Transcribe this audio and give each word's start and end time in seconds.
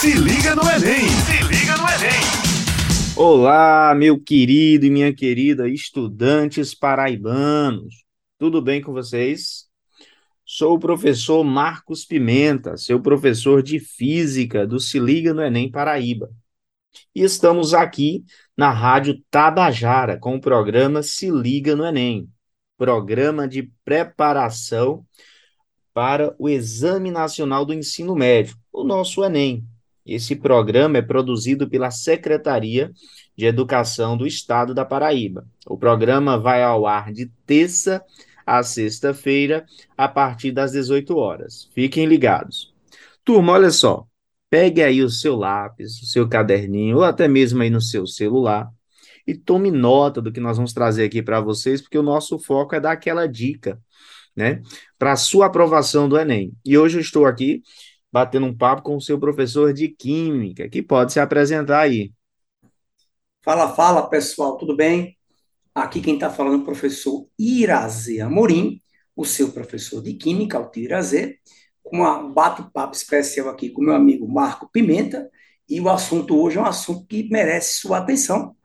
Se 0.00 0.12
liga 0.12 0.54
no 0.54 0.62
Enem! 0.62 1.08
Se 1.08 1.42
liga 1.48 1.76
no 1.76 1.82
Enem! 1.82 3.16
Olá, 3.16 3.92
meu 3.96 4.16
querido 4.16 4.86
e 4.86 4.90
minha 4.90 5.12
querida 5.12 5.68
estudantes 5.68 6.72
paraibanos. 6.72 8.04
Tudo 8.38 8.62
bem 8.62 8.80
com 8.80 8.92
vocês? 8.92 9.66
Sou 10.44 10.76
o 10.76 10.78
professor 10.78 11.42
Marcos 11.42 12.04
Pimenta, 12.04 12.76
seu 12.76 13.02
professor 13.02 13.60
de 13.60 13.80
física 13.80 14.64
do 14.64 14.78
Se 14.78 15.00
Liga 15.00 15.34
no 15.34 15.42
Enem 15.42 15.68
Paraíba. 15.68 16.30
E 17.12 17.24
estamos 17.24 17.74
aqui 17.74 18.24
na 18.56 18.70
Rádio 18.70 19.20
Tabajara 19.28 20.16
com 20.16 20.36
o 20.36 20.40
programa 20.40 21.02
Se 21.02 21.28
Liga 21.28 21.74
no 21.74 21.84
Enem, 21.84 22.28
programa 22.76 23.48
de 23.48 23.68
preparação 23.84 25.04
para 25.92 26.36
o 26.38 26.48
Exame 26.48 27.10
Nacional 27.10 27.64
do 27.64 27.74
Ensino 27.74 28.14
Médio, 28.14 28.56
o 28.72 28.84
nosso 28.84 29.24
Enem. 29.24 29.66
Esse 30.08 30.34
programa 30.34 30.98
é 30.98 31.02
produzido 31.02 31.68
pela 31.68 31.90
Secretaria 31.90 32.90
de 33.36 33.44
Educação 33.44 34.16
do 34.16 34.26
Estado 34.26 34.72
da 34.72 34.84
Paraíba. 34.84 35.46
O 35.66 35.76
programa 35.76 36.38
vai 36.38 36.62
ao 36.62 36.86
ar 36.86 37.12
de 37.12 37.26
terça 37.46 38.02
a 38.48 38.62
sexta-feira, 38.62 39.66
a 39.94 40.08
partir 40.08 40.52
das 40.52 40.72
18 40.72 41.14
horas. 41.14 41.68
Fiquem 41.74 42.06
ligados. 42.06 42.72
Turma, 43.22 43.52
olha 43.52 43.70
só. 43.70 44.06
Pegue 44.48 44.82
aí 44.82 45.02
o 45.02 45.10
seu 45.10 45.36
lápis, 45.36 46.00
o 46.00 46.06
seu 46.06 46.26
caderninho, 46.26 46.96
ou 46.96 47.04
até 47.04 47.28
mesmo 47.28 47.60
aí 47.60 47.68
no 47.68 47.82
seu 47.82 48.06
celular, 48.06 48.66
e 49.26 49.34
tome 49.34 49.70
nota 49.70 50.22
do 50.22 50.32
que 50.32 50.40
nós 50.40 50.56
vamos 50.56 50.72
trazer 50.72 51.04
aqui 51.04 51.22
para 51.22 51.38
vocês, 51.38 51.82
porque 51.82 51.98
o 51.98 52.02
nosso 52.02 52.38
foco 52.38 52.74
é 52.74 52.80
dar 52.80 52.92
aquela 52.92 53.26
dica, 53.28 53.78
né, 54.34 54.62
para 54.98 55.12
a 55.12 55.16
sua 55.16 55.44
aprovação 55.44 56.08
do 56.08 56.18
Enem. 56.18 56.54
E 56.64 56.78
hoje 56.78 56.96
eu 56.96 57.02
estou 57.02 57.26
aqui 57.26 57.62
batendo 58.12 58.46
um 58.46 58.56
papo 58.56 58.82
com 58.82 58.96
o 58.96 59.00
seu 59.00 59.18
professor 59.18 59.72
de 59.72 59.88
Química, 59.88 60.68
que 60.68 60.82
pode 60.82 61.12
se 61.12 61.20
apresentar 61.20 61.80
aí. 61.80 62.12
Fala, 63.42 63.74
fala, 63.74 64.08
pessoal, 64.08 64.56
tudo 64.56 64.74
bem? 64.76 65.16
Aqui 65.74 66.00
quem 66.00 66.14
está 66.14 66.30
falando 66.30 66.54
é 66.54 66.58
o 66.58 66.64
professor 66.64 67.26
Irazê 67.38 68.20
Amorim, 68.20 68.80
o 69.14 69.24
seu 69.24 69.52
professor 69.52 70.02
de 70.02 70.14
Química, 70.14 70.60
o 70.60 70.70
Irazê, 70.76 71.38
com 71.82 72.02
um 72.02 72.32
bate-papo 72.32 72.94
especial 72.94 73.48
aqui 73.48 73.70
com 73.70 73.82
meu 73.82 73.94
amigo 73.94 74.28
Marco 74.28 74.68
Pimenta, 74.70 75.30
e 75.68 75.80
o 75.80 75.88
assunto 75.88 76.40
hoje 76.40 76.58
é 76.58 76.60
um 76.60 76.66
assunto 76.66 77.06
que 77.06 77.28
merece 77.30 77.80
sua 77.80 77.98
atenção, 77.98 78.56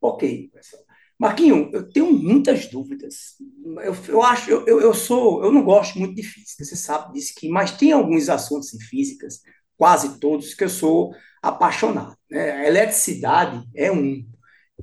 Ok, 0.00 0.50
pessoal. 0.52 0.84
Marquinho, 1.18 1.70
eu 1.72 1.88
tenho 1.90 2.12
muitas 2.12 2.66
dúvidas. 2.66 3.36
Eu, 3.82 3.94
eu 4.08 4.22
acho, 4.22 4.50
eu, 4.50 4.80
eu 4.80 4.92
sou, 4.92 5.42
eu 5.44 5.52
não 5.52 5.64
gosto 5.64 5.98
muito 5.98 6.14
de 6.14 6.22
física, 6.22 6.64
você 6.64 6.76
sabe 6.76 7.14
disso 7.14 7.32
que, 7.36 7.48
mas 7.48 7.72
tem 7.72 7.92
alguns 7.92 8.28
assuntos 8.28 8.74
em 8.74 8.80
físicas, 8.80 9.40
quase 9.76 10.18
todos, 10.18 10.54
que 10.54 10.64
eu 10.64 10.68
sou 10.68 11.14
apaixonado. 11.42 12.16
Né? 12.30 12.52
A 12.52 12.68
eletricidade 12.68 13.64
é 13.74 13.90
um 13.90 14.24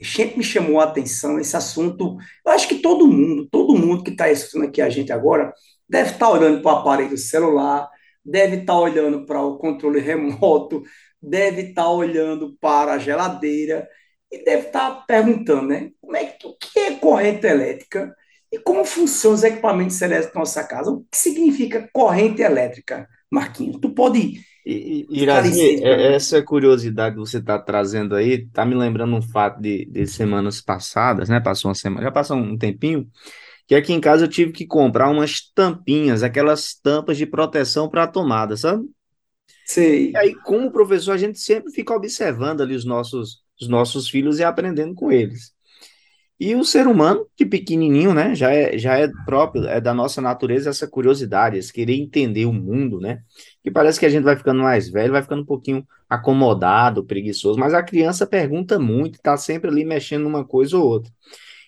sempre 0.01 0.37
me 0.37 0.43
chamou 0.43 0.79
a 0.79 0.85
atenção 0.85 1.39
esse 1.39 1.55
assunto. 1.55 2.17
Eu 2.45 2.51
acho 2.51 2.67
que 2.67 2.75
todo 2.75 3.07
mundo, 3.07 3.47
todo 3.49 3.77
mundo 3.77 4.03
que 4.03 4.11
está 4.11 4.25
assistindo 4.25 4.65
aqui 4.65 4.81
a 4.81 4.89
gente 4.89 5.11
agora, 5.11 5.53
deve 5.87 6.11
estar 6.11 6.27
tá 6.27 6.31
olhando 6.31 6.61
para 6.61 6.73
o 6.73 6.77
aparelho 6.77 7.17
celular, 7.17 7.89
deve 8.23 8.57
estar 8.57 8.73
tá 8.73 8.79
olhando 8.79 9.25
para 9.25 9.41
o 9.41 9.57
controle 9.57 9.99
remoto, 10.01 10.83
deve 11.21 11.69
estar 11.69 11.83
tá 11.83 11.89
olhando 11.89 12.55
para 12.59 12.93
a 12.93 12.99
geladeira 12.99 13.87
e 14.31 14.43
deve 14.43 14.67
estar 14.67 14.91
tá 14.91 15.01
perguntando, 15.07 15.67
né? 15.67 15.91
Como 15.99 16.15
é 16.15 16.25
que, 16.25 16.47
o 16.47 16.55
que 16.57 16.79
é 16.79 16.95
corrente 16.95 17.45
elétrica 17.45 18.15
e 18.51 18.59
como 18.59 18.85
funcionam 18.85 19.35
os 19.35 19.43
equipamentos 19.43 20.01
elétricos 20.01 20.35
na 20.35 20.41
nossa 20.41 20.63
casa? 20.63 20.91
O 20.91 21.01
que 21.11 21.17
significa 21.17 21.89
corrente 21.93 22.41
elétrica, 22.41 23.07
Marquinhos? 23.29 23.79
Tu 23.81 23.89
pode 23.93 24.41
e, 24.65 25.07
Irazi, 25.09 25.83
é, 25.83 26.13
essa 26.13 26.41
curiosidade 26.41 27.15
que 27.15 27.19
você 27.19 27.37
está 27.37 27.57
trazendo 27.57 28.15
aí, 28.15 28.43
está 28.43 28.65
me 28.65 28.75
lembrando 28.75 29.15
um 29.15 29.21
fato 29.21 29.59
de, 29.61 29.85
de 29.85 30.05
semanas 30.07 30.61
passadas, 30.61 31.29
né? 31.29 31.39
Passou 31.39 31.69
uma 31.69 31.75
semana, 31.75 32.03
já 32.03 32.11
passou 32.11 32.37
um 32.37 32.57
tempinho, 32.57 33.09
que 33.67 33.75
aqui 33.75 33.93
em 33.93 33.99
casa 33.99 34.25
eu 34.25 34.29
tive 34.29 34.51
que 34.51 34.67
comprar 34.67 35.09
umas 35.09 35.41
tampinhas, 35.53 36.23
aquelas 36.23 36.75
tampas 36.75 37.17
de 37.17 37.25
proteção 37.25 37.89
para 37.89 38.03
a 38.03 38.07
tomada, 38.07 38.55
sabe? 38.55 38.85
Sei. 39.65 40.11
E 40.11 40.17
aí, 40.17 40.35
como 40.35 40.71
professor, 40.71 41.13
a 41.13 41.17
gente 41.17 41.39
sempre 41.39 41.71
fica 41.71 41.93
observando 41.93 42.61
ali 42.61 42.75
os 42.75 42.85
nossos, 42.85 43.41
os 43.59 43.67
nossos 43.67 44.09
filhos 44.09 44.39
e 44.39 44.43
aprendendo 44.43 44.93
com 44.93 45.11
eles. 45.11 45.53
E 46.43 46.55
o 46.55 46.65
ser 46.65 46.87
humano, 46.87 47.27
de 47.37 47.45
pequenininho, 47.45 48.15
né, 48.15 48.33
já 48.33 48.51
é, 48.51 48.75
já 48.75 48.97
é 48.97 49.07
próprio, 49.27 49.67
é 49.67 49.79
da 49.79 49.93
nossa 49.93 50.19
natureza 50.19 50.71
essa 50.71 50.87
curiosidade, 50.87 51.55
esse 51.55 51.71
querer 51.71 51.93
entender 51.93 52.47
o 52.47 52.51
mundo, 52.51 52.99
né? 52.99 53.21
Que 53.63 53.69
parece 53.69 53.99
que 53.99 54.07
a 54.07 54.09
gente 54.09 54.23
vai 54.23 54.35
ficando 54.35 54.59
mais 54.63 54.89
velho, 54.89 55.13
vai 55.13 55.21
ficando 55.21 55.43
um 55.43 55.45
pouquinho 55.45 55.87
acomodado, 56.09 57.05
preguiçoso, 57.05 57.59
mas 57.59 57.75
a 57.75 57.83
criança 57.83 58.25
pergunta 58.25 58.79
muito, 58.79 59.17
está 59.17 59.37
sempre 59.37 59.69
ali 59.69 59.85
mexendo 59.85 60.23
numa 60.23 60.43
coisa 60.43 60.75
ou 60.79 60.83
outra. 60.83 61.13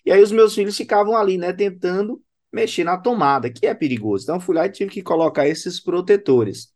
E 0.04 0.12
aí 0.12 0.24
os 0.24 0.32
meus 0.32 0.56
filhos 0.56 0.76
ficavam 0.76 1.16
ali, 1.16 1.38
né, 1.38 1.54
tentando 1.54 2.20
mexer 2.52 2.84
na 2.84 2.98
tomada, 2.98 3.52
que 3.52 3.68
é 3.68 3.76
perigoso. 3.76 4.24
Então 4.24 4.40
fui 4.40 4.56
lá 4.56 4.66
e 4.66 4.72
tive 4.72 4.90
que 4.90 5.04
colocar 5.04 5.48
esses 5.48 5.80
protetores. 5.80 6.70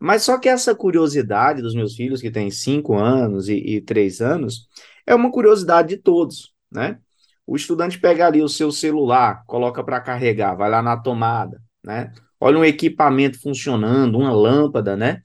Mas 0.00 0.24
só 0.24 0.36
que 0.36 0.48
essa 0.48 0.74
curiosidade 0.74 1.62
dos 1.62 1.76
meus 1.76 1.94
filhos, 1.94 2.20
que 2.20 2.30
têm 2.30 2.50
5 2.50 2.94
anos 2.98 3.48
e, 3.48 3.80
3 3.80 4.20
anos, 4.20 4.66
é 5.06 5.14
uma 5.14 5.30
curiosidade 5.30 5.90
de 5.90 5.96
todos, 5.98 6.52
né? 6.72 6.98
O 7.46 7.56
estudante 7.56 7.98
pega 7.98 8.26
ali 8.26 8.42
o 8.42 8.48
seu 8.48 8.72
celular, 8.72 9.44
coloca 9.46 9.82
para 9.84 10.00
carregar, 10.00 10.54
vai 10.56 10.68
lá 10.68 10.82
na 10.82 10.96
tomada, 10.96 11.62
né? 11.84 12.12
Olha 12.40 12.58
um 12.58 12.64
equipamento 12.64 13.40
funcionando, 13.40 14.18
uma 14.18 14.32
lâmpada, 14.32 14.96
né? 14.96 15.22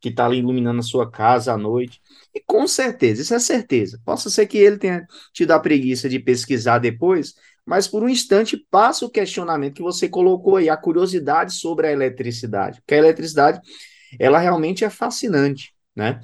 Que 0.00 0.08
está 0.08 0.26
ali 0.26 0.38
iluminando 0.38 0.80
a 0.80 0.82
sua 0.82 1.10
casa 1.10 1.52
à 1.52 1.58
noite. 1.58 2.00
E 2.32 2.40
com 2.40 2.66
certeza, 2.66 3.22
isso 3.22 3.34
é 3.34 3.38
certeza. 3.40 4.00
Possa 4.04 4.30
ser 4.30 4.46
que 4.46 4.56
ele 4.58 4.78
tenha 4.78 5.06
tido 5.32 5.50
a 5.50 5.58
preguiça 5.58 6.08
de 6.08 6.18
pesquisar 6.18 6.78
depois, 6.78 7.34
mas 7.66 7.88
por 7.88 8.02
um 8.02 8.08
instante 8.08 8.56
passa 8.70 9.04
o 9.04 9.10
questionamento 9.10 9.74
que 9.74 9.82
você 9.82 10.08
colocou 10.08 10.56
aí, 10.56 10.68
a 10.68 10.76
curiosidade 10.76 11.54
sobre 11.54 11.86
a 11.88 11.92
eletricidade. 11.92 12.80
Porque 12.80 12.94
a 12.94 12.98
eletricidade, 12.98 13.60
ela 14.18 14.38
realmente 14.38 14.84
é 14.84 14.90
fascinante, 14.90 15.74
né? 15.96 16.20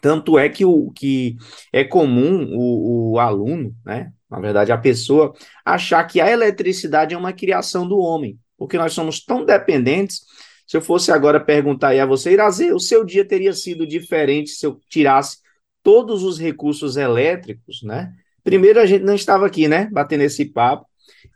Tanto 0.00 0.38
é 0.38 0.48
que, 0.48 0.64
o, 0.64 0.90
que 0.90 1.36
é 1.72 1.84
comum 1.84 2.48
o, 2.52 3.12
o 3.12 3.18
aluno, 3.18 3.74
né? 3.84 4.12
Na 4.34 4.40
verdade, 4.40 4.72
a 4.72 4.78
pessoa 4.78 5.32
achar 5.64 6.02
que 6.04 6.20
a 6.20 6.28
eletricidade 6.28 7.14
é 7.14 7.18
uma 7.18 7.32
criação 7.32 7.86
do 7.86 7.98
homem, 7.98 8.36
porque 8.58 8.76
nós 8.76 8.92
somos 8.92 9.24
tão 9.24 9.44
dependentes. 9.44 10.22
Se 10.66 10.76
eu 10.76 10.82
fosse 10.82 11.12
agora 11.12 11.38
perguntar 11.38 11.88
aí 11.88 12.00
a 12.00 12.06
você, 12.06 12.32
Irazê, 12.32 12.72
o 12.72 12.80
seu 12.80 13.04
dia 13.04 13.24
teria 13.24 13.52
sido 13.52 13.86
diferente 13.86 14.50
se 14.50 14.66
eu 14.66 14.80
tirasse 14.88 15.38
todos 15.84 16.24
os 16.24 16.36
recursos 16.36 16.96
elétricos, 16.96 17.82
né? 17.84 18.12
Primeiro, 18.42 18.80
a 18.80 18.86
gente 18.86 19.04
não 19.04 19.14
estava 19.14 19.46
aqui, 19.46 19.68
né? 19.68 19.88
Batendo 19.92 20.22
esse 20.22 20.46
papo 20.46 20.86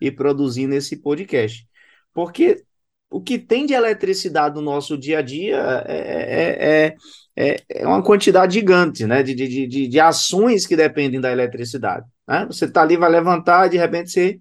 e 0.00 0.10
produzindo 0.10 0.75
esse 0.75 0.97
podcast. 0.97 1.69
Porque 2.12 2.64
o 3.08 3.20
que 3.20 3.38
tem 3.38 3.64
de 3.64 3.75
eletricidade 3.75 4.56
no 4.56 4.60
nosso 4.60 4.98
dia 4.98 5.20
a 5.20 5.22
dia 5.22 5.84
é, 5.87 6.97
é, 6.97 6.97
é, 7.37 7.56
é 7.69 7.87
uma 7.87 8.03
quantidade 8.03 8.54
gigante, 8.54 9.06
né? 9.06 9.22
De, 9.22 9.34
de, 9.34 9.66
de, 9.69 9.87
de 9.87 10.00
ações 10.00 10.66
que 10.66 10.75
dependem 10.75 11.20
da 11.20 11.31
eletricidade. 11.31 12.06
Né? 12.28 12.44
Você 12.46 12.66
está 12.66 12.82
ali, 12.82 12.96
vai 12.96 13.10
levantar 13.10 13.69
de 13.69 13.78
repente 13.78 14.10
você 14.10 14.40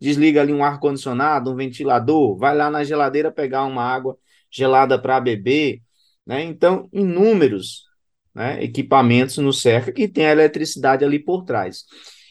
desliga 0.00 0.40
ali 0.40 0.52
um 0.52 0.64
ar-condicionado, 0.64 1.50
um 1.50 1.56
ventilador, 1.56 2.36
vai 2.36 2.56
lá 2.56 2.70
na 2.70 2.82
geladeira 2.82 3.30
pegar 3.30 3.64
uma 3.64 3.82
água 3.82 4.16
gelada 4.50 4.98
para 4.98 5.20
beber. 5.20 5.82
Né? 6.26 6.42
Então, 6.42 6.88
inúmeros 6.92 7.84
né, 8.34 8.62
equipamentos 8.62 9.36
no 9.38 9.52
cerca 9.52 9.92
que 9.92 10.08
tem 10.08 10.26
a 10.26 10.32
eletricidade 10.32 11.04
ali 11.04 11.18
por 11.18 11.44
trás. 11.44 11.84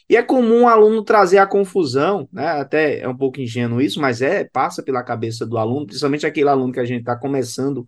E 0.07 0.15
é 0.15 0.21
comum 0.21 0.63
o 0.63 0.67
aluno 0.67 1.03
trazer 1.03 1.39
a 1.39 1.47
confusão, 1.47 2.29
né? 2.31 2.47
Até 2.47 2.99
é 2.99 3.07
um 3.09 3.17
pouco 3.17 3.41
ingênuo 3.41 3.81
isso, 3.81 3.99
mas 3.99 4.21
é, 4.21 4.43
passa 4.43 4.83
pela 4.83 5.01
cabeça 5.03 5.47
do 5.47 5.57
aluno, 5.57 5.87
principalmente 5.87 6.27
aquele 6.27 6.47
aluno 6.47 6.71
que 6.71 6.79
a 6.79 6.85
gente 6.85 6.99
está 6.99 7.15
começando 7.15 7.87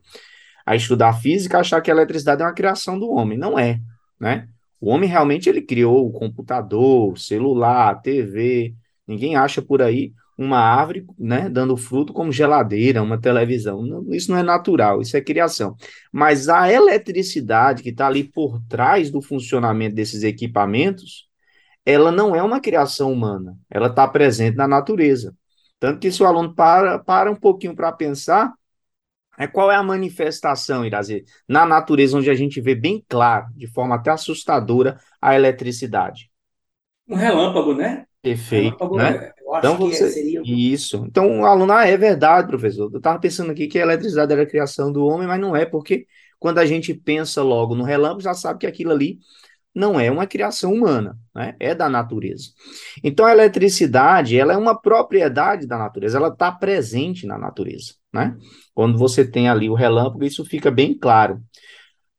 a 0.66 0.76
estudar 0.76 1.14
física, 1.14 1.60
achar 1.60 1.80
que 1.80 1.92
a 1.92 1.94
eletricidade 1.94 2.42
é 2.42 2.46
uma 2.46 2.54
criação 2.54 2.98
do 2.98 3.10
homem. 3.12 3.38
Não 3.38 3.58
é, 3.58 3.80
né? 4.20 4.48
O 4.80 4.90
homem 4.90 5.10
realmente 5.10 5.50
ele 5.50 5.62
criou 5.62 6.08
o 6.08 6.12
computador, 6.12 7.14
o 7.14 7.18
celular, 7.18 7.90
a 7.92 7.96
TV, 7.96 8.76
ninguém 9.08 9.36
acha 9.36 9.62
por 9.62 9.82
aí. 9.82 10.14
uma 10.38 10.60
árvore, 10.60 11.06
né, 11.18 11.50
dando 11.50 11.76
fruto 11.76 12.14
como 12.14 12.32
geladeira, 12.32 13.02
uma 13.02 13.20
televisão. 13.20 13.82
Não, 13.82 14.14
isso 14.14 14.32
não 14.32 14.38
é 14.38 14.44
natural, 14.44 15.02
isso 15.02 15.18
é 15.18 15.22
criação. 15.22 15.76
Mas 16.12 16.48
a 16.48 16.72
eletricidade 16.72 17.82
que 17.82 17.90
está 17.90 18.06
ali 18.08 18.24
por 18.24 18.62
trás 18.70 19.10
do 19.10 19.20
funcionamento 19.22 19.96
desses 19.96 20.22
equipamentos, 20.24 21.28
ela 21.86 22.12
não 22.12 22.36
é 22.36 22.44
uma 22.44 22.60
criação 22.60 23.12
humana, 23.12 23.58
ela 23.70 23.88
está 23.88 24.08
presente 24.08 24.56
na 24.58 24.68
natureza. 24.68 25.36
Tanto 25.80 26.00
que 26.00 26.12
se 26.12 26.22
o 26.22 26.26
aluno 26.26 26.54
para, 26.56 27.00
para 27.00 27.32
um 27.32 27.36
pouquinho 27.36 27.76
para 27.76 27.92
pensar, 27.92 28.54
é 29.38 29.46
qual 29.46 29.72
é 29.72 29.76
a 29.76 29.84
manifestação, 29.84 30.86
Irazi, 30.86 31.24
na 31.48 31.66
natureza 31.66 32.18
onde 32.18 32.30
a 32.30 32.36
gente 32.36 32.60
vê 32.60 32.74
bem 32.74 33.04
claro, 33.08 33.48
de 33.56 33.68
forma 33.68 33.96
até 33.96 34.10
assustadora, 34.10 34.98
a 35.22 35.36
eletricidade. 35.36 36.32
Um 37.08 37.16
relâmpago, 37.16 37.74
né? 37.74 38.06
Perfeito, 38.22 38.78
relâmpago, 38.78 38.98
né? 38.98 39.32
Acho 39.54 39.60
então, 39.60 39.78
você... 39.78 40.10
seria... 40.10 40.42
Isso. 40.44 41.06
Então, 41.08 41.42
o 41.42 41.46
aluno, 41.46 41.72
ah, 41.72 41.86
é 41.86 41.96
verdade, 41.96 42.48
professor. 42.48 42.90
Eu 42.92 42.98
estava 42.98 43.20
pensando 43.20 43.52
aqui 43.52 43.68
que 43.68 43.80
a 43.80 43.84
eletricidade 43.84 44.34
era 44.34 44.44
a 44.44 44.48
criação 44.48 44.92
do 44.92 45.06
homem, 45.06 45.28
mas 45.28 45.40
não 45.40 45.56
é, 45.56 45.66
porque 45.66 46.06
quando 46.40 46.58
a 46.58 46.66
gente 46.66 46.94
pensa 46.94 47.42
logo 47.42 47.76
no 47.76 47.84
relâmpago, 47.84 48.22
já 48.22 48.34
sabe 48.34 48.60
que 48.60 48.68
aquilo 48.68 48.92
ali 48.92 49.20
não 49.74 50.00
é 50.00 50.10
uma 50.10 50.26
criação 50.26 50.74
humana, 50.74 51.18
né? 51.36 51.56
é 51.60 51.76
da 51.76 51.88
natureza. 51.88 52.50
Então 53.04 53.26
a 53.26 53.32
eletricidade 53.32 54.38
ela 54.38 54.54
é 54.54 54.58
uma 54.58 54.80
propriedade 54.80 55.68
da 55.68 55.78
natureza, 55.78 56.18
ela 56.18 56.30
está 56.30 56.52
presente 56.52 57.28
na 57.28 57.38
natureza. 57.38 57.94
Né? 58.12 58.36
Quando 58.74 58.98
você 58.98 59.26
tem 59.30 59.50
ali 59.50 59.70
o 59.70 59.76
relâmpago, 59.76 60.24
isso 60.24 60.44
fica 60.44 60.72
bem 60.72 60.98
claro. 60.98 61.42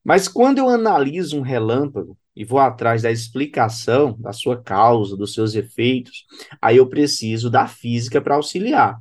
Mas 0.04 0.28
quando 0.28 0.58
eu 0.58 0.68
analiso 0.68 1.36
um 1.36 1.42
relâmpago 1.42 2.16
e 2.34 2.44
vou 2.44 2.60
atrás 2.60 3.02
da 3.02 3.10
explicação 3.10 4.16
da 4.20 4.32
sua 4.32 4.62
causa, 4.62 5.16
dos 5.16 5.34
seus 5.34 5.54
efeitos, 5.54 6.24
aí 6.62 6.76
eu 6.76 6.88
preciso 6.88 7.50
da 7.50 7.66
física 7.66 8.20
para 8.20 8.36
auxiliar. 8.36 8.96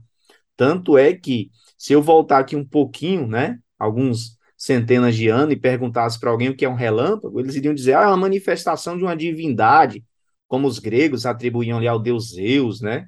Tanto 0.55 0.97
é 0.97 1.13
que, 1.13 1.51
se 1.77 1.93
eu 1.93 2.01
voltar 2.01 2.39
aqui 2.39 2.55
um 2.55 2.65
pouquinho, 2.65 3.27
né, 3.27 3.59
alguns 3.77 4.37
centenas 4.57 5.15
de 5.15 5.30
anos 5.30 5.54
e 5.54 5.57
perguntasse 5.57 6.19
para 6.19 6.31
alguém 6.31 6.50
o 6.50 6.56
que 6.56 6.65
é 6.65 6.69
um 6.69 6.74
relâmpago, 6.74 7.39
eles 7.39 7.56
iriam 7.56 7.75
dizer, 7.75 7.95
ah, 7.95 8.04
é 8.04 8.07
uma 8.07 8.18
manifestação 8.18 8.98
de 8.98 9.04
uma 9.04 9.15
divindade, 9.15 10.04
como 10.48 10.68
os 10.68 10.80
gregos 10.80 11.25
atribuíam 11.25 11.77
ali 11.77 11.88
ao 11.88 12.00
deus 12.00 12.31
Zeus, 12.31 12.81
né? 12.81 13.07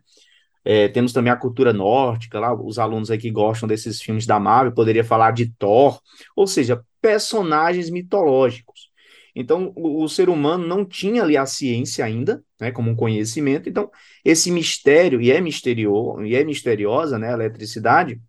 É, 0.63 0.87
temos 0.89 1.13
também 1.13 1.31
a 1.31 1.37
cultura 1.37 1.73
nórdica, 1.73 2.39
lá, 2.39 2.53
os 2.53 2.77
alunos 2.77 3.09
aí 3.09 3.17
que 3.17 3.31
gostam 3.31 3.67
desses 3.67 4.01
filmes 4.01 4.25
da 4.25 4.39
Marvel, 4.39 4.73
poderia 4.73 5.03
falar 5.03 5.31
de 5.31 5.51
Thor, 5.57 5.99
ou 6.35 6.45
seja, 6.45 6.83
personagens 7.01 7.89
mitológicos. 7.89 8.89
Então, 9.33 9.71
o, 9.75 10.03
o, 10.03 10.09
ser 10.09 10.29
humano 10.29 10.67
não 10.67 10.83
tinha 10.83 11.23
ali 11.23 11.37
a 11.37 11.45
ciência 11.45 12.03
ainda, 12.03 12.43
né, 12.59 12.71
como 12.71 12.91
um 12.91 12.95
conhecimento. 12.95 13.69
Então, 13.69 13.89
esse 14.23 14.51
mistério, 14.51 15.21
e 15.21 15.31
é 15.31 15.39
misterioso, 15.39 16.25
e 16.25 16.35
é 16.35 16.43
misteriosa, 16.43 17.17
né, 17.17 17.29
a 17.29 17.33
eletricidade, 17.33 18.19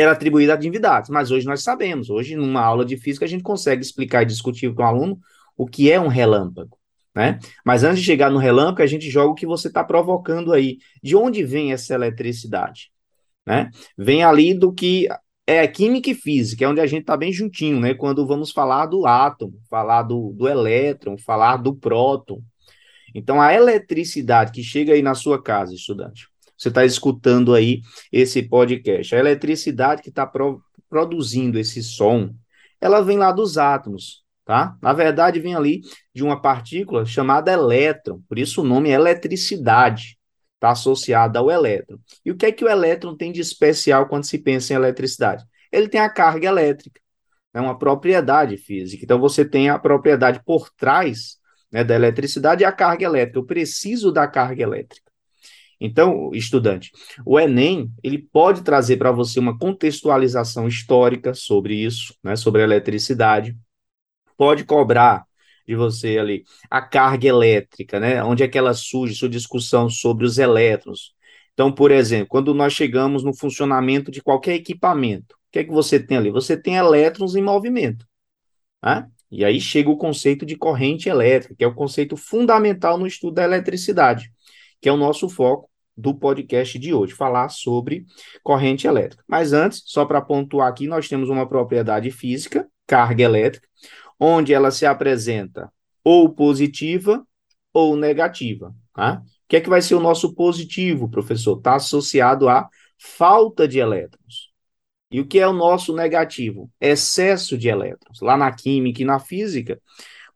era 0.00 0.12
atribuída 0.12 0.54
a 0.54 0.56
divindades, 0.56 1.10
mas 1.10 1.30
hoje 1.30 1.46
nós 1.46 1.62
sabemos, 1.62 2.10
hoje 2.10 2.36
numa 2.36 2.60
aula 2.60 2.84
de 2.84 2.96
física 2.96 3.24
a 3.24 3.28
gente 3.28 3.42
consegue 3.42 3.82
explicar 3.82 4.22
e 4.22 4.26
discutir 4.26 4.72
com 4.74 4.82
o 4.82 4.86
aluno 4.86 5.18
o 5.56 5.66
que 5.66 5.90
é 5.90 6.00
um 6.00 6.08
relâmpago, 6.08 6.78
né? 7.14 7.38
Mas 7.64 7.82
antes 7.82 8.00
de 8.00 8.06
chegar 8.06 8.30
no 8.30 8.38
relâmpago, 8.38 8.82
a 8.82 8.86
gente 8.86 9.10
joga 9.10 9.32
o 9.32 9.34
que 9.34 9.46
você 9.46 9.68
está 9.68 9.82
provocando 9.82 10.52
aí. 10.52 10.78
De 11.02 11.16
onde 11.16 11.42
vem 11.42 11.72
essa 11.72 11.94
eletricidade? 11.94 12.92
Né? 13.44 13.70
Vem 13.96 14.22
ali 14.22 14.54
do 14.54 14.72
que 14.72 15.08
é 15.46 15.66
química 15.66 16.10
e 16.10 16.14
física, 16.14 16.64
é 16.64 16.68
onde 16.68 16.80
a 16.80 16.86
gente 16.86 17.00
está 17.00 17.16
bem 17.16 17.32
juntinho, 17.32 17.80
né? 17.80 17.94
Quando 17.94 18.26
vamos 18.26 18.52
falar 18.52 18.84
do 18.84 19.06
átomo, 19.06 19.58
falar 19.70 20.02
do, 20.02 20.34
do 20.34 20.46
elétron, 20.46 21.16
falar 21.16 21.56
do 21.56 21.74
próton. 21.74 22.42
Então, 23.14 23.40
a 23.40 23.54
eletricidade 23.54 24.52
que 24.52 24.62
chega 24.62 24.92
aí 24.92 25.00
na 25.00 25.14
sua 25.14 25.42
casa, 25.42 25.74
estudante, 25.74 26.28
você 26.58 26.68
está 26.68 26.84
escutando 26.84 27.54
aí 27.54 27.82
esse 28.12 28.42
podcast. 28.42 29.14
A 29.14 29.18
eletricidade 29.18 30.02
que 30.02 30.08
está 30.08 30.26
pro, 30.26 30.60
produzindo 30.88 31.58
esse 31.58 31.82
som, 31.82 32.34
ela 32.80 33.00
vem 33.00 33.16
lá 33.16 33.30
dos 33.30 33.56
átomos, 33.56 34.24
tá? 34.44 34.76
Na 34.82 34.92
verdade, 34.92 35.40
vem 35.40 35.54
ali 35.54 35.82
de 36.14 36.24
uma 36.24 36.40
partícula 36.40 37.06
chamada 37.06 37.52
elétron, 37.52 38.20
por 38.28 38.38
isso 38.38 38.62
o 38.62 38.64
nome 38.64 38.90
é 38.90 38.94
eletricidade, 38.94 40.18
está 40.54 40.70
associada 40.70 41.38
ao 41.38 41.50
elétron. 41.50 41.98
E 42.24 42.30
o 42.30 42.36
que 42.36 42.46
é 42.46 42.52
que 42.52 42.64
o 42.64 42.68
elétron 42.68 43.16
tem 43.16 43.30
de 43.30 43.40
especial 43.40 44.08
quando 44.08 44.24
se 44.24 44.38
pensa 44.38 44.72
em 44.72 44.76
eletricidade? 44.76 45.44
Ele 45.70 45.88
tem 45.88 46.00
a 46.00 46.10
carga 46.10 46.48
elétrica, 46.48 47.00
é 47.54 47.60
uma 47.60 47.78
propriedade 47.78 48.56
física. 48.56 49.04
Então, 49.04 49.20
você 49.20 49.44
tem 49.44 49.68
a 49.70 49.78
propriedade 49.78 50.42
por 50.44 50.70
trás 50.70 51.38
né, 51.70 51.84
da 51.84 51.94
eletricidade 51.94 52.62
e 52.62 52.66
a 52.66 52.72
carga 52.72 53.04
elétrica. 53.04 53.38
Eu 53.38 53.44
preciso 53.46 54.10
da 54.12 54.26
carga 54.26 54.62
elétrica. 54.62 55.07
Então, 55.80 56.30
estudante, 56.34 56.90
o 57.24 57.38
Enem 57.38 57.90
ele 58.02 58.18
pode 58.18 58.62
trazer 58.62 58.96
para 58.96 59.12
você 59.12 59.38
uma 59.38 59.56
contextualização 59.56 60.66
histórica 60.66 61.32
sobre 61.34 61.74
isso, 61.76 62.14
né, 62.22 62.34
sobre 62.34 62.62
a 62.62 62.64
eletricidade, 62.64 63.56
pode 64.36 64.64
cobrar 64.64 65.24
de 65.66 65.76
você 65.76 66.18
ali 66.18 66.44
a 66.70 66.80
carga 66.82 67.28
elétrica, 67.28 68.00
né, 68.00 68.22
onde 68.24 68.42
é 68.42 68.48
que 68.48 68.58
ela 68.58 68.74
surge, 68.74 69.14
sua 69.14 69.28
discussão 69.28 69.88
sobre 69.88 70.24
os 70.24 70.38
elétrons. 70.38 71.12
Então, 71.52 71.70
por 71.72 71.90
exemplo, 71.90 72.28
quando 72.28 72.54
nós 72.54 72.72
chegamos 72.72 73.22
no 73.22 73.36
funcionamento 73.36 74.10
de 74.10 74.22
qualquer 74.22 74.54
equipamento, 74.54 75.34
o 75.34 75.52
que 75.52 75.60
é 75.60 75.64
que 75.64 75.70
você 75.70 75.98
tem 76.00 76.16
ali? 76.16 76.30
Você 76.30 76.56
tem 76.56 76.76
elétrons 76.76 77.34
em 77.36 77.42
movimento, 77.42 78.06
né? 78.82 79.08
E 79.30 79.44
aí 79.44 79.60
chega 79.60 79.90
o 79.90 79.96
conceito 79.96 80.46
de 80.46 80.56
corrente 80.56 81.08
elétrica, 81.08 81.54
que 81.54 81.64
é 81.64 81.66
o 81.66 81.74
conceito 81.74 82.16
fundamental 82.16 82.96
no 82.96 83.06
estudo 83.06 83.34
da 83.34 83.44
eletricidade 83.44 84.32
que 84.80 84.88
é 84.88 84.92
o 84.92 84.96
nosso 84.96 85.28
foco 85.28 85.68
do 85.96 86.14
podcast 86.14 86.78
de 86.78 86.94
hoje, 86.94 87.12
falar 87.12 87.48
sobre 87.48 88.06
corrente 88.42 88.86
elétrica. 88.86 89.24
Mas 89.26 89.52
antes, 89.52 89.82
só 89.84 90.04
para 90.04 90.22
pontuar 90.22 90.68
aqui, 90.68 90.86
nós 90.86 91.08
temos 91.08 91.28
uma 91.28 91.48
propriedade 91.48 92.10
física, 92.12 92.68
carga 92.86 93.24
elétrica, 93.24 93.66
onde 94.18 94.54
ela 94.54 94.70
se 94.70 94.86
apresenta 94.86 95.72
ou 96.04 96.32
positiva 96.32 97.26
ou 97.72 97.96
negativa. 97.96 98.72
Tá? 98.94 99.22
O 99.24 99.48
que 99.48 99.56
é 99.56 99.60
que 99.60 99.68
vai 99.68 99.82
ser 99.82 99.96
o 99.96 100.00
nosso 100.00 100.34
positivo, 100.34 101.08
professor? 101.08 101.58
Está 101.58 101.74
associado 101.74 102.48
à 102.48 102.68
falta 102.96 103.66
de 103.66 103.78
elétrons. 103.78 104.48
E 105.10 105.20
o 105.20 105.26
que 105.26 105.38
é 105.38 105.48
o 105.48 105.52
nosso 105.52 105.94
negativo? 105.94 106.70
Excesso 106.80 107.56
de 107.56 107.68
elétrons. 107.68 108.20
Lá 108.20 108.36
na 108.36 108.52
química 108.52 109.02
e 109.02 109.04
na 109.04 109.18
física, 109.18 109.80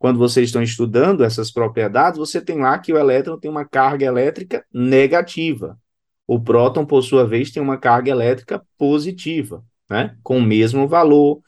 quando 0.03 0.19
vocês 0.19 0.49
estão 0.49 0.61
estudando 0.61 1.23
essas 1.23 1.49
propriedades, 1.49 2.19
você 2.19 2.41
tem 2.41 2.59
lá 2.59 2.77
que 2.77 2.91
o 2.91 2.97
elétron 2.97 3.39
tem 3.39 3.49
uma 3.49 3.63
carga 3.63 4.05
elétrica 4.05 4.65
negativa. 4.69 5.79
O 6.27 6.37
próton, 6.37 6.85
por 6.85 7.01
sua 7.03 7.25
vez, 7.25 7.51
tem 7.51 7.63
uma 7.63 7.77
carga 7.77 8.11
elétrica 8.11 8.61
positiva, 8.77 9.63
né? 9.89 10.17
Com 10.21 10.39
o 10.39 10.41
mesmo 10.41 10.89
valor, 10.89 11.41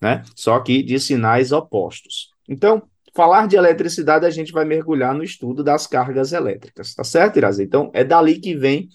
né? 0.00 0.22
Só 0.34 0.58
que 0.60 0.82
de 0.82 0.98
sinais 0.98 1.52
opostos. 1.52 2.30
Então, 2.48 2.82
falar 3.14 3.46
de 3.46 3.56
eletricidade, 3.56 4.24
a 4.24 4.30
gente 4.30 4.52
vai 4.52 4.64
mergulhar 4.64 5.14
no 5.14 5.22
estudo 5.22 5.62
das 5.62 5.86
cargas 5.86 6.32
elétricas, 6.32 6.94
tá 6.94 7.04
certo, 7.04 7.36
Irazi? 7.36 7.62
Então, 7.62 7.90
é 7.92 8.02
dali 8.02 8.40
que 8.40 8.56
vem 8.56 8.88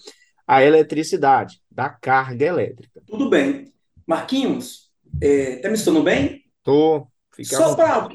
a 0.44 0.64
eletricidade, 0.64 1.60
da 1.70 1.88
carga 1.88 2.46
elétrica. 2.46 3.00
Tudo 3.06 3.30
bem. 3.30 3.72
Marquinhos, 4.04 4.90
é, 5.22 5.54
tá 5.58 5.68
me 5.68 5.74
escutando 5.74 6.02
bem? 6.02 6.42
Tô. 6.64 7.06
Só 7.44 7.76
para 7.76 8.08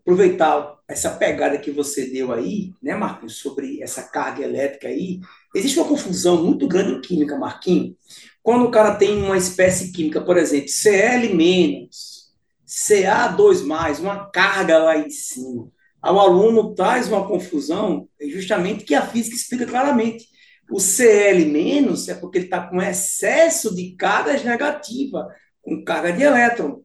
aproveitar 0.00 0.78
essa 0.88 1.10
pegada 1.10 1.58
que 1.58 1.70
você 1.70 2.06
deu 2.06 2.32
aí, 2.32 2.72
né, 2.82 2.94
Marquinhos, 2.94 3.36
sobre 3.36 3.82
essa 3.82 4.02
carga 4.02 4.42
elétrica 4.42 4.88
aí, 4.88 5.20
existe 5.54 5.78
uma 5.78 5.88
confusão 5.88 6.42
muito 6.42 6.66
grande 6.66 6.92
em 6.92 7.00
química, 7.00 7.38
Marquinhos. 7.38 7.94
Quando 8.42 8.64
o 8.64 8.70
cara 8.70 8.94
tem 8.96 9.22
uma 9.22 9.36
espécie 9.36 9.92
química, 9.92 10.20
por 10.20 10.36
exemplo, 10.36 10.68
Cl-, 10.68 11.88
Ca2+, 12.66 14.00
uma 14.00 14.30
carga 14.30 14.78
lá 14.78 14.96
em 14.96 15.10
cima, 15.10 15.70
o 16.02 16.18
aluno 16.18 16.74
traz 16.74 17.08
uma 17.08 17.26
confusão, 17.26 18.08
justamente 18.32 18.84
que 18.84 18.94
a 18.94 19.06
física 19.06 19.36
explica 19.36 19.66
claramente. 19.66 20.26
O 20.70 20.78
Cl- 20.78 22.08
é 22.08 22.14
porque 22.14 22.38
ele 22.38 22.44
está 22.46 22.66
com 22.66 22.80
excesso 22.80 23.74
de 23.74 23.94
cargas 23.96 24.42
negativa, 24.44 25.28
com 25.60 25.84
carga 25.84 26.12
de 26.12 26.22
elétron. 26.22 26.82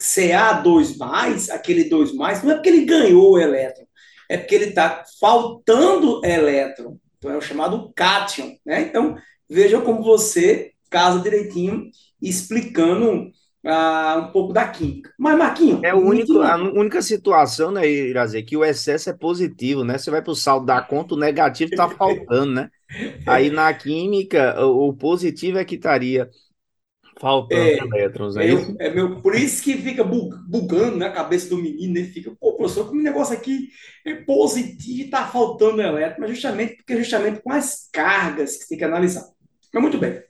Ca2+, 0.00 1.50
aquele 1.50 1.88
2+, 1.88 2.14
não 2.14 2.26
é 2.26 2.54
porque 2.54 2.68
ele 2.68 2.84
ganhou 2.84 3.32
o 3.32 3.38
elétron, 3.38 3.84
é 4.28 4.36
porque 4.36 4.54
ele 4.54 4.66
está 4.66 5.04
faltando 5.20 6.24
elétron. 6.24 6.98
Então 7.18 7.32
é 7.32 7.36
o 7.36 7.40
chamado 7.40 7.92
cátion. 7.94 8.56
Né? 8.64 8.82
Então, 8.82 9.16
veja 9.48 9.80
como 9.80 10.02
você 10.02 10.72
casa 10.88 11.20
direitinho 11.20 11.90
explicando 12.22 13.30
ah, 13.64 14.26
um 14.28 14.32
pouco 14.32 14.52
da 14.52 14.68
química. 14.68 15.12
Mas, 15.18 15.36
Marquinho... 15.36 15.80
É 15.84 15.92
o 15.92 15.98
único, 15.98 16.40
a 16.40 16.56
única 16.56 17.02
situação, 17.02 17.70
né, 17.70 17.86
Irazer, 17.88 18.44
que 18.46 18.56
o 18.56 18.64
excesso 18.64 19.10
é 19.10 19.12
positivo, 19.12 19.84
né? 19.84 19.98
Você 19.98 20.10
vai 20.10 20.22
para 20.22 20.30
o 20.30 20.36
saldo 20.36 20.66
da 20.66 20.80
conta, 20.80 21.14
o 21.14 21.18
negativo 21.18 21.70
está 21.70 21.88
faltando, 21.88 22.52
né? 22.52 22.70
Aí 23.26 23.50
na 23.50 23.72
química, 23.74 24.64
o 24.64 24.92
positivo 24.94 25.58
é 25.58 25.64
que 25.64 25.74
estaria 25.74 26.30
Faltando 27.20 27.60
é, 27.60 27.78
elétrons, 27.78 28.36
é, 28.36 28.46
é? 28.46 28.76
É 28.78 28.94
meu, 28.94 29.20
por 29.20 29.34
isso 29.34 29.60
que 29.62 29.76
fica 29.76 30.04
bugando 30.04 30.96
na 30.96 31.10
cabeça 31.10 31.48
do 31.48 31.58
menino, 31.58 31.98
ele 31.98 32.08
fica, 32.08 32.30
pô, 32.38 32.52
professor, 32.52 32.86
como 32.86 33.00
o 33.00 33.02
negócio 33.02 33.34
aqui 33.34 33.70
é 34.06 34.14
positivo 34.14 34.98
e 35.00 35.04
está 35.04 35.26
faltando 35.26 35.82
elétron, 35.82 36.20
mas 36.20 36.30
justamente 36.30 36.76
porque 36.76 36.96
justamente 36.96 37.40
com 37.42 37.50
as 37.50 37.88
cargas 37.92 38.56
que 38.56 38.62
você 38.62 38.68
tem 38.68 38.78
que 38.78 38.84
analisar. 38.84 39.26
Mas 39.74 39.82
muito 39.82 39.98
bem. 39.98 40.22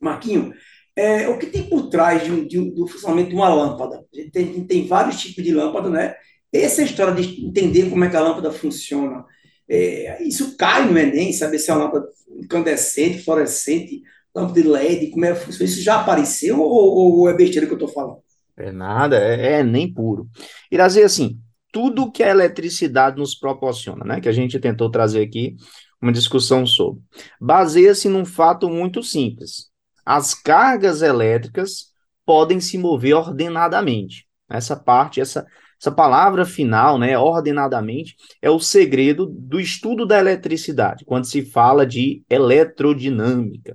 Marquinho, 0.00 0.54
é, 0.94 1.28
o 1.28 1.36
que 1.36 1.46
tem 1.46 1.64
por 1.64 1.88
trás 1.88 2.24
de, 2.24 2.46
de, 2.46 2.70
do 2.70 2.86
funcionamento 2.86 3.30
de 3.30 3.34
uma 3.34 3.52
lâmpada? 3.52 4.04
A 4.12 4.16
gente 4.16 4.30
tem, 4.30 4.64
tem 4.64 4.86
vários 4.86 5.20
tipos 5.20 5.42
de 5.42 5.52
lâmpada, 5.52 5.90
né? 5.90 6.14
Essa 6.52 6.82
história 6.82 7.12
de 7.12 7.44
entender 7.44 7.90
como 7.90 8.04
é 8.04 8.08
que 8.08 8.16
a 8.16 8.20
lâmpada 8.20 8.52
funciona, 8.52 9.24
é, 9.68 10.22
isso 10.22 10.56
cai 10.56 10.88
no 10.88 10.96
Enem, 10.96 11.32
saber 11.32 11.58
se 11.58 11.70
é 11.70 11.74
uma 11.74 11.86
lâmpada 11.86 12.08
incandescente, 12.38 13.24
fluorescente, 13.24 14.02
lâmpada 14.34 14.60
de 14.60 14.68
LED, 14.68 15.10
como 15.10 15.24
é 15.24 15.34
que? 15.34 15.50
Isso 15.50 15.82
já 15.82 16.00
apareceu 16.00 16.60
ou, 16.60 17.18
ou 17.18 17.28
é 17.28 17.34
besteira 17.34 17.66
que 17.66 17.72
eu 17.72 17.78
estou 17.78 17.88
falando? 17.88 18.18
É 18.56 18.70
nada, 18.70 19.18
é, 19.18 19.60
é 19.60 19.62
nem 19.62 19.92
puro. 19.92 20.28
Irazi, 20.70 21.02
assim, 21.02 21.38
tudo 21.72 22.10
que 22.10 22.22
a 22.22 22.30
eletricidade 22.30 23.18
nos 23.18 23.34
proporciona, 23.34 24.04
né? 24.04 24.20
Que 24.20 24.28
a 24.28 24.32
gente 24.32 24.58
tentou 24.60 24.90
trazer 24.90 25.22
aqui 25.22 25.56
uma 26.00 26.12
discussão 26.12 26.66
sobre, 26.66 27.02
baseia-se 27.40 28.08
num 28.08 28.24
fato 28.24 28.68
muito 28.68 29.02
simples. 29.02 29.70
As 30.04 30.34
cargas 30.34 31.00
elétricas 31.02 31.86
podem 32.26 32.60
se 32.60 32.76
mover 32.76 33.14
ordenadamente. 33.14 34.26
Essa 34.48 34.76
parte, 34.76 35.20
essa, 35.20 35.46
essa 35.80 35.90
palavra 35.90 36.44
final, 36.44 36.98
né, 36.98 37.18
ordenadamente, 37.18 38.14
é 38.40 38.50
o 38.50 38.60
segredo 38.60 39.26
do 39.26 39.58
estudo 39.58 40.06
da 40.06 40.18
eletricidade, 40.18 41.04
quando 41.04 41.24
se 41.24 41.44
fala 41.44 41.86
de 41.86 42.22
eletrodinâmica, 42.28 43.74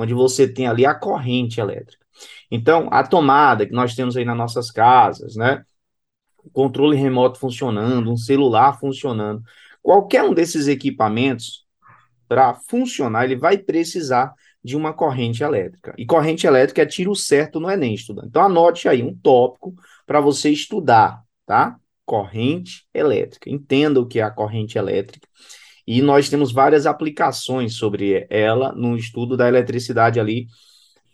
onde 0.00 0.14
você 0.14 0.48
tem 0.48 0.66
ali 0.66 0.84
a 0.86 0.94
corrente 0.94 1.60
elétrica. 1.60 2.04
Então, 2.50 2.88
a 2.90 3.06
tomada 3.06 3.66
que 3.66 3.72
nós 3.72 3.94
temos 3.94 4.16
aí 4.16 4.24
nas 4.24 4.36
nossas 4.36 4.70
casas, 4.70 5.36
né, 5.36 5.64
o 6.38 6.50
controle 6.50 6.96
remoto 6.96 7.38
funcionando, 7.38 8.10
um 8.10 8.16
celular 8.16 8.78
funcionando, 8.78 9.42
qualquer 9.82 10.22
um 10.22 10.34
desses 10.34 10.66
equipamentos, 10.66 11.66
para 12.30 12.54
funcionar, 12.54 13.24
ele 13.24 13.34
vai 13.34 13.58
precisar 13.58 14.32
de 14.62 14.76
uma 14.76 14.92
corrente 14.92 15.42
elétrica. 15.42 15.92
E 15.98 16.06
corrente 16.06 16.46
elétrica 16.46 16.82
é 16.82 16.86
tiro 16.86 17.12
certo 17.12 17.58
no 17.58 17.68
Enem, 17.68 17.94
estudante. 17.94 18.28
Então, 18.28 18.44
anote 18.44 18.88
aí 18.88 19.02
um 19.02 19.12
tópico 19.16 19.74
para 20.06 20.20
você 20.20 20.48
estudar, 20.48 21.24
tá? 21.44 21.76
Corrente 22.06 22.86
elétrica. 22.94 23.50
Entenda 23.50 24.00
o 24.00 24.06
que 24.06 24.20
é 24.20 24.22
a 24.22 24.30
corrente 24.30 24.78
elétrica. 24.78 25.26
E 25.92 26.00
nós 26.00 26.28
temos 26.28 26.52
várias 26.52 26.86
aplicações 26.86 27.74
sobre 27.74 28.24
ela 28.30 28.72
no 28.76 28.96
estudo 28.96 29.36
da 29.36 29.48
eletricidade 29.48 30.20
ali, 30.20 30.46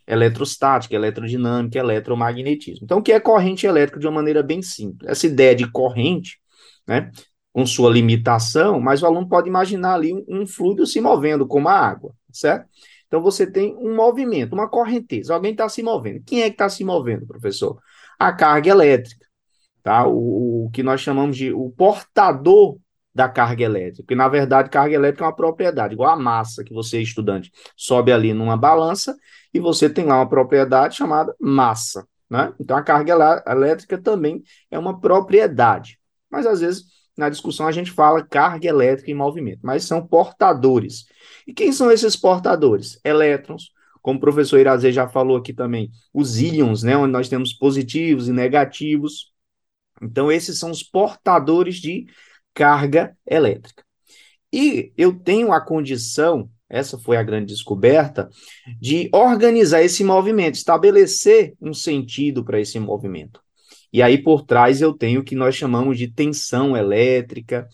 eletrostática, 0.06 0.94
eletrodinâmica, 0.94 1.78
eletromagnetismo. 1.78 2.84
Então, 2.84 2.98
o 2.98 3.02
que 3.02 3.10
é 3.10 3.18
corrente 3.18 3.66
elétrica 3.66 3.98
de 3.98 4.06
uma 4.06 4.12
maneira 4.12 4.42
bem 4.42 4.60
simples? 4.60 5.08
Essa 5.08 5.28
ideia 5.28 5.54
de 5.54 5.66
corrente, 5.70 6.38
né, 6.86 7.10
com 7.54 7.64
sua 7.64 7.90
limitação, 7.90 8.78
mas 8.78 9.02
o 9.02 9.06
aluno 9.06 9.26
pode 9.26 9.48
imaginar 9.48 9.94
ali 9.94 10.12
um, 10.12 10.42
um 10.42 10.46
fluido 10.46 10.86
se 10.86 11.00
movendo, 11.00 11.46
como 11.46 11.70
a 11.70 11.72
água, 11.72 12.12
certo? 12.30 12.68
Então, 13.06 13.22
você 13.22 13.50
tem 13.50 13.74
um 13.76 13.96
movimento, 13.96 14.52
uma 14.52 14.68
correnteza, 14.68 15.32
alguém 15.32 15.52
está 15.52 15.70
se 15.70 15.82
movendo. 15.82 16.22
Quem 16.26 16.42
é 16.42 16.50
que 16.50 16.54
está 16.54 16.68
se 16.68 16.84
movendo, 16.84 17.26
professor? 17.26 17.80
A 18.18 18.30
carga 18.30 18.68
elétrica 18.68 19.24
tá? 19.86 20.04
O, 20.04 20.66
o, 20.66 20.70
que 20.70 20.82
nós 20.82 21.00
chamamos 21.00 21.36
de 21.36 21.52
o 21.52 21.70
portador 21.70 22.76
da 23.16 23.30
carga 23.30 23.64
elétrica, 23.64 24.04
que 24.06 24.14
na 24.14 24.28
verdade 24.28 24.68
carga 24.68 24.94
elétrica 24.94 25.24
é 25.24 25.26
uma 25.26 25.34
propriedade, 25.34 25.94
igual 25.94 26.10
a 26.10 26.16
massa 26.16 26.62
que 26.62 26.74
você, 26.74 27.00
estudante, 27.00 27.50
sobe 27.74 28.12
ali 28.12 28.34
numa 28.34 28.58
balança 28.58 29.16
e 29.54 29.58
você 29.58 29.88
tem 29.88 30.04
lá 30.04 30.16
uma 30.16 30.28
propriedade 30.28 30.96
chamada 30.96 31.34
massa, 31.40 32.06
né? 32.28 32.52
Então 32.60 32.76
a 32.76 32.82
carga 32.82 33.42
elétrica 33.46 33.96
também 33.96 34.42
é 34.70 34.78
uma 34.78 35.00
propriedade, 35.00 35.98
mas 36.30 36.46
às 36.46 36.60
vezes 36.60 36.84
na 37.16 37.30
discussão 37.30 37.66
a 37.66 37.72
gente 37.72 37.90
fala 37.90 38.22
carga 38.22 38.68
elétrica 38.68 39.10
em 39.10 39.14
movimento, 39.14 39.60
mas 39.62 39.84
são 39.84 40.06
portadores. 40.06 41.06
E 41.46 41.54
quem 41.54 41.72
são 41.72 41.90
esses 41.90 42.14
portadores? 42.14 43.00
Elétrons, 43.02 43.70
como 44.02 44.18
o 44.18 44.20
professor 44.20 44.60
Irazê 44.60 44.92
já 44.92 45.08
falou 45.08 45.38
aqui 45.38 45.54
também, 45.54 45.90
os 46.12 46.38
íons, 46.38 46.82
né, 46.82 46.94
onde 46.98 47.12
nós 47.12 47.30
temos 47.30 47.54
positivos 47.54 48.28
e 48.28 48.32
negativos, 48.32 49.32
então, 50.02 50.30
esses 50.30 50.58
são 50.58 50.70
os 50.70 50.82
portadores 50.82 51.76
de 51.76 52.06
carga 52.56 53.14
elétrica. 53.26 53.84
E 54.50 54.90
eu 54.96 55.12
tenho 55.12 55.52
a 55.52 55.60
condição, 55.60 56.48
essa 56.70 56.98
foi 56.98 57.18
a 57.18 57.22
grande 57.22 57.52
descoberta, 57.52 58.30
de 58.80 59.10
organizar 59.12 59.82
esse 59.82 60.02
movimento, 60.02 60.54
estabelecer 60.54 61.54
um 61.60 61.74
sentido 61.74 62.42
para 62.42 62.58
esse 62.58 62.80
movimento. 62.80 63.40
E 63.92 64.00
aí 64.02 64.16
por 64.16 64.42
trás 64.42 64.80
eu 64.80 64.94
tenho 64.94 65.20
o 65.20 65.24
que 65.24 65.36
nós 65.36 65.54
chamamos 65.54 65.98
de 65.98 66.08
tensão 66.08 66.74
elétrica, 66.74 67.68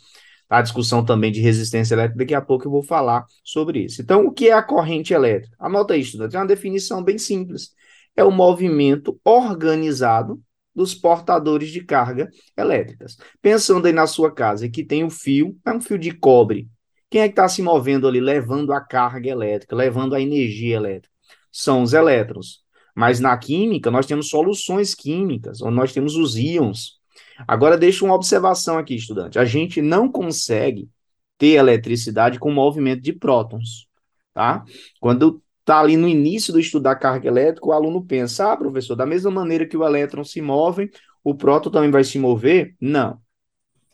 a 0.50 0.60
discussão 0.60 1.04
também 1.04 1.30
de 1.30 1.40
resistência 1.40 1.94
elétrica, 1.94 2.18
daqui 2.18 2.34
a 2.34 2.42
pouco 2.42 2.66
eu 2.66 2.70
vou 2.70 2.82
falar 2.82 3.24
sobre 3.44 3.84
isso. 3.84 4.02
Então, 4.02 4.26
o 4.26 4.32
que 4.32 4.48
é 4.48 4.52
a 4.52 4.62
corrente 4.62 5.14
elétrica? 5.14 5.56
Anota 5.58 5.94
aí, 5.94 6.00
estudante, 6.00 6.36
é 6.36 6.38
uma 6.40 6.46
definição 6.46 7.02
bem 7.02 7.16
simples. 7.16 7.70
É 8.16 8.22
o 8.22 8.30
movimento 8.30 9.18
organizado 9.24 10.42
dos 10.74 10.94
portadores 10.94 11.70
de 11.70 11.84
carga 11.84 12.28
elétricas. 12.56 13.16
Pensando 13.40 13.86
aí 13.86 13.92
na 13.92 14.06
sua 14.06 14.32
casa 14.32 14.68
que 14.68 14.84
tem 14.84 15.04
um 15.04 15.10
fio, 15.10 15.56
é 15.64 15.72
um 15.72 15.80
fio 15.80 15.98
de 15.98 16.12
cobre. 16.12 16.68
Quem 17.10 17.20
é 17.20 17.28
que 17.28 17.32
está 17.32 17.48
se 17.48 17.60
movendo 17.60 18.08
ali, 18.08 18.20
levando 18.20 18.72
a 18.72 18.80
carga 18.80 19.28
elétrica, 19.28 19.76
levando 19.76 20.14
a 20.14 20.20
energia 20.20 20.76
elétrica? 20.76 21.14
São 21.50 21.82
os 21.82 21.92
elétrons. 21.92 22.62
Mas 22.94 23.20
na 23.20 23.36
química, 23.36 23.90
nós 23.90 24.06
temos 24.06 24.28
soluções 24.28 24.94
químicas, 24.94 25.60
onde 25.60 25.76
nós 25.76 25.92
temos 25.92 26.16
os 26.16 26.36
íons. 26.36 27.00
Agora, 27.46 27.76
deixa 27.76 28.04
uma 28.04 28.14
observação 28.14 28.78
aqui, 28.78 28.94
estudante. 28.94 29.38
A 29.38 29.44
gente 29.44 29.82
não 29.82 30.10
consegue 30.10 30.88
ter 31.36 31.54
eletricidade 31.54 32.38
com 32.38 32.50
movimento 32.50 33.02
de 33.02 33.12
prótons, 33.12 33.86
tá? 34.32 34.64
Quando 35.00 35.42
está 35.62 35.80
ali 35.80 35.96
no 35.96 36.08
início 36.08 36.52
do 36.52 36.60
estudo 36.60 36.82
da 36.82 36.94
carga 36.94 37.28
elétrica, 37.28 37.66
o 37.66 37.72
aluno 37.72 38.04
pensa, 38.04 38.52
ah, 38.52 38.56
professor, 38.56 38.96
da 38.96 39.06
mesma 39.06 39.30
maneira 39.30 39.66
que 39.66 39.76
o 39.76 39.84
elétron 39.84 40.24
se 40.24 40.40
move, 40.42 40.90
o 41.24 41.34
próton 41.34 41.70
também 41.70 41.90
vai 41.90 42.04
se 42.04 42.18
mover? 42.18 42.74
Não. 42.80 43.18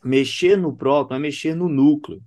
Mexer 0.03 0.57
no 0.57 0.75
próton 0.75 1.15
é 1.15 1.19
mexer 1.19 1.55
no 1.55 1.69
núcleo. 1.69 2.23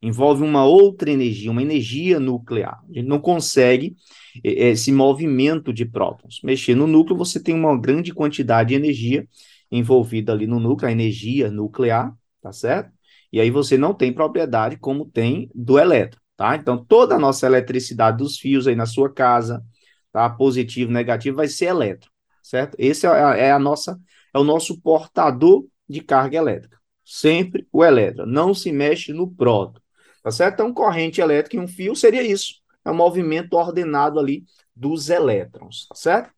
Envolve 0.00 0.44
uma 0.44 0.64
outra 0.64 1.10
energia, 1.10 1.50
uma 1.50 1.62
energia 1.62 2.20
nuclear. 2.20 2.80
A 2.88 2.92
gente 2.92 3.08
não 3.08 3.18
consegue 3.18 3.96
esse 4.44 4.92
movimento 4.92 5.72
de 5.72 5.84
prótons. 5.84 6.40
Mexer 6.44 6.76
no 6.76 6.86
núcleo, 6.86 7.16
você 7.16 7.42
tem 7.42 7.54
uma 7.54 7.76
grande 7.76 8.14
quantidade 8.14 8.68
de 8.68 8.74
energia 8.76 9.26
envolvida 9.70 10.32
ali 10.32 10.46
no 10.46 10.60
núcleo, 10.60 10.88
a 10.88 10.92
energia 10.92 11.50
nuclear, 11.50 12.14
tá 12.40 12.52
certo? 12.52 12.92
E 13.32 13.40
aí 13.40 13.50
você 13.50 13.76
não 13.76 13.92
tem 13.92 14.12
propriedade 14.12 14.76
como 14.76 15.06
tem 15.06 15.50
do 15.52 15.78
elétron 15.78 16.20
tá? 16.36 16.54
Então, 16.56 16.84
toda 16.84 17.14
a 17.14 17.18
nossa 17.18 17.46
eletricidade 17.46 18.18
dos 18.18 18.38
fios 18.38 18.66
aí 18.66 18.76
na 18.76 18.86
sua 18.86 19.12
casa, 19.12 19.64
tá? 20.12 20.28
Positivo, 20.28 20.90
negativo, 20.92 21.36
vai 21.36 21.48
ser 21.48 21.66
elétrico, 21.66 22.12
certo? 22.42 22.76
Esse 22.78 23.06
é 23.06 23.10
a, 23.10 23.36
é 23.36 23.52
a 23.52 23.58
nossa, 23.58 23.98
é 24.34 24.38
o 24.38 24.44
nosso 24.44 24.80
portador 24.80 25.66
de 25.88 26.00
carga 26.00 26.36
elétrica. 26.36 26.76
Sempre 27.04 27.66
o 27.72 27.84
elétron, 27.84 28.26
não 28.26 28.52
se 28.52 28.72
mexe 28.72 29.12
no 29.12 29.30
próton, 29.30 29.80
tá 30.22 30.30
certo? 30.30 30.54
Então, 30.54 30.74
corrente 30.74 31.20
elétrica 31.20 31.56
em 31.56 31.60
um 31.60 31.68
fio 31.68 31.94
seria 31.94 32.22
isso, 32.22 32.54
é 32.84 32.90
um 32.90 32.94
movimento 32.94 33.54
ordenado 33.54 34.18
ali 34.18 34.44
dos 34.74 35.08
elétrons, 35.08 35.86
tá 35.88 35.94
certo? 35.94 36.30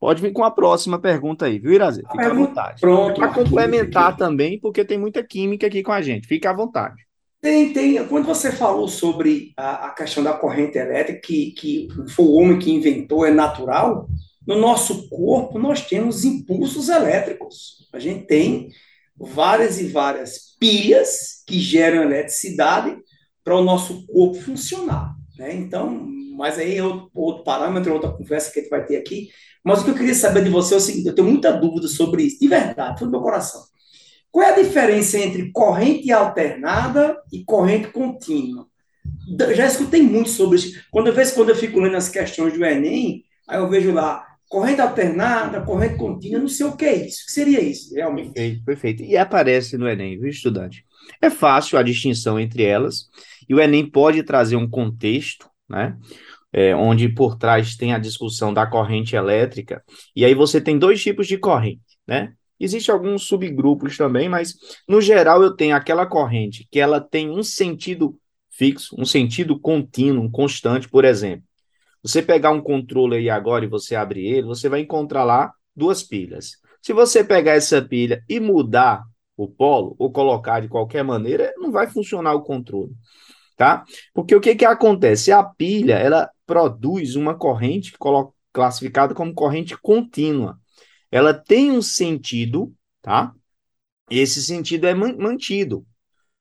Pode 0.00 0.20
vir 0.20 0.32
com 0.32 0.44
a 0.44 0.50
próxima 0.50 0.98
pergunta 0.98 1.46
aí, 1.46 1.58
viu, 1.58 1.72
Irazê? 1.72 2.02
Fica 2.10 2.26
à 2.26 2.34
vontade. 2.34 2.80
Pronto. 2.80 3.14
Para 3.14 3.32
complementar 3.32 4.16
também, 4.16 4.60
porque 4.60 4.84
tem 4.84 4.98
muita 4.98 5.22
química 5.22 5.66
aqui 5.66 5.82
com 5.82 5.92
a 5.92 6.02
gente. 6.02 6.26
Fica 6.26 6.50
à 6.50 6.52
vontade. 6.52 7.06
Tem, 7.44 7.74
tem. 7.74 8.08
Quando 8.08 8.24
você 8.24 8.50
falou 8.50 8.88
sobre 8.88 9.52
a, 9.54 9.88
a 9.88 9.90
questão 9.90 10.24
da 10.24 10.32
corrente 10.32 10.78
elétrica, 10.78 11.20
que, 11.20 11.50
que 11.50 11.88
foi 12.08 12.24
o 12.24 12.32
homem 12.32 12.58
que 12.58 12.72
inventou, 12.72 13.26
é 13.26 13.30
natural, 13.30 14.08
no 14.46 14.58
nosso 14.58 15.10
corpo 15.10 15.58
nós 15.58 15.86
temos 15.86 16.24
impulsos 16.24 16.88
elétricos. 16.88 17.86
A 17.92 17.98
gente 17.98 18.26
tem 18.26 18.70
várias 19.14 19.78
e 19.78 19.88
várias 19.88 20.56
pilhas 20.58 21.44
que 21.46 21.60
geram 21.60 22.02
eletricidade 22.04 22.96
para 23.44 23.54
o 23.54 23.62
nosso 23.62 24.06
corpo 24.06 24.40
funcionar. 24.40 25.14
Né? 25.36 25.54
Então, 25.54 26.08
mas 26.38 26.58
aí 26.58 26.78
é 26.78 26.82
outro, 26.82 27.10
outro 27.14 27.44
parâmetro, 27.44 27.92
outra 27.92 28.10
conversa 28.10 28.50
que 28.50 28.60
a 28.60 28.62
gente 28.62 28.70
vai 28.70 28.86
ter 28.86 28.96
aqui. 28.96 29.28
Mas 29.62 29.82
o 29.82 29.84
que 29.84 29.90
eu 29.90 29.94
queria 29.94 30.14
saber 30.14 30.44
de 30.44 30.48
você 30.48 30.72
é 30.72 30.78
o 30.78 30.80
seguinte: 30.80 31.08
eu 31.08 31.14
tenho 31.14 31.28
muita 31.28 31.52
dúvida 31.52 31.88
sobre 31.88 32.22
isso, 32.22 32.40
de 32.40 32.48
verdade, 32.48 32.98
foi 32.98 33.06
do 33.06 33.10
meu 33.10 33.20
coração. 33.20 33.60
Qual 34.34 34.44
é 34.44 34.50
a 34.50 34.60
diferença 34.60 35.16
entre 35.16 35.52
corrente 35.52 36.10
alternada 36.10 37.16
e 37.32 37.44
corrente 37.44 37.86
contínua? 37.92 38.66
Já 39.54 39.64
escutei 39.64 40.02
muito 40.02 40.28
sobre 40.28 40.56
isso. 40.56 40.84
Quando 40.90 41.06
eu, 41.06 41.12
vejo, 41.12 41.34
quando 41.36 41.50
eu 41.50 41.54
fico 41.54 41.78
lendo 41.78 41.96
as 41.96 42.08
questões 42.08 42.52
do 42.52 42.64
Enem, 42.64 43.22
aí 43.48 43.60
eu 43.60 43.70
vejo 43.70 43.92
lá, 43.92 44.26
corrente 44.48 44.80
alternada, 44.80 45.60
corrente 45.60 45.96
contínua, 45.96 46.40
não 46.40 46.48
sei 46.48 46.66
o 46.66 46.76
que 46.76 46.84
é 46.84 47.06
isso. 47.06 47.22
O 47.22 47.26
que 47.26 47.32
seria 47.32 47.60
isso, 47.60 47.94
realmente? 47.94 48.32
Perfeito, 48.32 48.64
perfeito. 48.64 49.02
E 49.04 49.16
aparece 49.16 49.78
no 49.78 49.88
Enem, 49.88 50.18
viu, 50.18 50.28
estudante? 50.28 50.84
É 51.22 51.30
fácil 51.30 51.78
a 51.78 51.84
distinção 51.84 52.36
entre 52.40 52.64
elas, 52.64 53.08
e 53.48 53.54
o 53.54 53.60
Enem 53.60 53.88
pode 53.88 54.20
trazer 54.24 54.56
um 54.56 54.68
contexto, 54.68 55.48
né? 55.70 55.96
É, 56.52 56.74
onde 56.74 57.08
por 57.08 57.38
trás 57.38 57.76
tem 57.76 57.92
a 57.94 58.00
discussão 58.00 58.52
da 58.52 58.66
corrente 58.66 59.14
elétrica, 59.14 59.80
e 60.14 60.24
aí 60.24 60.34
você 60.34 60.60
tem 60.60 60.76
dois 60.76 61.00
tipos 61.00 61.28
de 61.28 61.38
corrente, 61.38 61.82
né? 62.04 62.32
Existem 62.58 62.92
alguns 62.92 63.24
subgrupos 63.24 63.96
também, 63.96 64.28
mas 64.28 64.54
no 64.88 65.00
geral 65.00 65.42
eu 65.42 65.54
tenho 65.54 65.74
aquela 65.74 66.06
corrente 66.06 66.66
que 66.70 66.78
ela 66.78 67.00
tem 67.00 67.30
um 67.30 67.42
sentido 67.42 68.18
fixo, 68.50 68.94
um 68.98 69.04
sentido 69.04 69.58
contínuo, 69.58 70.30
constante, 70.30 70.88
por 70.88 71.04
exemplo. 71.04 71.44
Você 72.02 72.22
pegar 72.22 72.50
um 72.50 72.60
controle 72.60 73.16
aí 73.16 73.30
agora 73.30 73.64
e 73.64 73.68
você 73.68 73.96
abrir 73.96 74.26
ele, 74.26 74.46
você 74.46 74.68
vai 74.68 74.80
encontrar 74.80 75.24
lá 75.24 75.52
duas 75.74 76.02
pilhas. 76.02 76.58
Se 76.80 76.92
você 76.92 77.24
pegar 77.24 77.52
essa 77.52 77.80
pilha 77.82 78.22
e 78.28 78.38
mudar 78.38 79.02
o 79.36 79.48
polo, 79.48 79.96
ou 79.98 80.12
colocar 80.12 80.60
de 80.60 80.68
qualquer 80.68 81.02
maneira, 81.02 81.52
não 81.56 81.72
vai 81.72 81.88
funcionar 81.88 82.34
o 82.34 82.42
controle, 82.42 82.92
tá? 83.56 83.84
Porque 84.12 84.34
o 84.34 84.40
que 84.40 84.54
que 84.54 84.64
acontece? 84.64 85.32
A 85.32 85.42
pilha, 85.42 85.94
ela 85.94 86.30
produz 86.46 87.16
uma 87.16 87.34
corrente 87.34 87.94
classificada 88.52 89.14
como 89.14 89.34
corrente 89.34 89.76
contínua. 89.76 90.58
Ela 91.14 91.32
tem 91.32 91.70
um 91.70 91.80
sentido, 91.80 92.74
tá? 93.00 93.32
Esse 94.10 94.42
sentido 94.42 94.88
é 94.88 94.94
mantido. 94.94 95.86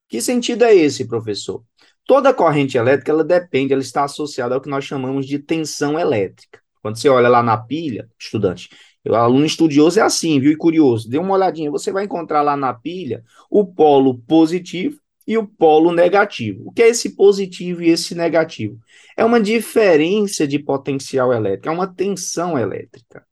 Que 0.10 0.20
sentido 0.20 0.63
é 0.63 0.74
esse, 0.74 1.08
professor? 1.08 1.63
Toda 2.08 2.34
corrente 2.34 2.75
elétrica, 2.75 3.12
ela 3.12 3.24
depende, 3.24 3.72
ela 3.72 3.84
está 3.84 4.03
associada 4.03 4.56
ao 4.56 4.62
que 4.62 4.68
nós 4.68 4.84
chamamos 4.84 5.27
de 5.27 5.38
tensão 5.38 6.00
elétrica. 6.00 6.60
Quando 6.82 6.98
você 6.98 7.08
olha 7.08 7.30
lá 7.30 7.44
na 7.44 7.56
pilha, 7.56 8.10
estudante, 8.18 8.68
o 9.08 9.13
aluno 9.13 9.46
estudioso 9.46 10.00
é 10.00 10.01
assim, 10.01 10.39
viu? 10.39 10.51
E 10.51 10.58
curioso, 10.58 11.08
dê 11.08 11.20
uma 11.20 11.36
olhadinha, 11.36 11.70
você 11.70 11.92
vai 11.92 12.06
encontrar 12.06 12.42
lá 12.42 12.58
na 12.58 12.74
pilha 12.74 13.24
o 13.51 13.68
polo 13.68 14.18
positivo 14.27 15.00
e 15.27 15.38
o 15.38 15.46
polo 15.46 15.94
negativo. 15.94 16.63
O 16.65 16.72
que 16.72 16.82
é 16.82 16.88
esse 16.89 17.15
positivo 17.15 17.84
e 17.84 17.92
esse 17.92 18.15
negativo? 18.15 18.80
É 19.15 19.24
uma 19.24 19.39
diferença 19.39 20.48
de 20.48 20.58
potencial 20.58 21.32
elétrico, 21.32 21.70
é 21.70 21.72
uma 21.72 21.86
tensão 21.86 22.58
elétrica. 22.58 23.24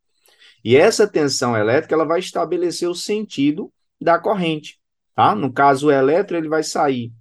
E 0.64 0.76
essa 0.76 1.08
tensão 1.08 1.56
elétrica, 1.56 1.96
ela 1.96 2.06
vai 2.06 2.20
estabelecer 2.20 2.90
o 2.90 2.96
sentido 2.96 3.72
da 4.00 4.20
corrente, 4.20 4.80
tá? 5.16 5.36
No 5.36 5.52
caso, 5.52 5.88
o 5.88 5.92
elétron, 5.92 6.38
ele 6.38 6.50
vai 6.50 6.64
sair 6.64 7.12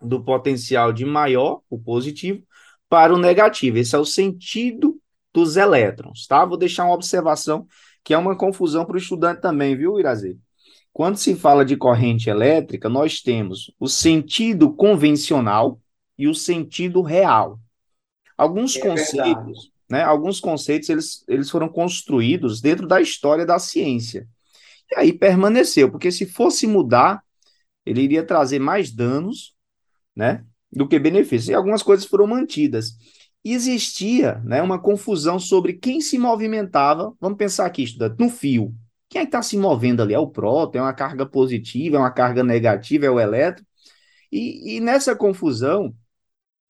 do 0.00 0.22
potencial 0.22 0.92
de 0.92 1.04
maior, 1.04 1.60
o 1.68 1.78
positivo, 1.78 2.42
para 2.88 3.14
o 3.14 3.18
negativo. 3.18 3.78
Esse 3.78 3.96
é 3.96 3.98
o 3.98 4.04
sentido 4.04 5.00
dos 5.32 5.56
elétrons, 5.56 6.26
tá? 6.26 6.44
Vou 6.44 6.56
deixar 6.56 6.84
uma 6.84 6.94
observação 6.94 7.66
que 8.04 8.12
é 8.12 8.18
uma 8.18 8.36
confusão 8.36 8.84
para 8.84 8.94
o 8.94 8.98
estudante 8.98 9.40
também, 9.40 9.74
viu, 9.74 9.98
Irazê? 9.98 10.36
Quando 10.92 11.16
se 11.16 11.34
fala 11.34 11.64
de 11.64 11.76
corrente 11.76 12.30
elétrica, 12.30 12.88
nós 12.88 13.20
temos 13.20 13.74
o 13.80 13.88
sentido 13.88 14.72
convencional 14.72 15.80
e 16.16 16.28
o 16.28 16.34
sentido 16.34 17.02
real. 17.02 17.58
Alguns 18.36 18.76
é 18.76 18.80
conceitos, 18.80 19.72
né? 19.90 20.02
Alguns 20.02 20.40
conceitos 20.40 20.88
eles, 20.88 21.24
eles 21.28 21.50
foram 21.50 21.68
construídos 21.68 22.60
dentro 22.60 22.86
da 22.86 23.00
história 23.00 23.44
da 23.44 23.58
ciência. 23.58 24.28
E 24.90 24.98
aí 24.98 25.12
permaneceu, 25.12 25.90
porque 25.90 26.10
se 26.10 26.26
fosse 26.26 26.66
mudar, 26.66 27.22
ele 27.84 28.02
iria 28.02 28.24
trazer 28.24 28.58
mais 28.58 28.90
danos 28.90 29.54
né, 30.14 30.44
do 30.72 30.88
que 30.88 30.98
benefícios. 30.98 31.48
E 31.48 31.54
algumas 31.54 31.82
coisas 31.82 32.06
foram 32.06 32.26
mantidas. 32.26 32.92
Existia 33.44 34.40
né, 34.44 34.62
uma 34.62 34.78
confusão 34.80 35.38
sobre 35.38 35.74
quem 35.74 36.00
se 36.00 36.18
movimentava, 36.18 37.14
vamos 37.20 37.36
pensar 37.36 37.66
aqui, 37.66 37.82
estudante, 37.82 38.18
no 38.18 38.30
fio. 38.30 38.74
Quem 39.08 39.20
é 39.20 39.24
que 39.24 39.28
está 39.28 39.42
se 39.42 39.56
movendo 39.56 40.02
ali? 40.02 40.14
É 40.14 40.18
o 40.18 40.26
próton, 40.26 40.78
é 40.78 40.82
uma 40.82 40.94
carga 40.94 41.26
positiva, 41.26 41.96
é 41.96 41.98
uma 41.98 42.10
carga 42.10 42.42
negativa, 42.42 43.06
é 43.06 43.10
o 43.10 43.20
elétron. 43.20 43.64
E, 44.32 44.76
e 44.76 44.80
nessa 44.80 45.14
confusão, 45.14 45.94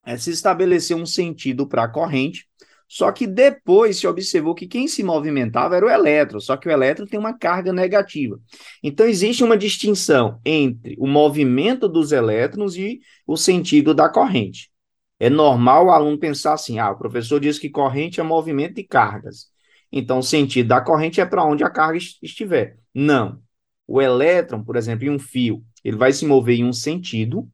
é, 0.04 0.16
se 0.18 0.30
estabeleceu 0.30 0.96
um 0.96 1.06
sentido 1.06 1.66
para 1.66 1.84
a 1.84 1.88
corrente, 1.88 2.46
só 2.94 3.10
que 3.10 3.26
depois 3.26 3.98
se 3.98 4.06
observou 4.06 4.54
que 4.54 4.68
quem 4.68 4.86
se 4.86 5.02
movimentava 5.02 5.74
era 5.74 5.84
o 5.84 5.90
elétron, 5.90 6.38
só 6.38 6.56
que 6.56 6.68
o 6.68 6.70
elétron 6.70 7.06
tem 7.06 7.18
uma 7.18 7.36
carga 7.36 7.72
negativa. 7.72 8.38
Então 8.84 9.04
existe 9.04 9.42
uma 9.42 9.56
distinção 9.56 10.40
entre 10.44 10.94
o 11.00 11.04
movimento 11.08 11.88
dos 11.88 12.12
elétrons 12.12 12.76
e 12.76 13.00
o 13.26 13.36
sentido 13.36 13.92
da 13.94 14.08
corrente. 14.08 14.70
É 15.18 15.28
normal 15.28 15.86
o 15.86 15.90
aluno 15.90 16.16
pensar 16.16 16.52
assim: 16.52 16.78
ah, 16.78 16.92
o 16.92 16.96
professor 16.96 17.40
diz 17.40 17.58
que 17.58 17.68
corrente 17.68 18.20
é 18.20 18.22
movimento 18.22 18.76
de 18.76 18.84
cargas. 18.84 19.46
Então 19.90 20.20
o 20.20 20.22
sentido 20.22 20.68
da 20.68 20.80
corrente 20.80 21.20
é 21.20 21.26
para 21.26 21.44
onde 21.44 21.64
a 21.64 21.70
carga 21.70 21.98
estiver. 21.98 22.78
Não. 22.94 23.42
O 23.88 24.00
elétron, 24.00 24.62
por 24.62 24.76
exemplo, 24.76 25.04
em 25.04 25.10
um 25.10 25.18
fio, 25.18 25.64
ele 25.82 25.96
vai 25.96 26.12
se 26.12 26.24
mover 26.24 26.60
em 26.60 26.64
um 26.64 26.72
sentido, 26.72 27.50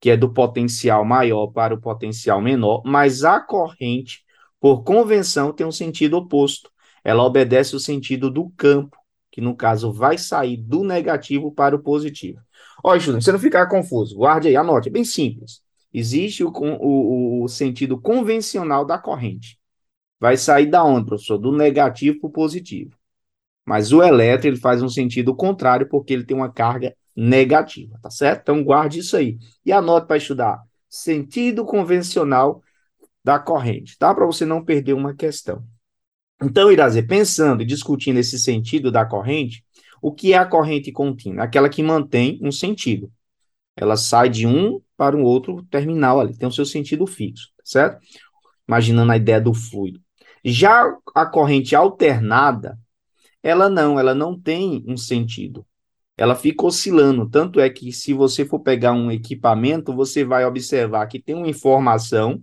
que 0.00 0.08
é 0.08 0.16
do 0.16 0.32
potencial 0.32 1.04
maior 1.04 1.48
para 1.48 1.74
o 1.74 1.80
potencial 1.80 2.40
menor, 2.40 2.80
mas 2.86 3.24
a 3.24 3.40
corrente 3.40 4.23
por 4.64 4.82
convenção, 4.82 5.52
tem 5.52 5.66
um 5.66 5.70
sentido 5.70 6.16
oposto. 6.16 6.70
Ela 7.04 7.22
obedece 7.22 7.76
o 7.76 7.78
sentido 7.78 8.30
do 8.30 8.48
campo, 8.56 8.96
que 9.30 9.38
no 9.38 9.54
caso 9.54 9.92
vai 9.92 10.16
sair 10.16 10.56
do 10.56 10.82
negativo 10.82 11.52
para 11.52 11.76
o 11.76 11.82
positivo. 11.82 12.40
Olha, 12.82 12.96
estudante, 12.96 13.26
você 13.26 13.32
não 13.32 13.38
ficar 13.38 13.66
confuso, 13.66 14.16
guarde 14.16 14.48
aí, 14.48 14.56
anote, 14.56 14.88
é 14.88 14.90
bem 14.90 15.04
simples. 15.04 15.60
Existe 15.92 16.42
o, 16.42 16.48
o, 16.48 17.44
o 17.44 17.46
sentido 17.46 18.00
convencional 18.00 18.86
da 18.86 18.96
corrente. 18.96 19.58
Vai 20.18 20.38
sair 20.38 20.64
da 20.64 20.82
onde, 20.82 21.04
professor? 21.04 21.36
Do 21.36 21.52
negativo 21.52 22.20
para 22.20 22.28
o 22.28 22.32
positivo. 22.32 22.96
Mas 23.66 23.92
o 23.92 24.02
elétron 24.02 24.48
ele 24.48 24.56
faz 24.58 24.82
um 24.82 24.88
sentido 24.88 25.36
contrário 25.36 25.86
porque 25.90 26.14
ele 26.14 26.24
tem 26.24 26.34
uma 26.34 26.50
carga 26.50 26.96
negativa, 27.14 27.98
tá 28.02 28.08
certo? 28.08 28.40
Então 28.40 28.64
guarde 28.64 29.00
isso 29.00 29.14
aí. 29.14 29.36
E 29.62 29.70
anote 29.70 30.06
para 30.06 30.16
estudar. 30.16 30.58
Sentido 30.88 31.66
convencional 31.66 32.62
da 33.24 33.38
corrente, 33.38 33.96
tá? 33.98 34.14
Para 34.14 34.26
você 34.26 34.44
não 34.44 34.64
perder 34.64 34.92
uma 34.92 35.14
questão. 35.14 35.64
Então, 36.42 36.70
Irazê, 36.70 37.02
pensando 37.02 37.62
e 37.62 37.66
discutindo 37.66 38.18
esse 38.18 38.38
sentido 38.38 38.92
da 38.92 39.06
corrente, 39.06 39.64
o 40.02 40.12
que 40.12 40.34
é 40.34 40.36
a 40.36 40.44
corrente 40.44 40.92
contínua? 40.92 41.44
Aquela 41.44 41.68
que 41.68 41.82
mantém 41.82 42.38
um 42.42 42.52
sentido. 42.52 43.10
Ela 43.76 43.96
sai 43.96 44.28
de 44.28 44.46
um 44.46 44.80
para 44.96 45.16
um 45.16 45.22
outro 45.22 45.64
terminal 45.70 46.20
ali, 46.20 46.36
tem 46.36 46.46
o 46.46 46.52
seu 46.52 46.66
sentido 46.66 47.06
fixo, 47.06 47.48
certo? 47.64 47.98
Imaginando 48.68 49.12
a 49.12 49.16
ideia 49.16 49.40
do 49.40 49.54
fluido. 49.54 50.00
Já 50.44 50.94
a 51.14 51.24
corrente 51.24 51.74
alternada, 51.74 52.78
ela 53.42 53.68
não, 53.68 53.98
ela 53.98 54.14
não 54.14 54.38
tem 54.38 54.84
um 54.86 54.96
sentido. 54.96 55.66
Ela 56.16 56.36
fica 56.36 56.64
oscilando, 56.66 57.28
tanto 57.28 57.58
é 57.58 57.68
que 57.68 57.90
se 57.90 58.12
você 58.12 58.44
for 58.44 58.60
pegar 58.60 58.92
um 58.92 59.10
equipamento, 59.10 59.92
você 59.92 60.24
vai 60.24 60.44
observar 60.44 61.06
que 61.08 61.20
tem 61.20 61.34
uma 61.34 61.48
informação 61.48 62.42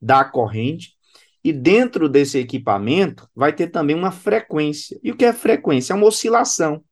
da 0.00 0.24
corrente, 0.24 0.98
e 1.42 1.52
dentro 1.52 2.08
desse 2.08 2.38
equipamento 2.38 3.28
vai 3.34 3.52
ter 3.52 3.68
também 3.68 3.96
uma 3.96 4.10
frequência. 4.10 4.98
E 5.02 5.10
o 5.10 5.16
que 5.16 5.24
é 5.24 5.32
frequência? 5.32 5.92
É 5.92 5.96
uma 5.96 6.06
oscilação. 6.06 6.84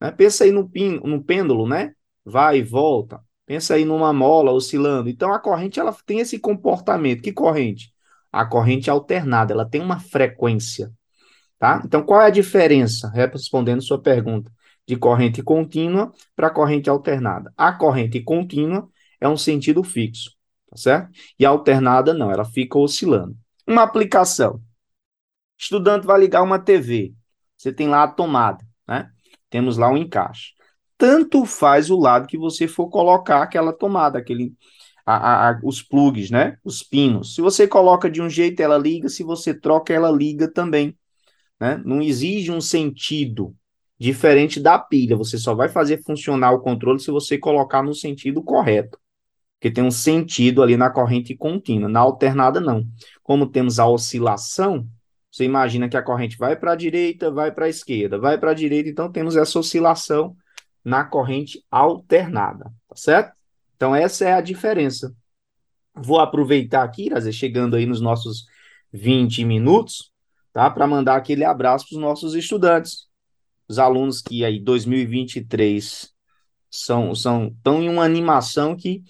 Né? 0.00 0.10
Pensa 0.12 0.44
aí 0.44 0.52
no, 0.52 0.68
pin, 0.68 1.00
no 1.02 1.22
pêndulo, 1.22 1.66
né? 1.66 1.92
Vai 2.24 2.58
e 2.58 2.62
volta. 2.62 3.20
Pensa 3.46 3.74
aí 3.74 3.84
numa 3.84 4.12
mola 4.12 4.52
oscilando. 4.52 5.08
Então 5.08 5.32
a 5.32 5.38
corrente 5.40 5.80
ela 5.80 5.94
tem 6.06 6.20
esse 6.20 6.38
comportamento. 6.38 7.22
Que 7.22 7.32
corrente? 7.32 7.92
A 8.30 8.44
corrente 8.44 8.90
alternada, 8.90 9.54
ela 9.54 9.64
tem 9.64 9.80
uma 9.80 9.98
frequência. 9.98 10.92
Tá? 11.58 11.82
Então 11.84 12.02
qual 12.04 12.20
é 12.22 12.26
a 12.26 12.30
diferença? 12.30 13.10
Respondendo 13.10 13.82
sua 13.82 14.00
pergunta, 14.00 14.52
de 14.86 14.96
corrente 14.96 15.42
contínua 15.42 16.12
para 16.36 16.50
corrente 16.50 16.88
alternada. 16.88 17.52
A 17.56 17.72
corrente 17.72 18.20
contínua 18.20 18.88
é 19.20 19.28
um 19.28 19.36
sentido 19.36 19.82
fixo 19.82 20.37
tá 20.68 20.76
certo? 20.76 21.10
E 21.38 21.46
a 21.46 21.50
alternada 21.50 22.12
não, 22.14 22.30
ela 22.30 22.44
fica 22.44 22.78
oscilando. 22.78 23.36
Uma 23.66 23.82
aplicação. 23.82 24.60
Estudante 25.58 26.06
vai 26.06 26.20
ligar 26.20 26.42
uma 26.42 26.58
TV. 26.58 27.14
Você 27.56 27.72
tem 27.72 27.88
lá 27.88 28.04
a 28.04 28.08
tomada, 28.08 28.64
né? 28.86 29.10
Temos 29.50 29.76
lá 29.76 29.90
um 29.90 29.96
encaixe. 29.96 30.52
Tanto 30.96 31.44
faz 31.44 31.90
o 31.90 31.98
lado 31.98 32.26
que 32.26 32.38
você 32.38 32.68
for 32.68 32.88
colocar 32.88 33.42
aquela 33.42 33.72
tomada, 33.72 34.18
aquele, 34.18 34.54
a, 35.04 35.50
a, 35.50 35.60
os 35.64 35.82
plugs, 35.82 36.30
né? 36.30 36.56
Os 36.64 36.82
pinos. 36.82 37.34
Se 37.34 37.40
você 37.40 37.66
coloca 37.66 38.10
de 38.10 38.22
um 38.22 38.28
jeito, 38.28 38.60
ela 38.60 38.78
liga. 38.78 39.08
Se 39.08 39.22
você 39.22 39.54
troca, 39.54 39.92
ela 39.92 40.10
liga 40.10 40.50
também. 40.52 40.96
Né? 41.60 41.80
Não 41.84 42.00
exige 42.00 42.52
um 42.52 42.60
sentido 42.60 43.54
diferente 43.98 44.60
da 44.60 44.78
pilha. 44.78 45.16
Você 45.16 45.38
só 45.38 45.54
vai 45.54 45.68
fazer 45.68 46.02
funcionar 46.04 46.52
o 46.52 46.60
controle 46.60 47.00
se 47.00 47.10
você 47.10 47.38
colocar 47.38 47.82
no 47.82 47.94
sentido 47.94 48.42
correto 48.42 48.98
que 49.60 49.70
tem 49.70 49.82
um 49.82 49.90
sentido 49.90 50.62
ali 50.62 50.76
na 50.76 50.90
corrente 50.90 51.34
contínua. 51.34 51.88
Na 51.88 52.00
alternada, 52.00 52.60
não. 52.60 52.86
Como 53.22 53.46
temos 53.46 53.78
a 53.78 53.86
oscilação, 53.86 54.88
você 55.30 55.44
imagina 55.44 55.88
que 55.88 55.96
a 55.96 56.02
corrente 56.02 56.36
vai 56.36 56.56
para 56.56 56.72
a 56.72 56.76
direita, 56.76 57.30
vai 57.30 57.52
para 57.52 57.66
a 57.66 57.68
esquerda, 57.68 58.18
vai 58.18 58.38
para 58.38 58.52
a 58.52 58.54
direita, 58.54 58.88
então 58.88 59.10
temos 59.10 59.36
essa 59.36 59.58
oscilação 59.58 60.36
na 60.84 61.04
corrente 61.04 61.62
alternada, 61.70 62.72
tá 62.88 62.96
certo? 62.96 63.32
Então, 63.76 63.94
essa 63.94 64.24
é 64.24 64.32
a 64.32 64.40
diferença. 64.40 65.14
Vou 65.94 66.18
aproveitar 66.18 66.82
aqui, 66.82 67.06
Irazer, 67.06 67.32
chegando 67.32 67.76
aí 67.76 67.84
nos 67.86 68.00
nossos 68.00 68.46
20 68.92 69.44
minutos, 69.44 70.10
tá? 70.52 70.70
Para 70.70 70.86
mandar 70.86 71.16
aquele 71.16 71.44
abraço 71.44 71.86
para 71.88 71.96
os 71.96 72.00
nossos 72.00 72.34
estudantes, 72.34 73.06
os 73.68 73.78
alunos 73.78 74.22
que 74.22 74.44
aí 74.44 74.58
2023 74.58 76.10
são, 76.70 77.14
são 77.14 77.54
tão 77.62 77.82
em 77.82 77.88
uma 77.88 78.04
animação 78.04 78.74
que 78.74 79.02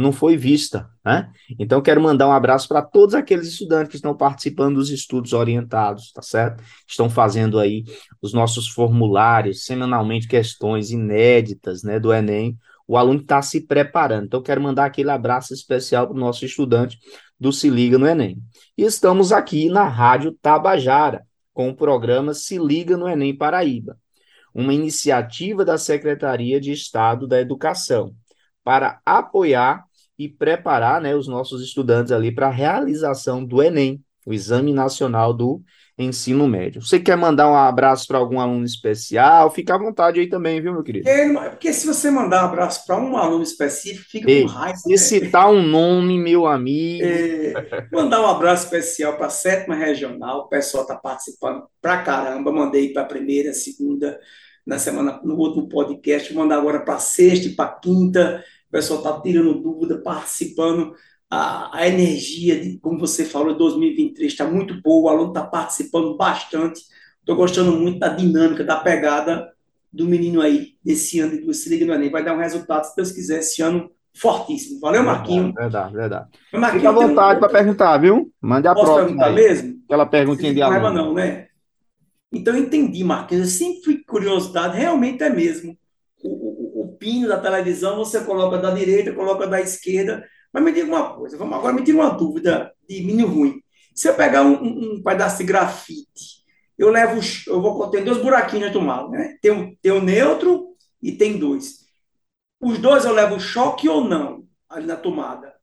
não 0.00 0.12
foi 0.12 0.36
vista, 0.36 0.88
né? 1.04 1.30
Então, 1.58 1.80
quero 1.82 2.00
mandar 2.00 2.28
um 2.28 2.32
abraço 2.32 2.66
para 2.68 2.82
todos 2.82 3.14
aqueles 3.14 3.48
estudantes 3.48 3.90
que 3.90 3.96
estão 3.96 4.16
participando 4.16 4.76
dos 4.76 4.90
estudos 4.90 5.32
orientados, 5.32 6.12
tá 6.12 6.22
certo? 6.22 6.62
Estão 6.88 7.08
fazendo 7.10 7.58
aí 7.58 7.84
os 8.20 8.32
nossos 8.32 8.68
formulários, 8.68 9.64
semanalmente 9.64 10.28
questões 10.28 10.90
inéditas, 10.90 11.82
né, 11.82 11.98
do 12.00 12.12
Enem. 12.12 12.56
o 12.86 12.96
aluno 12.96 13.20
está 13.20 13.40
se 13.40 13.60
preparando. 13.60 14.26
Então, 14.26 14.42
quero 14.42 14.60
mandar 14.60 14.84
aquele 14.86 15.10
abraço 15.10 15.54
especial 15.54 16.08
para 16.08 16.16
o 16.16 16.20
nosso 16.20 16.44
estudante 16.44 16.98
do 17.38 17.52
Se 17.52 17.70
Liga 17.70 17.96
no 17.98 18.06
Enem. 18.06 18.36
E 18.76 18.82
estamos 18.82 19.32
aqui 19.32 19.68
na 19.68 19.86
Rádio 19.86 20.32
Tabajara, 20.42 21.24
com 21.52 21.68
o 21.68 21.76
programa 21.76 22.34
Se 22.34 22.58
Liga 22.58 22.96
no 22.96 23.08
Enem 23.08 23.36
Paraíba, 23.36 23.98
uma 24.54 24.74
iniciativa 24.74 25.64
da 25.64 25.78
Secretaria 25.78 26.60
de 26.60 26.72
Estado 26.72 27.26
da 27.26 27.40
Educação, 27.40 28.14
para 28.64 29.00
apoiar 29.04 29.84
e 30.20 30.28
preparar 30.28 31.00
né, 31.00 31.16
os 31.16 31.26
nossos 31.26 31.62
estudantes 31.62 32.12
ali 32.12 32.30
para 32.30 32.48
a 32.48 32.50
realização 32.50 33.42
do 33.42 33.62
Enem, 33.62 34.04
o 34.26 34.34
Exame 34.34 34.70
Nacional 34.70 35.32
do 35.32 35.62
ensino 35.96 36.46
médio. 36.46 36.82
Você 36.82 37.00
quer 37.00 37.16
mandar 37.16 37.50
um 37.50 37.56
abraço 37.56 38.06
para 38.06 38.18
algum 38.18 38.38
aluno 38.38 38.66
especial? 38.66 39.50
Fica 39.50 39.74
à 39.74 39.78
vontade 39.78 40.20
aí 40.20 40.28
também, 40.28 40.60
viu, 40.60 40.74
meu 40.74 40.82
querido? 40.82 41.08
É, 41.08 41.48
porque 41.48 41.72
se 41.72 41.86
você 41.86 42.10
mandar 42.10 42.42
um 42.42 42.48
abraço 42.48 42.86
para 42.86 42.98
um 42.98 43.16
aluno 43.16 43.42
específico, 43.42 44.10
fica 44.10 44.30
Ei, 44.30 44.42
com 44.42 44.48
raiva. 44.48 44.76
Se 44.76 44.90
né? 44.90 44.96
citar 44.98 45.50
um 45.50 45.62
nome, 45.62 46.18
meu 46.18 46.46
amigo. 46.46 47.02
É, 47.02 47.88
mandar 47.90 48.20
um 48.20 48.26
abraço 48.26 48.64
especial 48.64 49.16
para 49.16 49.28
a 49.28 49.30
sétima 49.30 49.74
regional, 49.74 50.40
o 50.40 50.48
pessoal 50.48 50.82
está 50.82 50.96
participando 50.96 51.64
pra 51.80 52.02
caramba. 52.02 52.52
Mandei 52.52 52.92
para 52.92 53.02
a 53.02 53.06
primeira, 53.06 53.54
segunda, 53.54 54.20
na 54.66 54.78
semana, 54.78 55.18
no 55.24 55.38
outro 55.38 55.66
podcast. 55.66 56.34
Mandar 56.34 56.58
agora 56.58 56.80
para 56.80 56.98
sexta 56.98 57.46
e 57.46 57.54
para 57.54 57.70
quinta. 57.70 58.44
O 58.70 58.72
pessoal 58.72 59.00
está 59.00 59.20
tirando 59.20 59.60
dúvida, 59.60 59.98
participando 59.98 60.94
a, 61.28 61.76
a 61.76 61.88
energia, 61.88 62.60
de, 62.60 62.78
como 62.78 63.00
você 63.00 63.24
falou, 63.24 63.56
2023 63.56 64.30
está 64.30 64.44
muito 64.44 64.80
boa, 64.80 65.12
o 65.12 65.14
aluno 65.14 65.28
está 65.30 65.42
participando 65.42 66.16
bastante. 66.16 66.82
Estou 67.18 67.34
gostando 67.34 67.72
muito 67.72 67.98
da 67.98 68.08
dinâmica, 68.08 68.62
da 68.62 68.76
pegada 68.76 69.52
do 69.92 70.06
menino 70.06 70.40
aí, 70.40 70.74
desse 70.84 71.18
ano 71.18 71.44
do 71.44 71.52
Se 71.52 71.68
Liga 71.68 71.84
no 71.84 71.94
Enem. 71.94 72.12
Vai 72.12 72.24
dar 72.24 72.34
um 72.34 72.38
resultado, 72.38 72.84
se 72.84 72.94
Deus 72.94 73.10
quiser, 73.10 73.40
esse 73.40 73.60
ano 73.60 73.90
fortíssimo. 74.16 74.78
Valeu, 74.78 75.02
Marquinho. 75.02 75.52
Verdade, 75.52 75.92
verdade. 75.92 76.28
Marquinho, 76.52 76.80
Fica 76.80 76.88
à 76.90 76.92
vontade 76.92 77.36
um... 77.36 77.40
para 77.40 77.48
perguntar, 77.48 77.98
viu? 77.98 78.32
Mande 78.40 78.68
a 78.68 78.74
Posso 78.74 78.94
perguntar 78.94 79.26
aí. 79.26 79.34
mesmo? 79.34 79.80
Aquela 79.84 80.06
perguntinha 80.06 80.54
de 80.54 80.62
aluno. 80.62 80.92
não, 80.92 81.14
né? 81.14 81.48
Então, 82.32 82.54
eu 82.56 82.62
entendi, 82.62 83.02
Marquinhos. 83.02 83.44
Eu 83.44 83.66
sempre 83.66 83.82
fui 83.82 84.04
curiosidade, 84.04 84.76
realmente 84.76 85.22
é 85.24 85.30
mesmo. 85.30 85.76
Pino 87.00 87.26
da 87.26 87.40
televisão 87.40 87.96
você 87.96 88.22
coloca 88.22 88.58
da 88.58 88.70
direita, 88.70 89.14
coloca 89.14 89.46
da 89.46 89.58
esquerda, 89.60 90.24
mas 90.52 90.62
me 90.62 90.70
diga 90.70 90.86
uma 90.86 91.14
coisa, 91.14 91.38
vamos 91.38 91.56
agora 91.56 91.72
me 91.72 91.82
tira 91.82 91.96
uma 91.96 92.10
dúvida 92.10 92.70
de 92.86 93.02
mini 93.02 93.24
ruim. 93.24 93.62
Se 93.94 94.08
eu 94.08 94.14
pegar 94.14 94.42
um, 94.42 94.54
um, 94.62 94.94
um, 94.94 95.02
pedaço 95.02 95.38
de 95.38 95.44
grafite, 95.44 96.44
eu 96.78 96.90
levo, 96.90 97.18
eu 97.46 97.60
vou 97.60 97.90
ter 97.90 98.04
dois 98.04 98.18
buraquinhos 98.18 98.66
na 98.66 98.72
tomada, 98.72 99.08
né? 99.08 99.38
Tem 99.40 99.50
um, 99.50 99.74
tem 99.82 99.92
um 99.92 100.02
neutro 100.02 100.76
e 101.02 101.12
tem 101.12 101.38
dois. 101.38 101.80
Os 102.60 102.78
dois 102.78 103.06
eu 103.06 103.12
levo 103.12 103.40
choque 103.40 103.88
ou 103.88 104.04
não 104.04 104.44
ali 104.68 104.86
na 104.86 104.96
tomada? 104.96 105.54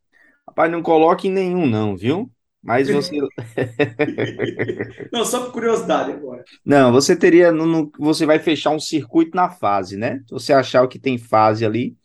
Rapaz, 0.47 0.71
não 0.71 0.81
coloque 0.81 1.29
nenhum 1.29 1.67
não, 1.67 1.95
viu? 1.95 2.31
Mas 2.63 2.89
você. 2.91 3.17
não, 5.11 5.23
só 5.25 5.45
por 5.45 5.53
curiosidade 5.53 6.11
agora. 6.11 6.43
Não, 6.65 6.91
você 6.91 7.15
teria. 7.15 7.51
No, 7.51 7.65
no, 7.65 7.91
você 7.99 8.25
vai 8.25 8.39
fechar 8.39 8.71
um 8.71 8.79
circuito 8.79 9.35
na 9.35 9.49
fase, 9.49 9.97
né? 9.97 10.19
Se 10.27 10.33
você 10.33 10.53
achar 10.53 10.83
o 10.83 10.87
que 10.87 10.99
tem 10.99 11.17
fase 11.17 11.65
ali, 11.65 11.95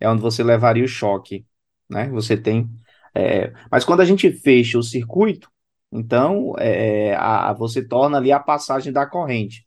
é 0.00 0.08
onde 0.08 0.22
você 0.22 0.42
levaria 0.42 0.84
o 0.84 0.88
choque 0.88 1.44
né? 1.88 2.08
Você 2.10 2.36
tem. 2.36 2.68
É, 3.14 3.52
mas 3.70 3.84
quando 3.84 4.00
a 4.00 4.04
gente 4.04 4.30
fecha 4.32 4.78
o 4.78 4.82
circuito, 4.82 5.50
então 5.92 6.54
é, 6.58 7.14
a, 7.16 7.52
você 7.52 7.82
torna 7.86 8.18
ali 8.18 8.30
a 8.32 8.40
passagem 8.40 8.92
da 8.92 9.06
corrente. 9.06 9.66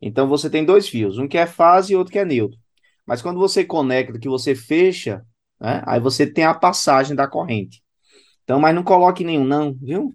Então 0.00 0.28
você 0.28 0.50
tem 0.50 0.64
dois 0.64 0.88
fios, 0.88 1.18
um 1.18 1.28
que 1.28 1.38
é 1.38 1.46
fase 1.46 1.92
e 1.92 1.96
outro 1.96 2.12
que 2.12 2.18
é 2.18 2.24
neutro. 2.24 2.58
Mas 3.06 3.22
quando 3.22 3.38
você 3.38 3.64
conecta, 3.64 4.18
que 4.18 4.28
você 4.28 4.54
fecha, 4.54 5.24
né, 5.60 5.82
aí 5.86 6.00
você 6.00 6.26
tem 6.26 6.44
a 6.44 6.54
passagem 6.54 7.16
da 7.16 7.28
corrente. 7.28 7.82
Então, 8.46 8.60
mas 8.60 8.72
não 8.72 8.84
coloque 8.84 9.24
nenhum, 9.24 9.44
não, 9.44 9.74
viu? 9.74 10.14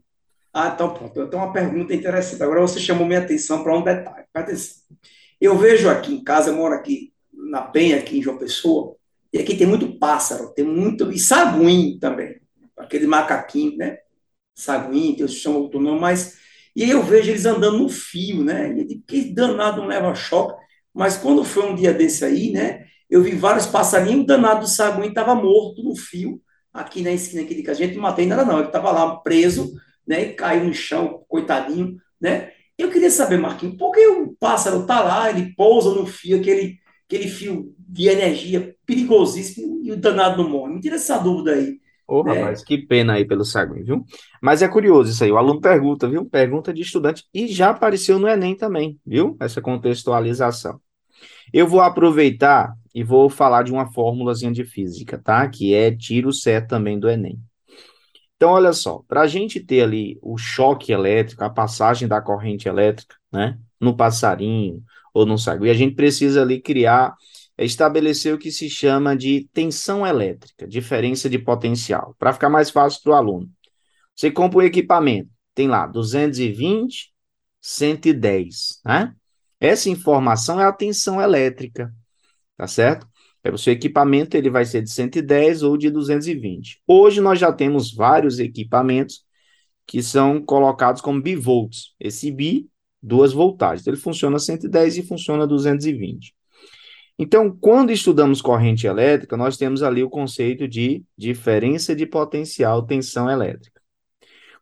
Ah, 0.54 0.72
então 0.74 0.94
pronto. 0.94 1.20
Eu 1.20 1.30
tenho 1.30 1.44
uma 1.44 1.52
pergunta 1.52 1.94
interessante. 1.94 2.42
Agora 2.42 2.62
você 2.62 2.80
chamou 2.80 3.06
minha 3.06 3.20
atenção 3.20 3.62
para 3.62 3.78
um 3.78 3.84
detalhe. 3.84 4.26
Atenção. 4.34 4.84
Eu 5.40 5.58
vejo 5.58 5.90
aqui 5.90 6.14
em 6.14 6.24
casa, 6.24 6.50
eu 6.50 6.56
moro 6.56 6.74
aqui 6.74 7.12
na 7.34 7.62
Penha, 7.62 7.98
aqui 7.98 8.20
em 8.20 8.22
João 8.22 8.38
Pessoa, 8.38 8.96
e 9.34 9.40
aqui 9.40 9.58
tem 9.58 9.68
muito 9.68 10.00
pássaro, 10.00 10.54
tem 10.54 10.64
muito. 10.64 11.12
E 11.12 11.20
saguim 11.20 11.98
também. 12.00 12.40
Aquele 12.78 13.06
macaquinho, 13.06 13.76
né? 13.76 13.98
Saguim, 14.56 15.14
que 15.14 15.24
eu 15.24 15.28
chamo 15.28 15.60
outro 15.60 15.82
nome, 15.82 16.00
mas. 16.00 16.38
E 16.74 16.90
eu 16.90 17.04
vejo 17.04 17.32
eles 17.32 17.46
andando 17.46 17.80
no 17.80 17.90
fio, 17.90 18.46
né? 18.46 18.72
E 18.78 18.86
digo, 18.86 19.04
que 19.06 19.24
danado 19.34 19.82
não 19.82 19.88
leva 19.90 20.16
choque. 20.16 20.62
Mas 20.94 21.18
quando 21.18 21.44
foi 21.44 21.70
um 21.70 21.76
dia 21.76 21.94
desse 21.94 22.24
aí, 22.24 22.52
né? 22.52 22.86
Eu 23.10 23.22
vi 23.22 23.32
vários 23.32 23.66
passarinhos, 23.66 24.26
danado 24.26 24.62
do 24.62 24.68
saguim 24.68 25.10
estava 25.10 25.36
morto 25.36 25.84
no 25.84 25.98
fio, 25.98 26.42
aqui 26.74 27.02
na 27.02 27.12
esquina 27.12 27.42
aqui 27.42 27.56
de 27.56 27.64
casa. 27.64 27.84
A 27.84 27.86
gente 27.86 27.96
não 27.96 28.04
matei 28.04 28.26
nada, 28.26 28.46
não. 28.46 28.60
Ele 28.60 28.68
estava 28.68 28.92
lá 28.92 29.16
preso, 29.18 29.74
né? 30.08 30.22
E 30.22 30.34
caiu 30.34 30.66
no 30.66 30.74
chão, 30.74 31.24
coitadinho, 31.28 31.98
né? 32.20 32.52
Eu 32.78 32.90
queria 32.90 33.12
saber, 33.12 33.38
Marquinhos, 33.38 33.78
por 33.78 33.92
que 33.92 34.06
o 34.08 34.36
pássaro 34.40 34.82
está 34.82 35.02
lá, 35.02 35.30
ele 35.30 35.54
pousa 35.56 35.94
no 35.94 36.06
fio, 36.06 36.40
aquele 36.40 36.80
aquele 37.12 37.28
fio 37.28 37.76
de 37.78 38.08
energia 38.08 38.74
perigosíssimo 38.86 39.82
e 39.84 39.92
o 39.92 39.98
danado 39.98 40.42
não 40.42 40.50
morre. 40.50 40.74
Me 40.74 40.80
tira 40.80 40.96
essa 40.96 41.18
dúvida 41.18 41.52
aí. 41.52 41.78
Ô, 42.08 42.20
oh, 42.20 42.24
né? 42.24 42.40
rapaz, 42.40 42.64
que 42.64 42.78
pena 42.78 43.14
aí 43.14 43.26
pelo 43.26 43.46
Sagui, 43.46 43.84
viu? 43.84 44.06
Mas 44.42 44.62
é 44.62 44.68
curioso 44.68 45.12
isso 45.12 45.24
aí, 45.24 45.32
o 45.32 45.38
aluno 45.38 45.62
pergunta, 45.62 46.10
viu? 46.10 46.26
Pergunta 46.26 46.74
de 46.74 46.82
estudante, 46.82 47.26
e 47.34 47.48
já 47.48 47.70
apareceu 47.70 48.18
no 48.18 48.28
Enem 48.28 48.56
também, 48.56 49.00
viu? 49.06 49.38
Essa 49.40 49.62
contextualização. 49.62 50.80
Eu 51.54 51.68
vou 51.68 51.82
aproveitar 51.82 52.74
e 52.94 53.04
vou 53.04 53.30
falar 53.30 53.64
de 53.64 53.72
uma 53.72 53.92
fórmulazinha 53.92 54.52
de 54.52 54.66
física, 54.66 55.18
tá? 55.18 55.48
Que 55.48 55.74
é 55.74 55.96
tiro 55.96 56.32
certo 56.34 56.70
também 56.70 57.00
do 57.00 57.10
Enem. 57.10 57.40
Então, 58.36 58.52
olha 58.52 58.74
só, 58.74 59.04
para 59.08 59.22
a 59.22 59.28
gente 59.28 59.60
ter 59.60 59.84
ali 59.84 60.18
o 60.22 60.38
choque 60.38 60.92
elétrico, 60.92 61.44
a 61.44 61.50
passagem 61.50 62.08
da 62.08 62.20
corrente 62.20 62.68
elétrica, 62.68 63.16
né? 63.32 63.58
No 63.80 63.96
passarinho, 63.96 64.84
ou 65.14 65.26
não 65.26 65.38
sabe. 65.38 65.68
E 65.68 65.70
a 65.70 65.74
gente 65.74 65.96
precisa 65.96 66.42
ali 66.42 66.60
criar, 66.60 67.16
estabelecer 67.58 68.34
o 68.34 68.38
que 68.40 68.52
se 68.52 68.70
chama 68.70 69.16
de 69.16 69.48
tensão 69.54 70.06
elétrica, 70.06 70.68
diferença 70.68 71.30
de 71.30 71.38
potencial, 71.38 72.16
para 72.18 72.34
ficar 72.34 72.50
mais 72.50 72.70
fácil 72.70 73.02
para 73.04 73.12
o 73.12 73.16
aluno. 73.16 73.50
Você 74.16 74.32
compra 74.32 74.60
um 74.60 74.64
equipamento, 74.64 75.30
tem 75.54 75.68
lá 75.68 75.86
220, 75.86 77.14
110, 77.62 78.82
né? 78.84 79.14
Essa 79.60 79.90
informação 79.90 80.60
é 80.60 80.66
a 80.66 80.74
tensão 80.74 81.22
elétrica, 81.22 81.94
tá 82.62 82.68
certo? 82.68 83.08
É, 83.44 83.50
o 83.50 83.58
seu 83.58 83.74
equipamento 83.74 84.38
ele 84.38 84.48
vai 84.48 84.66
ser 84.66 84.84
de 84.84 84.92
110 84.92 85.64
ou 85.64 85.76
de 85.76 85.90
220. 85.90 86.80
Hoje 86.86 87.20
nós 87.20 87.40
já 87.40 87.52
temos 87.52 87.92
vários 87.92 88.38
equipamentos 88.38 89.26
que 89.88 90.04
são 90.04 90.40
colocados 90.40 91.02
como 91.02 91.20
bivolts. 91.20 91.96
Esse 92.00 92.30
bi 92.30 92.70
duas 93.02 93.34
voltagens. 93.34 93.88
Ele 93.88 93.98
funciona 93.98 94.38
110 94.38 94.98
e 94.98 95.02
funciona 95.02 95.48
220. 95.48 96.36
Então, 97.18 97.50
quando 97.60 97.92
estudamos 97.92 98.44
corrente 98.44 98.86
elétrica, 98.86 99.36
nós 99.36 99.58
temos 99.58 99.82
ali 99.82 100.04
o 100.04 100.10
conceito 100.10 100.68
de 100.68 101.04
diferença 101.18 101.96
de 101.96 102.06
potencial 102.06 102.86
tensão 102.86 103.28
elétrica. 103.28 103.82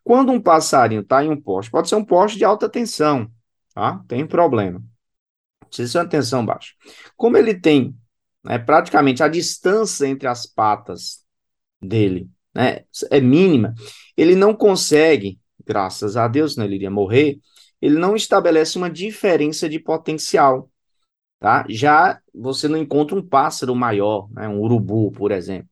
Quando 0.02 0.32
um 0.32 0.40
passarinho 0.40 1.02
está 1.02 1.22
em 1.22 1.28
um 1.28 1.38
poste, 1.38 1.70
pode 1.70 1.86
ser 1.86 1.96
um 1.96 2.04
poste 2.04 2.38
de 2.38 2.46
alta 2.46 2.66
tensão, 2.66 3.30
tá? 3.74 4.02
Tem 4.08 4.26
problema. 4.26 4.82
Precisa 5.66 5.92
ser 5.92 5.98
uma 5.98 6.08
tensão 6.08 6.44
baixa. 6.44 6.72
Como 7.16 7.36
ele 7.36 7.54
tem 7.54 7.94
né, 8.44 8.58
praticamente 8.58 9.22
a 9.22 9.28
distância 9.28 10.06
entre 10.06 10.26
as 10.26 10.46
patas 10.46 11.24
dele 11.80 12.28
né, 12.54 12.84
é 13.10 13.20
mínima, 13.20 13.74
ele 14.16 14.34
não 14.34 14.54
consegue, 14.54 15.38
graças 15.64 16.16
a 16.16 16.26
Deus, 16.28 16.56
né, 16.56 16.64
ele 16.64 16.76
iria 16.76 16.90
morrer, 16.90 17.38
ele 17.80 17.98
não 17.98 18.16
estabelece 18.16 18.76
uma 18.76 18.90
diferença 18.90 19.68
de 19.68 19.78
potencial. 19.78 20.70
Tá? 21.38 21.64
Já 21.68 22.20
você 22.34 22.68
não 22.68 22.76
encontra 22.76 23.16
um 23.16 23.26
pássaro 23.26 23.74
maior, 23.74 24.28
né, 24.32 24.46
um 24.48 24.60
urubu, 24.60 25.10
por 25.12 25.30
exemplo. 25.30 25.68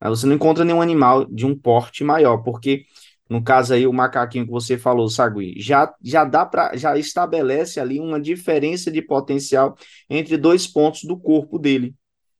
Você 0.00 0.26
não 0.26 0.34
encontra 0.34 0.64
nenhum 0.64 0.82
animal 0.82 1.24
de 1.26 1.46
um 1.46 1.56
porte 1.56 2.02
maior, 2.02 2.38
porque 2.38 2.84
no 3.32 3.42
caso 3.42 3.74
aí 3.74 3.86
o 3.86 3.92
macaquinho 3.92 4.44
que 4.44 4.50
você 4.50 4.78
falou, 4.78 5.08
sagui, 5.08 5.54
já 5.58 5.92
já 6.02 6.24
dá 6.24 6.46
para 6.46 6.76
já 6.76 6.96
estabelece 6.96 7.80
ali 7.80 7.98
uma 8.00 8.20
diferença 8.20 8.90
de 8.90 9.02
potencial 9.02 9.76
entre 10.08 10.36
dois 10.36 10.66
pontos 10.66 11.04
do 11.04 11.18
corpo 11.18 11.58
dele. 11.58 11.94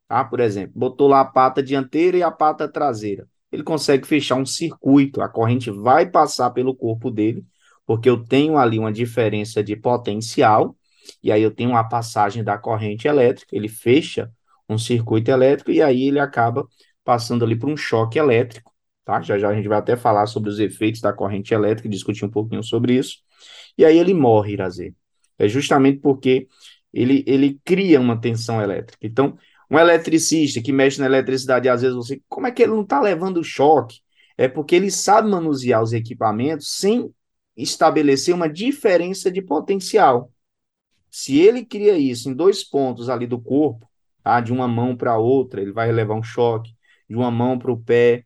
Tá? 0.08 0.24
Por 0.24 0.40
exemplo, 0.40 0.72
botou 0.76 1.08
lá 1.08 1.20
a 1.20 1.24
pata 1.24 1.62
dianteira 1.62 2.16
e 2.18 2.22
a 2.22 2.30
pata 2.30 2.68
traseira. 2.68 3.26
Ele 3.50 3.62
consegue 3.62 4.06
fechar 4.06 4.36
um 4.36 4.46
circuito, 4.46 5.20
a 5.20 5.28
corrente 5.28 5.70
vai 5.70 6.06
passar 6.08 6.50
pelo 6.50 6.74
corpo 6.74 7.10
dele 7.10 7.44
porque 7.86 8.08
eu 8.08 8.24
tenho 8.24 8.56
ali 8.56 8.78
uma 8.78 8.92
diferença 8.92 9.62
de 9.62 9.76
potencial, 9.76 10.76
e 11.22 11.32
aí 11.32 11.42
eu 11.42 11.50
tenho 11.50 11.70
uma 11.70 11.84
passagem 11.88 12.44
da 12.44 12.56
corrente 12.58 13.08
elétrica, 13.08 13.54
ele 13.56 13.68
fecha 13.68 14.30
um 14.68 14.78
circuito 14.78 15.30
elétrico, 15.30 15.70
e 15.70 15.82
aí 15.82 16.08
ele 16.08 16.20
acaba 16.20 16.66
passando 17.04 17.44
ali 17.44 17.56
por 17.56 17.68
um 17.68 17.76
choque 17.76 18.18
elétrico, 18.18 18.71
tá? 19.04 19.20
Já 19.22 19.38
já 19.38 19.48
a 19.50 19.54
gente 19.54 19.68
vai 19.68 19.78
até 19.78 19.96
falar 19.96 20.26
sobre 20.26 20.50
os 20.50 20.58
efeitos 20.58 21.00
da 21.00 21.12
corrente 21.12 21.54
elétrica, 21.54 21.88
discutir 21.88 22.24
um 22.24 22.30
pouquinho 22.30 22.62
sobre 22.62 22.94
isso, 22.94 23.18
e 23.76 23.84
aí 23.84 23.98
ele 23.98 24.14
morre, 24.14 24.52
Irazê. 24.52 24.94
É 25.38 25.48
justamente 25.48 25.98
porque 26.00 26.46
ele, 26.92 27.24
ele 27.26 27.60
cria 27.64 28.00
uma 28.00 28.20
tensão 28.20 28.60
elétrica. 28.62 29.06
Então, 29.06 29.36
Um 29.70 29.78
eletricista 29.78 30.60
que 30.62 30.70
mexe 30.72 31.00
na 31.00 31.06
eletricidade, 31.06 31.68
às 31.68 31.80
vezes 31.82 31.96
você, 31.96 32.20
como 32.28 32.46
é 32.46 32.50
que 32.52 32.62
ele 32.62 32.72
não 32.72 32.82
está 32.82 33.00
levando 33.00 33.42
choque? 33.42 34.00
É 34.36 34.46
porque 34.48 34.74
ele 34.76 34.90
sabe 34.90 35.30
manusear 35.30 35.82
os 35.82 35.92
equipamentos 35.94 36.76
sem 36.76 37.10
estabelecer 37.56 38.34
uma 38.34 38.48
diferença 38.48 39.30
de 39.30 39.40
potencial. 39.42 40.30
Se 41.10 41.38
ele 41.40 41.64
cria 41.64 41.96
isso 41.98 42.30
em 42.30 42.34
dois 42.34 42.64
pontos 42.64 43.08
ali 43.08 43.26
do 43.26 43.40
corpo, 43.40 43.88
tá? 44.22 44.40
de 44.40 44.52
uma 44.52 44.68
mão 44.68 44.96
para 44.96 45.18
outra, 45.18 45.60
ele 45.60 45.72
vai 45.72 45.92
levar 45.92 46.14
um 46.14 46.22
choque, 46.22 46.74
de 47.08 47.16
uma 47.16 47.30
mão 47.30 47.58
para 47.58 47.72
o 47.72 47.80
pé. 47.80 48.24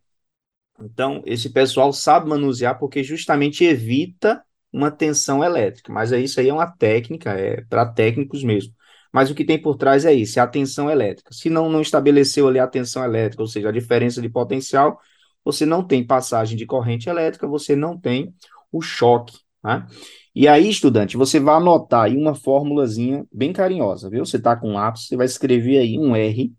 Então, 0.80 1.22
esse 1.26 1.50
pessoal 1.50 1.92
sabe 1.92 2.28
manusear 2.28 2.78
porque 2.78 3.02
justamente 3.02 3.64
evita 3.64 4.42
uma 4.72 4.90
tensão 4.90 5.42
elétrica. 5.42 5.92
Mas 5.92 6.12
é 6.12 6.20
isso 6.20 6.38
aí 6.40 6.48
é 6.48 6.52
uma 6.52 6.70
técnica, 6.70 7.30
é 7.30 7.62
para 7.68 7.86
técnicos 7.86 8.44
mesmo. 8.44 8.74
Mas 9.12 9.30
o 9.30 9.34
que 9.34 9.44
tem 9.44 9.60
por 9.60 9.76
trás 9.76 10.04
é 10.04 10.12
isso, 10.12 10.38
é 10.38 10.42
a 10.42 10.46
tensão 10.46 10.90
elétrica. 10.90 11.32
Se 11.32 11.48
não, 11.48 11.70
não 11.70 11.80
estabeleceu 11.80 12.48
ali 12.48 12.58
a 12.58 12.66
tensão 12.66 13.02
elétrica, 13.04 13.42
ou 13.42 13.48
seja, 13.48 13.68
a 13.68 13.72
diferença 13.72 14.20
de 14.20 14.28
potencial, 14.28 15.00
você 15.44 15.64
não 15.64 15.82
tem 15.86 16.06
passagem 16.06 16.56
de 16.56 16.66
corrente 16.66 17.08
elétrica, 17.08 17.46
você 17.46 17.74
não 17.74 17.98
tem 17.98 18.34
o 18.70 18.82
choque. 18.82 19.38
Né? 19.64 19.86
E 20.34 20.46
aí, 20.46 20.68
estudante, 20.68 21.16
você 21.16 21.40
vai 21.40 21.56
anotar 21.56 22.04
aí 22.04 22.16
uma 22.16 22.34
formulazinha 22.34 23.24
bem 23.32 23.52
carinhosa, 23.52 24.10
viu? 24.10 24.24
Você 24.26 24.36
está 24.36 24.54
com 24.54 24.74
lápis, 24.74 25.06
você 25.06 25.16
vai 25.16 25.26
escrever 25.26 25.78
aí 25.78 25.98
um 25.98 26.14
R 26.14 26.52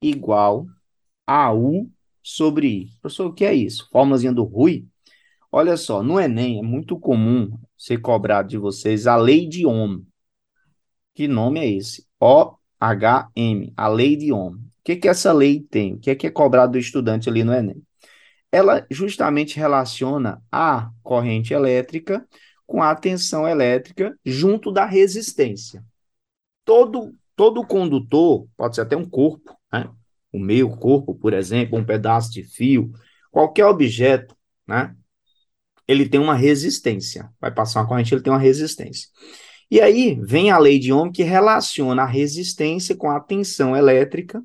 igual 0.00 0.66
a 1.26 1.52
U 1.52 1.91
sobre. 2.22 2.90
Professor, 3.00 3.26
o 3.26 3.32
que 3.32 3.44
é 3.44 3.54
isso? 3.54 3.88
Fórmulazinha 3.90 4.32
do 4.32 4.44
Rui? 4.44 4.86
Olha 5.50 5.76
só, 5.76 6.02
no 6.02 6.18
Enem 6.18 6.58
é 6.58 6.62
muito 6.62 6.98
comum 6.98 7.58
ser 7.76 7.98
cobrado 7.98 8.48
de 8.48 8.56
vocês 8.56 9.06
a 9.06 9.16
lei 9.16 9.46
de 9.46 9.66
Ohm. 9.66 10.02
Que 11.14 11.28
nome 11.28 11.60
é 11.60 11.70
esse? 11.70 12.06
O-H-M, 12.18 13.72
a 13.76 13.88
lei 13.88 14.16
de 14.16 14.32
Ohm. 14.32 14.54
O 14.54 14.84
que, 14.84 14.96
que 14.96 15.08
essa 15.08 15.32
lei 15.32 15.60
tem? 15.60 15.94
O 15.94 15.98
que 15.98 16.10
é 16.10 16.14
que 16.14 16.26
é 16.26 16.30
cobrado 16.30 16.72
do 16.72 16.78
estudante 16.78 17.28
ali 17.28 17.44
no 17.44 17.52
Enem? 17.52 17.82
Ela 18.50 18.86
justamente 18.90 19.56
relaciona 19.56 20.42
a 20.50 20.90
corrente 21.02 21.52
elétrica 21.52 22.26
com 22.66 22.82
a 22.82 22.94
tensão 22.94 23.46
elétrica 23.46 24.18
junto 24.24 24.72
da 24.72 24.86
resistência. 24.86 25.84
Todo, 26.64 27.14
todo 27.36 27.66
condutor, 27.66 28.46
pode 28.56 28.74
ser 28.74 28.82
até 28.82 28.96
um 28.96 29.08
corpo, 29.08 29.54
né? 29.72 29.90
O 30.32 30.38
meu 30.38 30.70
corpo, 30.70 31.14
por 31.14 31.32
exemplo, 31.32 31.78
um 31.78 31.84
pedaço 31.84 32.32
de 32.32 32.42
fio, 32.42 32.90
qualquer 33.30 33.66
objeto, 33.66 34.34
né? 34.66 34.94
ele 35.86 36.08
tem 36.08 36.20
uma 36.20 36.34
resistência. 36.34 37.30
Vai 37.40 37.52
passar 37.52 37.80
uma 37.80 37.88
corrente, 37.88 38.14
ele 38.14 38.22
tem 38.22 38.32
uma 38.32 38.38
resistência. 38.38 39.08
E 39.70 39.80
aí 39.80 40.18
vem 40.22 40.50
a 40.50 40.58
lei 40.58 40.78
de 40.78 40.92
Ohm 40.92 41.10
que 41.10 41.22
relaciona 41.22 42.02
a 42.02 42.06
resistência 42.06 42.96
com 42.96 43.10
a 43.10 43.20
tensão 43.20 43.76
elétrica 43.76 44.42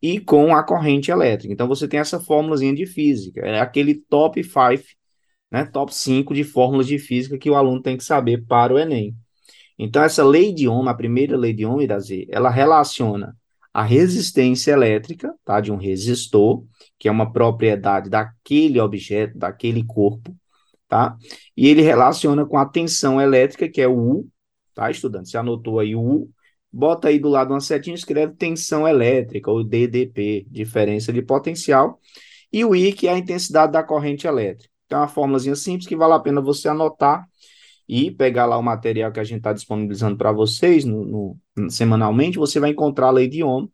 e 0.00 0.20
com 0.20 0.54
a 0.54 0.62
corrente 0.62 1.10
elétrica. 1.10 1.52
Então 1.52 1.68
você 1.68 1.88
tem 1.88 2.00
essa 2.00 2.20
fórmulazinha 2.20 2.74
de 2.74 2.86
física, 2.86 3.40
é 3.40 3.60
aquele 3.60 3.94
top 3.94 4.42
5 4.42 4.98
né, 5.50 5.64
top 5.64 5.94
5 5.94 6.34
de 6.34 6.44
fórmulas 6.44 6.86
de 6.86 6.98
física 6.98 7.38
que 7.38 7.50
o 7.50 7.54
aluno 7.54 7.80
tem 7.82 7.96
que 7.96 8.04
saber 8.04 8.44
para 8.46 8.74
o 8.74 8.78
Enem. 8.78 9.16
Então, 9.78 10.02
essa 10.02 10.24
lei 10.24 10.52
de 10.52 10.68
Ohm, 10.68 10.88
a 10.88 10.94
primeira 10.94 11.36
lei 11.36 11.52
de 11.52 11.64
Ohm, 11.64 11.78
ela 12.28 12.50
relaciona 12.50 13.36
a 13.72 13.82
resistência 13.82 14.72
elétrica, 14.72 15.34
tá, 15.44 15.60
de 15.60 15.70
um 15.70 15.76
resistor, 15.76 16.64
que 16.98 17.08
é 17.08 17.10
uma 17.10 17.32
propriedade 17.32 18.10
daquele 18.10 18.80
objeto, 18.80 19.38
daquele 19.38 19.84
corpo, 19.84 20.34
tá? 20.88 21.16
E 21.56 21.68
ele 21.68 21.82
relaciona 21.82 22.46
com 22.46 22.58
a 22.58 22.66
tensão 22.66 23.20
elétrica, 23.20 23.68
que 23.68 23.80
é 23.80 23.86
o 23.86 23.96
U, 23.96 24.28
tá, 24.74 24.90
estudante? 24.90 25.28
Você 25.28 25.36
anotou 25.36 25.78
aí 25.78 25.94
o 25.94 26.00
U, 26.00 26.30
bota 26.72 27.08
aí 27.08 27.18
do 27.18 27.28
lado 27.28 27.52
uma 27.52 27.60
setinha, 27.60 27.94
escreve 27.94 28.34
tensão 28.34 28.86
elétrica, 28.86 29.50
ou 29.50 29.62
DDP, 29.62 30.46
diferença 30.50 31.12
de 31.12 31.22
potencial, 31.22 32.00
e 32.52 32.64
o 32.64 32.74
I, 32.74 32.92
que 32.92 33.06
é 33.06 33.12
a 33.12 33.18
intensidade 33.18 33.72
da 33.72 33.82
corrente 33.82 34.26
elétrica. 34.26 34.72
Tem 34.88 34.96
uma 34.96 35.08
fórmulazinha 35.08 35.54
simples 35.54 35.86
que 35.86 35.94
vale 35.96 36.14
a 36.14 36.18
pena 36.18 36.40
você 36.40 36.68
anotar 36.68 37.26
e 37.88 38.10
pegar 38.10 38.44
lá 38.44 38.58
o 38.58 38.62
material 38.62 39.10
que 39.10 39.20
a 39.20 39.24
gente 39.24 39.38
está 39.38 39.52
disponibilizando 39.52 40.18
para 40.18 40.30
vocês 40.30 40.84
no, 40.84 41.38
no, 41.56 41.70
semanalmente, 41.70 42.36
você 42.36 42.60
vai 42.60 42.70
encontrar 42.70 43.06
a 43.08 43.12
lei 43.12 43.26
de 43.26 43.42
Ohm, 43.42 43.68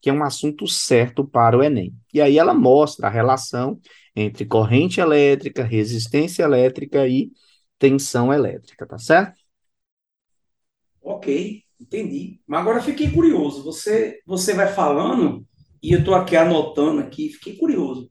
que 0.00 0.10
é 0.10 0.12
um 0.12 0.24
assunto 0.24 0.66
certo 0.66 1.24
para 1.24 1.56
o 1.56 1.62
Enem. 1.62 1.94
E 2.12 2.20
aí 2.20 2.38
ela 2.38 2.52
mostra 2.52 3.06
a 3.06 3.10
relação 3.10 3.80
entre 4.16 4.44
corrente 4.44 5.00
elétrica, 5.00 5.62
resistência 5.62 6.42
elétrica 6.42 7.06
e 7.06 7.30
tensão 7.78 8.32
elétrica, 8.32 8.84
tá 8.84 8.98
certo? 8.98 9.40
Ok, 11.00 11.62
entendi. 11.80 12.40
Mas 12.46 12.60
agora 12.60 12.82
fiquei 12.82 13.10
curioso. 13.12 13.62
Você, 13.62 14.20
você 14.26 14.54
vai 14.54 14.72
falando 14.72 15.46
e 15.80 15.92
eu 15.92 16.00
estou 16.00 16.14
aqui 16.14 16.36
anotando 16.36 17.00
aqui, 17.00 17.28
fiquei 17.28 17.56
curioso. 17.56 18.10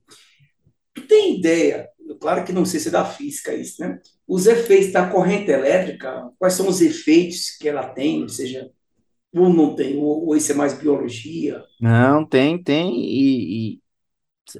Tu 0.93 1.01
tem 1.07 1.39
ideia 1.39 1.89
claro 2.21 2.45
que 2.45 2.53
não 2.53 2.63
sei 2.63 2.79
se 2.79 2.87
é 2.87 2.91
da 2.91 3.03
física 3.03 3.53
isso, 3.53 3.81
né? 3.81 3.99
Os 4.27 4.45
efeitos 4.45 4.93
da 4.93 5.09
corrente 5.09 5.49
elétrica, 5.49 6.29
quais 6.37 6.53
são 6.53 6.67
os 6.69 6.79
efeitos 6.79 7.57
que 7.57 7.67
ela 7.67 7.89
tem, 7.89 8.21
ou 8.21 8.29
seja, 8.29 8.69
ou 9.33 9.49
não 9.49 9.75
tem, 9.75 9.97
ou, 9.97 10.27
ou 10.27 10.35
isso 10.35 10.51
é 10.51 10.55
mais 10.55 10.73
biologia? 10.77 11.63
Não, 11.81 12.25
tem, 12.25 12.61
tem, 12.61 12.95
e, 12.95 13.73
e 13.73 13.81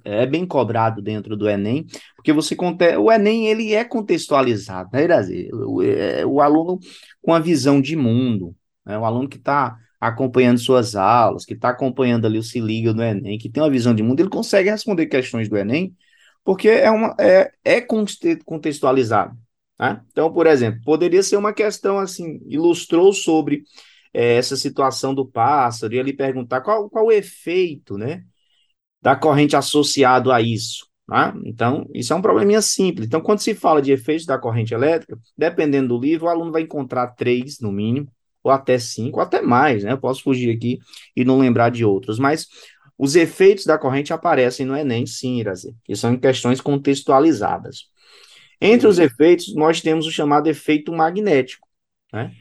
é 0.04 0.26
bem 0.26 0.46
cobrado 0.46 1.02
dentro 1.02 1.38
do 1.38 1.48
Enem, 1.48 1.86
porque 2.16 2.34
você 2.34 2.56
o 3.00 3.12
Enem 3.12 3.48
ele 3.48 3.74
é 3.74 3.84
contextualizado, 3.84 4.90
né, 4.92 5.04
Irazi? 5.04 5.50
O, 5.54 5.84
é, 5.84 6.26
o 6.26 6.42
aluno 6.42 6.80
com 7.22 7.34
a 7.34 7.40
visão 7.40 7.80
de 7.80 7.96
mundo, 7.96 8.56
né? 8.86 8.98
o 8.98 9.06
aluno 9.06 9.30
que 9.30 9.38
está 9.38 9.78
acompanhando 10.00 10.58
suas 10.58 10.96
aulas, 10.96 11.46
que 11.46 11.54
está 11.54 11.70
acompanhando 11.70 12.26
ali 12.26 12.40
o 12.40 12.44
Se 12.44 12.60
Liga 12.60 12.92
no 12.92 13.04
Enem, 13.04 13.38
que 13.38 13.50
tem 13.50 13.62
uma 13.62 13.70
visão 13.70 13.94
de 13.94 14.02
mundo, 14.02 14.20
ele 14.20 14.30
consegue 14.30 14.70
responder 14.70 15.06
questões 15.06 15.48
do 15.48 15.58
Enem 15.58 15.96
porque 16.44 16.70
é, 16.70 16.90
uma, 16.90 17.16
é, 17.20 17.52
é 17.64 17.82
contextualizado. 17.82 19.38
Né? 19.80 20.02
Então, 20.12 20.32
por 20.32 20.48
exemplo, 20.48 20.82
poderia 20.84 21.24
ser 21.24 21.38
uma 21.38 21.54
questão 21.54 22.00
assim, 22.00 22.40
ilustrou 22.48 23.14
sobre 23.14 23.64
é, 24.14 24.36
essa 24.36 24.56
situação 24.56 25.14
do 25.14 25.26
pássaro, 25.26 25.94
e 25.94 25.98
ele 25.98 26.14
perguntar 26.14 26.62
qual, 26.62 26.90
qual 26.90 27.06
o 27.06 27.12
efeito 27.12 27.98
né, 27.98 28.24
da 29.02 29.16
corrente 29.16 29.56
associado 29.56 30.32
a 30.32 30.42
isso. 30.42 30.88
Né? 31.08 31.34
Então, 31.46 31.88
isso 31.94 32.14
é 32.14 32.16
um 32.16 32.22
probleminha 32.22 32.62
simples. 32.62 33.08
Então, 33.08 33.22
quando 33.22 33.40
se 33.40 33.54
fala 33.56 33.82
de 33.82 33.92
efeitos 33.92 34.26
da 34.26 34.38
corrente 34.38 34.74
elétrica, 34.74 35.18
dependendo 35.38 35.90
do 35.90 36.00
livro, 36.00 36.28
o 36.28 36.30
aluno 36.30 36.52
vai 36.52 36.62
encontrar 36.62 37.08
três, 37.08 37.60
no 37.60 37.72
mínimo, 37.72 38.08
ou 38.44 38.52
até 38.52 38.80
cinco, 38.80 39.18
ou 39.20 39.24
até 39.24 39.42
mais, 39.42 39.84
né? 39.84 39.92
Eu 39.92 40.00
posso 40.00 40.24
fugir 40.24 40.56
aqui 40.56 40.80
e 41.16 41.24
não 41.24 41.40
lembrar 41.40 41.70
de 41.70 41.86
outros, 41.86 42.18
mas 42.18 42.48
os 43.02 43.16
efeitos 43.16 43.66
da 43.66 43.80
corrente 43.80 44.14
aparecem 44.14 44.64
no 44.64 44.78
Enem, 44.78 45.08
sim, 45.08 45.40
Irazi, 45.40 45.76
que 45.84 45.96
são 45.96 46.16
questões 46.16 46.62
contextualizadas. 46.62 47.88
Entre 48.62 48.86
os 48.86 49.00
efeitos, 49.00 49.56
nós 49.56 49.82
temos 49.82 50.06
o 50.06 50.12
chamado 50.12 50.48
efeito 50.48 50.94
magnético, 50.94 51.68
né? 52.14 52.32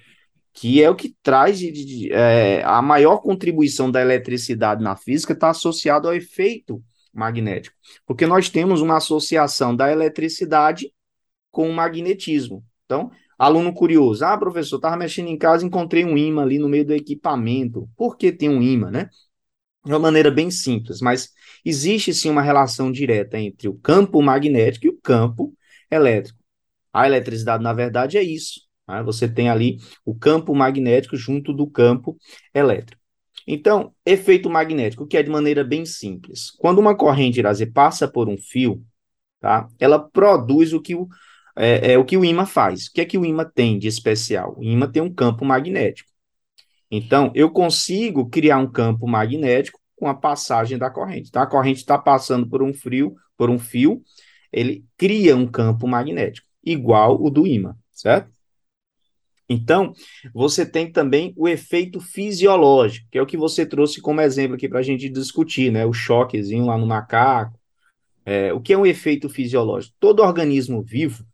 que 0.53 0.83
é 0.83 0.91
o 0.91 0.95
que 0.95 1.17
traz 1.23 1.59
de, 1.59 1.73
de, 1.73 2.13
é, 2.13 2.63
a 2.63 2.83
maior 2.83 3.23
contribuição 3.23 3.91
da 3.91 4.03
eletricidade 4.03 4.85
na 4.85 4.95
física 4.97 5.33
está 5.33 5.49
associado 5.49 6.07
ao 6.07 6.15
efeito 6.15 6.85
magnético, 7.11 7.75
porque 8.05 8.27
nós 8.27 8.51
temos 8.51 8.83
uma 8.83 8.99
associação 8.99 9.75
da 9.75 9.91
eletricidade 9.91 10.93
com 11.51 11.71
o 11.71 11.73
magnetismo. 11.73 12.63
Então, 12.85 13.11
aluno 13.39 13.73
curioso, 13.73 14.27
ah, 14.27 14.37
professor, 14.37 14.77
estava 14.77 14.99
mexendo 14.99 15.29
em 15.29 15.39
casa, 15.39 15.65
encontrei 15.65 16.05
um 16.05 16.19
imã 16.19 16.43
ali 16.43 16.59
no 16.59 16.69
meio 16.69 16.85
do 16.85 16.93
equipamento. 16.93 17.89
Por 17.97 18.19
que 18.19 18.31
tem 18.31 18.51
um 18.51 18.61
imã, 18.61 18.91
né? 18.91 19.09
De 19.85 19.93
uma 19.93 19.99
maneira 19.99 20.31
bem 20.31 20.51
simples, 20.51 21.01
mas 21.01 21.31
existe 21.65 22.13
sim 22.13 22.31
uma 22.31 22.43
relação 22.43 22.93
direta 22.93 23.39
entre 23.39 23.69
o 23.69 23.75
campo 23.75 24.23
magnético 24.23 24.87
e 24.87 24.91
o 24.91 24.99
campo 25.01 25.55
elétrico. 25.91 26.39
A 26.93 27.07
eletricidade, 27.07 27.63
na 27.63 27.73
verdade, 27.73 28.19
é 28.19 28.23
isso. 28.23 28.63
Né? 28.89 29.03
Você 29.03 29.29
tem 29.29 29.49
ali 29.49 29.79
o 30.05 30.15
campo 30.15 30.55
magnético 30.55 31.17
junto 31.17 31.53
do 31.53 31.67
campo 31.67 32.17
elétrico. 32.55 33.01
Então, 33.47 33.95
efeito 34.05 34.51
magnético, 34.51 35.07
que 35.07 35.17
é 35.17 35.23
de 35.23 35.31
maneira 35.31 35.65
bem 35.65 35.85
simples. 35.87 36.51
Quando 36.59 36.79
uma 36.79 36.97
corrente 36.97 37.39
Iraze 37.39 37.67
passa 37.67 38.07
por 38.07 38.29
um 38.29 38.37
fio, 38.37 38.85
tá? 39.41 39.69
ela 39.79 39.99
produz 39.99 40.73
o 40.73 40.81
que 40.81 40.95
o, 40.95 41.09
é, 41.57 41.93
é, 41.93 41.99
o 41.99 42.05
que 42.05 42.17
o 42.17 42.25
imã 42.25 42.47
faz. 42.47 42.87
O 42.87 42.93
que 42.93 43.01
é 43.01 43.05
que 43.05 43.19
o 43.19 43.25
imã 43.25 43.45
tem 43.45 43.79
de 43.79 43.89
especial? 43.89 44.55
O 44.59 44.63
imã 44.63 44.91
tem 44.91 45.03
um 45.03 45.13
campo 45.13 45.45
magnético. 45.45 46.10
Então, 46.91 47.31
eu 47.35 47.51
consigo 47.51 48.29
criar 48.29 48.59
um 48.59 48.71
campo 48.71 49.07
magnético 49.07 49.79
com 49.97 50.09
a 50.09 50.15
passagem 50.15 50.77
da 50.77 50.91
corrente. 50.91 51.31
Tá? 51.31 51.43
A 51.43 51.47
corrente 51.47 51.81
está 51.81 51.97
passando 51.97 52.49
por 52.49 52.63
um 52.63 52.73
fio, 52.73 53.15
por 53.37 53.49
um 53.49 53.59
fio, 53.59 54.03
ele 54.53 54.85
cria 54.97 55.37
um 55.37 55.47
campo 55.47 55.87
magnético 55.87 56.49
igual 56.65 57.23
o 57.23 57.31
do 57.31 57.47
ímã, 57.47 57.77
certo? 57.93 58.31
Então, 59.49 59.93
você 60.33 60.65
tem 60.65 60.91
também 60.91 61.33
o 61.37 61.49
efeito 61.49 62.01
fisiológico, 62.01 63.09
que 63.11 63.19
é 63.19 63.23
o 63.23 63.27
que 63.27 63.37
você 63.37 63.67
trouxe 63.67 64.01
como 64.01 64.21
exemplo 64.21 64.55
aqui 64.55 64.69
para 64.69 64.79
a 64.79 64.83
gente 64.83 65.09
discutir, 65.09 65.73
né? 65.73 65.85
O 65.85 65.93
choquezinho 65.93 66.67
lá 66.67 66.79
no 66.79 66.87
macaco. 66.87 67.59
É, 68.25 68.53
o 68.53 68.61
que 68.61 68.73
é 68.73 68.79
um 68.79 68.87
efeito 68.87 69.29
fisiológico? 69.29 69.97
Todo 69.99 70.23
organismo 70.23 70.83
vivo, 70.83 71.25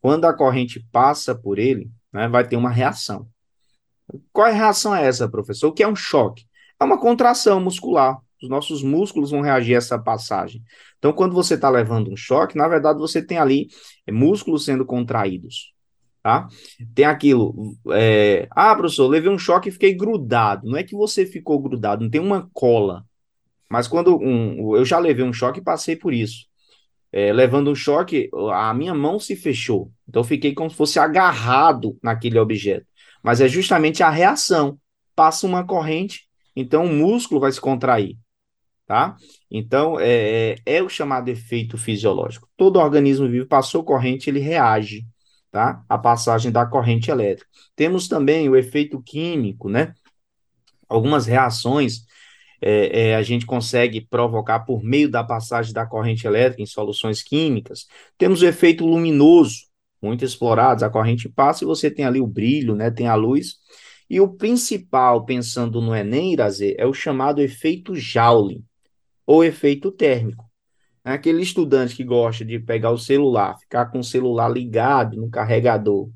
quando 0.00 0.24
a 0.24 0.34
corrente 0.34 0.84
passa 0.90 1.34
por 1.34 1.58
ele, 1.58 1.90
né, 2.12 2.26
vai 2.26 2.46
ter 2.46 2.56
uma 2.56 2.70
reação. 2.70 3.28
Qual 4.32 4.46
é 4.46 4.50
a 4.50 4.54
reação 4.54 4.94
é 4.94 5.06
essa, 5.06 5.28
professor? 5.28 5.68
O 5.68 5.72
que 5.72 5.82
é 5.82 5.88
um 5.88 5.96
choque? 5.96 6.44
É 6.80 6.84
uma 6.84 6.98
contração 6.98 7.60
muscular. 7.60 8.18
Os 8.42 8.48
nossos 8.48 8.82
músculos 8.82 9.30
vão 9.30 9.40
reagir 9.40 9.74
a 9.74 9.78
essa 9.78 9.98
passagem. 9.98 10.62
Então, 10.98 11.12
quando 11.12 11.34
você 11.34 11.54
está 11.54 11.70
levando 11.70 12.10
um 12.10 12.16
choque, 12.16 12.56
na 12.56 12.68
verdade 12.68 12.98
você 12.98 13.24
tem 13.24 13.38
ali 13.38 13.68
é, 14.06 14.12
músculos 14.12 14.64
sendo 14.64 14.84
contraídos. 14.84 15.72
Tá? 16.22 16.48
Tem 16.94 17.04
aquilo, 17.04 17.76
é, 17.90 18.48
ah, 18.50 18.74
professor, 18.74 19.06
levei 19.08 19.30
um 19.30 19.38
choque 19.38 19.68
e 19.68 19.72
fiquei 19.72 19.94
grudado. 19.94 20.66
Não 20.66 20.76
é 20.76 20.82
que 20.82 20.96
você 20.96 21.26
ficou 21.26 21.60
grudado, 21.60 22.02
não 22.02 22.10
tem 22.10 22.20
uma 22.20 22.48
cola. 22.52 23.04
Mas 23.70 23.86
quando 23.86 24.16
um, 24.16 24.76
eu 24.76 24.84
já 24.84 24.98
levei 24.98 25.24
um 25.24 25.32
choque 25.32 25.60
e 25.60 25.64
passei 25.64 25.96
por 25.96 26.14
isso. 26.14 26.46
É, 27.12 27.32
levando 27.32 27.70
um 27.70 27.74
choque, 27.74 28.30
a 28.52 28.72
minha 28.74 28.94
mão 28.94 29.18
se 29.18 29.36
fechou. 29.36 29.90
Então 30.08 30.20
eu 30.20 30.26
fiquei 30.26 30.54
como 30.54 30.70
se 30.70 30.76
fosse 30.76 30.98
agarrado 30.98 31.96
naquele 32.02 32.38
objeto. 32.38 32.86
Mas 33.24 33.40
é 33.40 33.48
justamente 33.48 34.02
a 34.02 34.10
reação. 34.10 34.78
Passa 35.16 35.46
uma 35.46 35.64
corrente, 35.64 36.28
então 36.54 36.84
o 36.84 36.92
músculo 36.92 37.40
vai 37.40 37.50
se 37.50 37.60
contrair. 37.60 38.18
Tá? 38.86 39.16
Então 39.50 39.98
é, 39.98 40.56
é, 40.66 40.76
é 40.76 40.82
o 40.82 40.90
chamado 40.90 41.30
efeito 41.30 41.78
fisiológico. 41.78 42.46
Todo 42.54 42.78
organismo 42.78 43.26
vivo 43.26 43.46
passou 43.46 43.82
corrente, 43.82 44.28
ele 44.28 44.40
reage. 44.40 45.06
Tá? 45.50 45.82
A 45.88 45.96
passagem 45.96 46.52
da 46.52 46.66
corrente 46.66 47.10
elétrica. 47.10 47.48
Temos 47.74 48.08
também 48.08 48.48
o 48.48 48.56
efeito 48.56 49.00
químico, 49.00 49.70
né? 49.70 49.94
Algumas 50.88 51.26
reações 51.26 52.04
é, 52.60 53.10
é, 53.10 53.16
a 53.16 53.22
gente 53.22 53.46
consegue 53.46 54.00
provocar 54.00 54.60
por 54.60 54.82
meio 54.82 55.08
da 55.08 55.22
passagem 55.22 55.72
da 55.72 55.86
corrente 55.86 56.26
elétrica 56.26 56.62
em 56.62 56.66
soluções 56.66 57.22
químicas. 57.22 57.86
Temos 58.18 58.42
o 58.42 58.46
efeito 58.46 58.84
luminoso, 58.84 59.66
muito 60.04 60.24
explorado, 60.24 60.84
a 60.84 60.90
corrente 60.90 61.28
passa 61.28 61.64
e 61.64 61.66
você 61.66 61.90
tem 61.90 62.04
ali 62.04 62.20
o 62.20 62.26
brilho, 62.26 62.74
né, 62.74 62.90
tem 62.90 63.08
a 63.08 63.14
luz. 63.14 63.56
E 64.08 64.20
o 64.20 64.28
principal, 64.28 65.24
pensando 65.24 65.80
no 65.80 65.94
Enem, 65.94 66.34
Irazê, 66.34 66.76
é 66.78 66.86
o 66.86 66.92
chamado 66.92 67.40
efeito 67.40 67.94
Joule, 67.94 68.62
ou 69.26 69.42
efeito 69.42 69.90
térmico. 69.90 70.44
É 71.04 71.12
aquele 71.12 71.42
estudante 71.42 71.96
que 71.96 72.04
gosta 72.04 72.44
de 72.44 72.58
pegar 72.58 72.90
o 72.90 72.98
celular, 72.98 73.58
ficar 73.58 73.86
com 73.86 73.98
o 73.98 74.04
celular 74.04 74.48
ligado 74.48 75.16
no 75.16 75.30
carregador, 75.30 76.10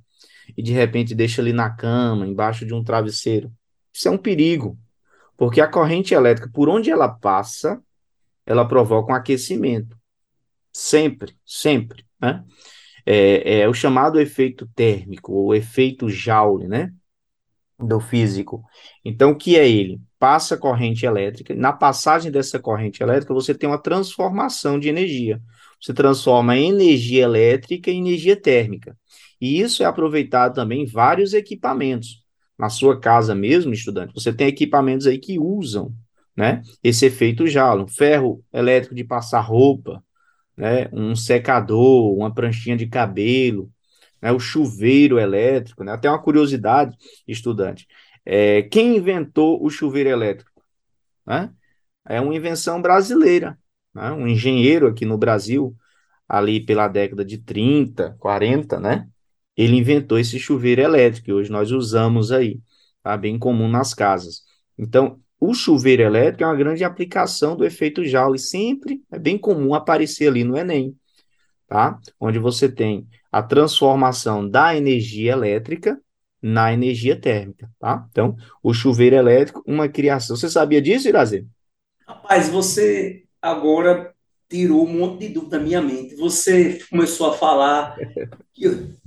e 0.57 0.63
de 0.63 0.73
repente 0.73 1.15
deixa 1.15 1.43
ali 1.43 1.53
na 1.53 1.71
cama, 1.71 2.27
embaixo 2.27 2.67
de 2.67 2.75
um 2.75 2.83
travesseiro. 2.83 3.53
Isso 3.93 4.09
é 4.09 4.11
um 4.11 4.19
perigo, 4.19 4.79
porque 5.37 5.61
a 5.61 5.69
corrente 5.69 6.15
elétrica, 6.15 6.51
por 6.53 6.69
onde 6.69 6.91
ela 6.91 7.09
passa, 7.09 7.83
ela 8.47 8.67
provoca 8.67 9.13
um 9.13 9.15
aquecimento. 9.15 9.97
Sempre, 10.73 11.37
sempre, 11.45 12.05
né? 12.21 12.45
É, 13.11 13.61
é 13.61 13.69
o 13.69 13.73
chamado 13.73 14.21
efeito 14.21 14.69
térmico, 14.75 15.33
ou 15.33 15.55
efeito 15.55 16.09
Joule, 16.09 16.69
né? 16.69 16.93
Do 17.79 18.01
físico. 18.01 18.63
Então, 19.05 19.31
o 19.31 19.37
que 19.37 19.57
é 19.57 19.69
ele? 19.69 20.01
Passa 20.19 20.57
corrente 20.57 21.07
elétrica, 21.07 21.55
na 21.55 21.73
passagem 21.73 22.31
dessa 22.31 22.59
corrente 22.59 23.03
elétrica, 23.03 23.33
você 23.33 23.55
tem 23.55 23.69
uma 23.69 23.81
transformação 23.81 24.79
de 24.79 24.89
energia. 24.89 25.41
Você 25.81 25.95
transforma 25.95 26.59
energia 26.59 27.23
elétrica 27.23 27.91
em 27.91 28.01
energia 28.01 28.35
térmica. 28.35 28.97
E 29.41 29.61
isso 29.61 29.83
é 29.83 29.87
aproveitado 29.87 30.55
também 30.55 30.83
em 30.83 30.87
vários 30.87 31.33
equipamentos 31.33 32.25
na 32.59 32.69
sua 32.69 32.99
casa 32.99 33.35
mesmo, 33.35 33.73
estudante, 33.73 34.13
você 34.13 34.33
tem 34.33 34.49
equipamentos 34.49 35.07
aí 35.07 35.19
que 35.19 35.39
usam, 35.39 35.95
né, 36.37 36.63
esse 36.83 37.07
efeito 37.07 37.45
um 37.45 37.87
ferro 37.87 38.45
elétrico 38.53 38.95
de 38.95 39.05
passar 39.05 39.41
roupa, 39.41 40.03
né, 40.59 40.89
um 40.93 41.15
secador, 41.15 42.13
uma 42.15 42.35
pranchinha 42.35 42.77
de 42.77 42.87
cabelo, 42.87 43.71
né, 44.21 44.33
o 44.33 44.41
chuveiro 44.41 45.19
elétrico, 45.19 45.85
né, 45.85 45.93
até 45.93 46.11
uma 46.11 46.21
curiosidade, 46.21 46.97
estudante, 47.27 47.87
é, 48.27 48.63
quem 48.63 48.97
inventou 48.97 49.65
o 49.65 49.71
chuveiro 49.71 50.11
elétrico? 50.11 50.63
Né? 51.27 51.51
É 52.07 52.21
uma 52.21 52.35
invenção 52.35 52.83
brasileira, 52.83 53.59
né, 53.95 54.11
um 54.13 54.27
engenheiro 54.27 54.89
aqui 54.89 55.05
no 55.05 55.17
Brasil, 55.17 55.77
ali 56.29 56.61
pela 56.61 56.89
década 56.89 57.25
de 57.25 57.39
30, 57.39 58.17
40, 58.19 58.81
né, 58.81 59.09
ele 59.57 59.77
inventou 59.77 60.19
esse 60.19 60.39
chuveiro 60.39 60.81
elétrico, 60.81 61.27
que 61.27 61.33
hoje 61.33 61.51
nós 61.51 61.73
usamos 61.73 62.31
aí, 62.31 62.61
tá? 63.03 63.17
Bem 63.17 63.37
comum 63.37 63.69
nas 63.69 63.93
casas. 63.93 64.43
Então, 64.79 65.21
o 65.41 65.55
chuveiro 65.55 66.03
elétrico 66.03 66.43
é 66.43 66.47
uma 66.47 66.57
grande 66.57 66.85
aplicação 66.85 67.57
do 67.57 67.65
efeito 67.65 68.05
Joule, 68.05 68.39
sempre 68.39 69.03
é 69.11 69.19
bem 69.19 69.39
comum 69.39 69.75
aparecer 69.75 70.29
ali 70.29 70.45
no 70.45 70.57
Enem, 70.57 70.97
tá? 71.67 71.99
Onde 72.21 72.39
você 72.39 72.69
tem 72.69 73.07
a 73.31 73.43
transformação 73.43 74.49
da 74.49 74.77
energia 74.77 75.33
elétrica 75.33 76.01
na 76.43 76.73
energia 76.73 77.21
térmica, 77.21 77.71
tá? 77.79 78.07
Então, 78.11 78.37
o 78.63 78.73
chuveiro 78.73 79.17
elétrico, 79.17 79.63
uma 79.67 79.89
criação. 79.89 80.37
Você 80.37 80.49
sabia 80.49 80.81
disso, 80.81 81.09
Irazê? 81.09 81.45
Rapaz, 82.07 82.49
você 82.49 83.25
agora 83.43 84.15
tirou 84.49 84.87
um 84.87 84.93
monte 84.93 85.27
de 85.27 85.35
dúvida 85.35 85.59
da 85.59 85.63
minha 85.63 85.83
mente. 85.83 86.17
Você 86.17 86.79
começou 86.91 87.31
a 87.31 87.37
falar. 87.37 87.97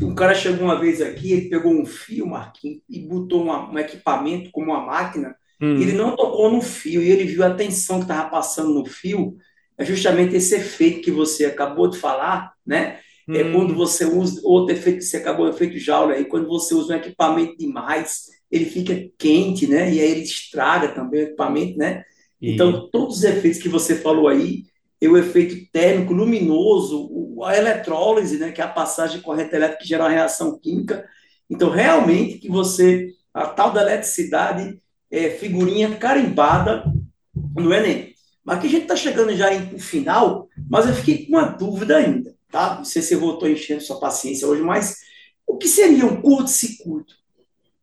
um 0.01 0.13
cara 0.13 0.35
chegou 0.35 0.65
uma 0.65 0.79
vez 0.79 1.01
aqui, 1.01 1.31
ele 1.31 1.49
pegou 1.49 1.73
um 1.73 1.85
fio, 1.85 2.27
Marquinhos, 2.27 2.81
e 2.87 2.99
botou 2.99 3.43
uma, 3.43 3.69
um 3.69 3.79
equipamento 3.79 4.51
como 4.51 4.71
uma 4.71 4.85
máquina. 4.85 5.35
Hum. 5.61 5.79
Ele 5.79 5.93
não 5.93 6.15
tocou 6.15 6.51
no 6.51 6.61
fio 6.61 7.01
e 7.01 7.09
ele 7.09 7.25
viu 7.25 7.43
a 7.43 7.53
tensão 7.53 7.97
que 7.97 8.05
estava 8.05 8.29
passando 8.29 8.73
no 8.73 8.85
fio. 8.85 9.37
É 9.77 9.85
justamente 9.85 10.35
esse 10.35 10.55
efeito 10.55 11.01
que 11.01 11.11
você 11.11 11.45
acabou 11.45 11.87
de 11.87 11.97
falar, 11.97 12.53
né? 12.65 12.99
É 13.29 13.31
hum. 13.31 13.35
É 13.35 13.51
quando 13.51 13.75
você 13.75 14.05
usa 14.05 14.41
outro 14.43 14.75
efeito 14.75 14.99
que 14.99 15.05
você 15.05 15.17
acabou, 15.17 15.45
o 15.45 15.49
efeito 15.49 15.77
Joule 15.77 16.13
aí, 16.13 16.25
quando 16.25 16.47
você 16.47 16.73
usa 16.73 16.93
um 16.93 16.97
equipamento 16.97 17.57
demais, 17.57 18.25
ele 18.49 18.65
fica 18.65 19.09
quente, 19.17 19.67
né? 19.67 19.93
E 19.93 19.99
aí 19.99 20.11
ele 20.11 20.21
estraga 20.21 20.89
também 20.89 21.21
o 21.21 21.23
equipamento, 21.25 21.77
né? 21.77 22.03
Então, 22.41 22.89
todos 22.89 23.17
os 23.17 23.23
efeitos 23.23 23.61
que 23.61 23.69
você 23.69 23.95
falou 23.95 24.27
aí, 24.27 24.63
e 24.99 25.07
o 25.07 25.17
efeito 25.17 25.55
térmico 25.71 26.13
luminoso, 26.13 27.09
a 27.43 27.55
eletrólise, 27.55 28.37
né, 28.37 28.51
que 28.51 28.61
é 28.61 28.63
a 28.63 28.67
passagem 28.67 29.17
de 29.17 29.23
corrente 29.23 29.55
elétrica 29.55 29.81
que 29.81 29.87
gera 29.87 30.03
uma 30.03 30.09
reação 30.09 30.59
química. 30.59 31.07
Então, 31.49 31.69
realmente, 31.69 32.39
que 32.39 32.49
você, 32.49 33.09
a 33.33 33.45
tal 33.47 33.71
da 33.71 33.81
eletricidade, 33.81 34.79
é 35.11 35.29
figurinha 35.31 35.95
carimbada 35.97 36.85
no 37.55 37.73
Enem. 37.73 38.15
Mas 38.43 38.57
aqui 38.57 38.67
a 38.67 38.69
gente 38.69 38.83
está 38.83 38.95
chegando 38.95 39.35
já 39.35 39.53
no 39.59 39.77
final, 39.77 40.47
mas 40.69 40.87
eu 40.87 40.93
fiquei 40.95 41.25
com 41.25 41.33
uma 41.33 41.45
dúvida 41.45 41.97
ainda, 41.97 42.33
tá? 42.49 42.75
Não 42.75 42.85
sei 42.85 43.01
se 43.01 43.13
eu 43.13 43.19
voltou 43.19 43.49
enchendo 43.49 43.81
sua 43.81 43.99
paciência 43.99 44.47
hoje, 44.47 44.63
mas 44.63 45.01
o 45.45 45.57
que 45.57 45.67
seria 45.67 46.05
um 46.05 46.21
curto-circuito? 46.21 47.13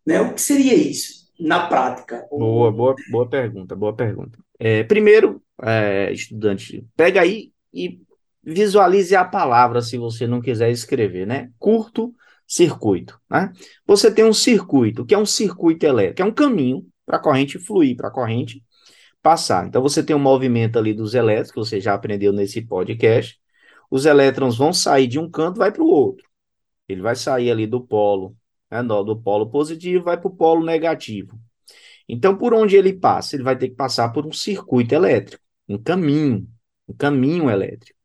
Né? 0.04 0.20
O 0.20 0.34
que 0.34 0.40
seria 0.40 0.74
isso 0.74 1.28
na 1.38 1.66
prática? 1.68 2.26
Boa, 2.30 2.72
boa, 2.72 2.96
boa 3.10 3.28
pergunta, 3.28 3.76
boa 3.76 3.94
pergunta. 3.94 4.38
É, 4.58 4.82
primeiro, 4.82 5.40
é, 5.62 6.10
estudante, 6.12 6.84
pega 6.96 7.20
aí 7.20 7.52
e 7.72 8.00
visualize 8.42 9.14
a 9.14 9.24
palavra 9.24 9.80
se 9.82 9.96
você 9.96 10.26
não 10.26 10.40
quiser 10.40 10.70
escrever, 10.70 11.26
né? 11.26 11.50
Curto 11.58 12.12
circuito, 12.46 13.20
né? 13.30 13.52
Você 13.86 14.10
tem 14.10 14.24
um 14.24 14.32
circuito, 14.32 15.04
que 15.04 15.14
é 15.14 15.18
um 15.18 15.26
circuito 15.26 15.84
elétrico, 15.84 16.22
é 16.22 16.24
um 16.24 16.34
caminho 16.34 16.84
para 17.08 17.16
a 17.18 17.20
corrente 17.20 17.58
fluir, 17.58 17.96
para 17.96 18.08
a 18.08 18.10
corrente 18.12 18.62
passar. 19.22 19.66
Então 19.66 19.82
você 19.82 20.02
tem 20.02 20.14
um 20.14 20.18
movimento 20.20 20.78
ali 20.78 20.94
dos 20.94 21.14
elétrons, 21.14 21.50
que 21.50 21.58
você 21.58 21.80
já 21.80 21.94
aprendeu 21.94 22.32
nesse 22.32 22.62
podcast. 22.62 23.38
Os 23.90 24.06
elétrons 24.06 24.56
vão 24.58 24.72
sair 24.72 25.08
de 25.08 25.18
um 25.18 25.30
canto, 25.30 25.58
vai 25.58 25.72
para 25.72 25.82
o 25.82 25.86
outro. 25.88 26.26
Ele 26.88 27.02
vai 27.02 27.16
sair 27.16 27.50
ali 27.50 27.66
do 27.66 27.80
polo, 27.80 28.36
né, 28.70 28.82
do 28.82 29.16
polo 29.20 29.50
positivo, 29.50 30.04
vai 30.04 30.18
para 30.18 30.28
o 30.28 30.36
polo 30.36 30.64
negativo. 30.64 31.38
Então, 32.08 32.36
por 32.36 32.54
onde 32.54 32.76
ele 32.76 32.92
passa? 32.92 33.36
Ele 33.36 33.42
vai 33.44 33.56
ter 33.56 33.68
que 33.70 33.76
passar 33.76 34.10
por 34.10 34.26
um 34.26 34.32
circuito 34.32 34.94
elétrico 34.94 35.42
um 35.68 35.78
caminho, 35.78 36.48
um 36.88 36.94
caminho 36.94 37.50
elétrico. 37.50 37.98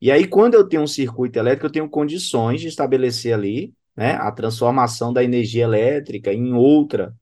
E 0.00 0.10
aí, 0.10 0.26
quando 0.26 0.54
eu 0.54 0.68
tenho 0.68 0.82
um 0.82 0.86
circuito 0.86 1.38
elétrico, 1.38 1.66
eu 1.66 1.72
tenho 1.72 1.88
condições 1.88 2.60
de 2.60 2.68
estabelecer 2.68 3.34
ali 3.34 3.72
né, 3.96 4.12
a 4.14 4.30
transformação 4.32 5.12
da 5.12 5.24
energia 5.24 5.64
elétrica 5.64 6.32
em 6.32 6.52
outra. 6.52 7.14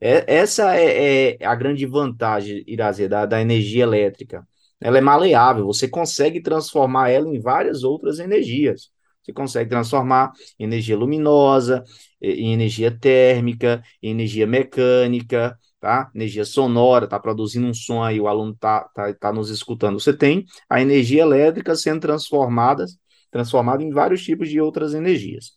É, 0.00 0.34
essa 0.36 0.76
é, 0.76 1.36
é, 1.40 1.46
a 1.46 1.54
grande 1.54 1.86
vantagem, 1.86 2.62
Irazê, 2.66 3.08
da, 3.08 3.24
da 3.26 3.40
energia 3.40 3.82
elétrica. 3.84 4.46
Ela 4.80 4.98
é 4.98 5.00
maleável, 5.00 5.66
você 5.66 5.88
consegue 5.88 6.40
transformar 6.42 7.08
ela 7.10 7.28
em 7.28 7.40
várias 7.40 7.82
outras 7.82 8.18
energias. 8.18 8.90
Você 9.22 9.32
consegue 9.32 9.70
transformar 9.70 10.32
energia 10.58 10.96
luminosa, 10.96 11.82
em 12.20 12.52
energia 12.52 12.90
térmica, 12.96 13.82
em 14.02 14.10
energia 14.10 14.46
mecânica, 14.46 15.58
tá? 15.80 16.10
Energia 16.14 16.44
sonora, 16.44 17.08
tá 17.08 17.18
produzindo 17.18 17.66
um 17.66 17.74
som 17.74 18.02
aí, 18.02 18.20
o 18.20 18.28
aluno 18.28 18.54
tá, 18.54 18.88
tá, 18.94 19.12
tá 19.14 19.32
nos 19.32 19.50
escutando. 19.50 19.98
Você 19.98 20.12
tem 20.12 20.44
a 20.70 20.80
energia 20.80 21.22
elétrica 21.22 21.74
sendo 21.74 22.00
transformada, 22.02 22.84
transformada 23.30 23.82
em 23.82 23.90
vários 23.90 24.22
tipos 24.22 24.48
de 24.48 24.60
outras 24.60 24.94
energias. 24.94 25.52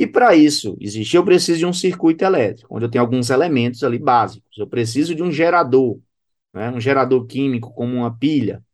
E 0.00 0.06
para 0.06 0.34
isso 0.34 0.78
existir, 0.80 1.18
eu 1.18 1.24
preciso 1.26 1.58
de 1.58 1.66
um 1.66 1.74
circuito 1.74 2.24
elétrico, 2.24 2.74
onde 2.74 2.86
eu 2.86 2.90
tenho 2.90 3.04
alguns 3.04 3.28
elementos 3.28 3.84
ali 3.84 3.98
básicos. 3.98 4.56
Eu 4.56 4.66
preciso 4.66 5.14
de 5.14 5.22
um 5.22 5.30
gerador, 5.30 6.00
né? 6.54 6.70
um 6.70 6.80
gerador 6.80 7.26
químico 7.26 7.70
como 7.74 7.96
uma 7.96 8.16
pilha, 8.16 8.64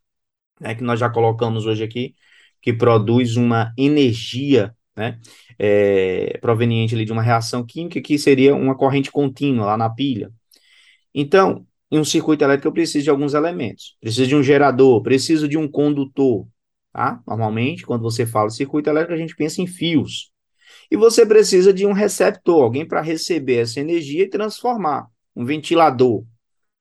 né? 0.61 0.77
que 0.77 0.85
nós 0.85 1.01
já 1.01 1.11
colocamos 1.11 1.67
hoje 1.67 1.83
aqui, 1.83 2.15
que 2.63 2.73
produz 2.73 3.37
uma 3.37 3.73
energia 3.77 4.73
né? 4.97 5.19
É, 5.59 6.39
proveniente 6.41 6.95
ali 6.95 7.05
de 7.05 7.11
uma 7.11 7.23
reação 7.23 7.67
química 7.67 8.01
que 8.01 8.17
seria 8.17 8.55
uma 8.55 8.77
corrente 8.77 9.11
contínua 9.11 9.67
lá 9.67 9.77
na 9.77 9.91
pilha. 9.91 10.33
Então, 11.13 11.67
em 11.91 11.99
um 11.99 12.05
circuito 12.05 12.45
elétrico 12.45 12.69
eu 12.69 12.73
preciso 12.73 13.03
de 13.03 13.11
alguns 13.11 13.35
elementos. 13.35 13.97
Preciso 14.01 14.29
de 14.29 14.37
um 14.37 14.45
gerador, 14.45 15.03
preciso 15.03 15.49
de 15.49 15.59
um 15.59 15.67
condutor, 15.67 16.47
tá? 16.93 17.21
Normalmente, 17.27 17.85
quando 17.85 18.03
você 18.03 18.25
fala 18.25 18.49
circuito 18.49 18.89
elétrico, 18.89 19.15
a 19.15 19.19
gente 19.19 19.35
pensa 19.35 19.61
em 19.61 19.67
fios. 19.67 20.31
E 20.91 20.97
você 20.97 21.25
precisa 21.27 21.73
de 21.73 21.87
um 21.87 21.93
receptor, 21.93 22.63
alguém 22.63 22.87
para 22.87 23.01
receber 23.01 23.57
essa 23.57 23.81
energia 23.81 24.25
e 24.25 24.29
transformar. 24.29 25.07
Um 25.35 25.45
ventilador 25.45 26.25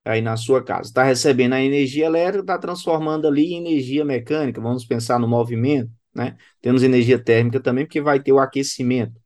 aí 0.05 0.21
na 0.21 0.37
sua 0.37 0.63
casa. 0.63 0.89
Está 0.89 1.03
recebendo 1.03 1.53
a 1.53 1.61
energia 1.61 2.05
elétrica, 2.05 2.41
está 2.41 2.57
transformando 2.57 3.27
ali 3.27 3.53
em 3.53 3.57
energia 3.57 4.05
mecânica. 4.05 4.61
Vamos 4.61 4.85
pensar 4.85 5.19
no 5.19 5.27
movimento, 5.27 5.91
né? 6.13 6.37
Temos 6.61 6.83
energia 6.83 7.17
térmica 7.17 7.59
também, 7.59 7.85
porque 7.85 7.99
vai 8.01 8.21
ter 8.21 8.31
o 8.31 8.39
aquecimento. 8.39 9.19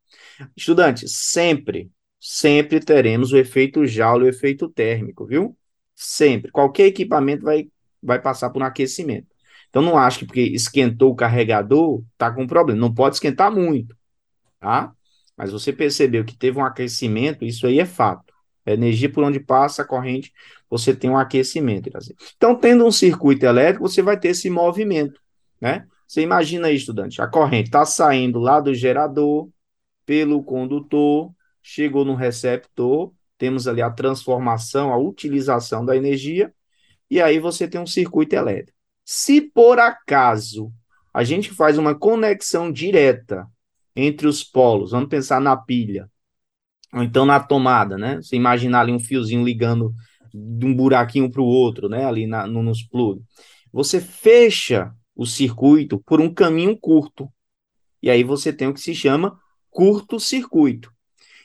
Estudante, 0.56 1.06
sempre, 1.08 1.90
sempre 2.18 2.80
teremos 2.80 3.32
o 3.32 3.36
efeito 3.36 3.86
Joule, 3.86 4.24
o 4.24 4.28
efeito 4.28 4.68
térmico, 4.68 5.26
viu? 5.26 5.56
Sempre. 5.94 6.50
Qualquer 6.50 6.86
equipamento 6.86 7.44
vai, 7.44 7.68
vai 8.02 8.20
passar 8.20 8.50
por 8.50 8.62
um 8.62 8.64
aquecimento. 8.64 9.28
Então, 9.68 9.82
não 9.82 9.96
acho 9.96 10.20
que 10.20 10.26
porque 10.26 10.40
esquentou 10.40 11.12
o 11.12 11.14
carregador, 11.14 12.02
tá 12.18 12.32
com 12.32 12.46
problema. 12.46 12.80
Não 12.80 12.92
pode 12.92 13.16
esquentar 13.16 13.52
muito, 13.52 13.94
tá? 14.60 14.92
Mas 15.36 15.50
você 15.50 15.72
percebeu 15.72 16.24
que 16.24 16.36
teve 16.36 16.58
um 16.58 16.64
aquecimento, 16.64 17.44
isso 17.44 17.66
aí 17.66 17.80
é 17.80 17.86
fato. 17.86 18.32
A 18.66 18.72
energia 18.72 19.10
por 19.10 19.24
onde 19.24 19.40
passa 19.40 19.82
a 19.82 19.86
corrente, 19.86 20.32
você 20.68 20.94
tem 20.94 21.10
um 21.10 21.16
aquecimento. 21.16 21.90
Então, 22.36 22.54
tendo 22.54 22.86
um 22.86 22.92
circuito 22.92 23.46
elétrico, 23.46 23.88
você 23.88 24.02
vai 24.02 24.18
ter 24.20 24.28
esse 24.28 24.50
movimento, 24.50 25.18
né? 25.60 25.86
Você 26.06 26.20
imagina 26.20 26.68
aí, 26.68 26.76
estudante, 26.76 27.22
a 27.22 27.26
corrente 27.26 27.68
está 27.68 27.84
saindo 27.84 28.38
lá 28.38 28.60
do 28.60 28.74
gerador, 28.74 29.48
pelo 30.04 30.42
condutor, 30.42 31.32
chegou 31.62 32.04
no 32.04 32.14
receptor, 32.14 33.12
temos 33.38 33.66
ali 33.66 33.80
a 33.80 33.90
transformação, 33.90 34.92
a 34.92 34.98
utilização 34.98 35.84
da 35.84 35.96
energia, 35.96 36.52
e 37.08 37.20
aí 37.20 37.38
você 37.38 37.66
tem 37.66 37.80
um 37.80 37.86
circuito 37.86 38.34
elétrico. 38.34 38.76
Se 39.04 39.40
por 39.40 39.78
acaso 39.78 40.72
a 41.14 41.24
gente 41.24 41.50
faz 41.50 41.78
uma 41.78 41.94
conexão 41.94 42.70
direta 42.70 43.48
entre 43.94 44.26
os 44.26 44.44
polos, 44.44 44.92
vamos 44.92 45.08
pensar 45.08 45.40
na 45.40 45.56
pilha, 45.56 46.08
ou 46.92 47.02
então 47.02 47.24
na 47.24 47.40
tomada, 47.40 47.96
né? 47.96 48.16
Você 48.16 48.36
imaginar 48.36 48.80
ali 48.80 48.92
um 48.92 49.00
fiozinho 49.00 49.44
ligando 49.44 49.94
de 50.32 50.66
um 50.66 50.74
buraquinho 50.74 51.30
para 51.30 51.40
o 51.40 51.46
outro, 51.46 51.88
né? 51.88 52.04
Ali 52.04 52.26
na, 52.26 52.46
no, 52.46 52.62
nos 52.62 52.82
plugs. 52.82 53.24
Você 53.72 54.00
fecha 54.00 54.92
o 55.14 55.26
circuito 55.26 56.02
por 56.04 56.20
um 56.20 56.32
caminho 56.32 56.76
curto. 56.76 57.28
E 58.02 58.10
aí 58.10 58.24
você 58.24 58.52
tem 58.52 58.68
o 58.68 58.74
que 58.74 58.80
se 58.80 58.94
chama 58.94 59.38
curto-circuito. 59.70 60.90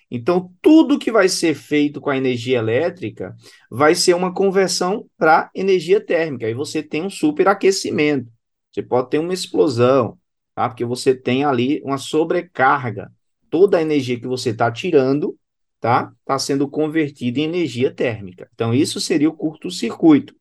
Então, 0.09 0.53
tudo 0.61 0.99
que 0.99 1.11
vai 1.11 1.27
ser 1.27 1.55
feito 1.55 1.99
com 1.99 2.09
a 2.09 2.17
energia 2.17 2.59
elétrica 2.59 3.35
vai 3.69 3.95
ser 3.95 4.13
uma 4.15 4.33
conversão 4.33 5.09
para 5.17 5.49
energia 5.53 5.99
térmica. 5.99 6.45
Aí 6.45 6.53
você 6.53 6.81
tem 6.81 7.03
um 7.03 7.09
superaquecimento. 7.09 8.31
Você 8.71 8.83
pode 8.83 9.09
ter 9.09 9.19
uma 9.19 9.33
explosão, 9.33 10.17
tá? 10.55 10.69
Porque 10.69 10.85
você 10.85 11.13
tem 11.13 11.43
ali 11.43 11.81
uma 11.83 11.97
sobrecarga. 11.97 13.11
Toda 13.49 13.77
a 13.77 13.81
energia 13.81 14.19
que 14.19 14.27
você 14.27 14.49
está 14.49 14.71
tirando, 14.71 15.37
tá? 15.79 16.11
Está 16.21 16.39
sendo 16.39 16.67
convertida 16.67 17.39
em 17.39 17.43
energia 17.43 17.93
térmica. 17.93 18.49
Então, 18.55 18.73
isso 18.73 18.99
seria 18.99 19.29
o 19.29 19.33
curto-circuito. 19.33 20.33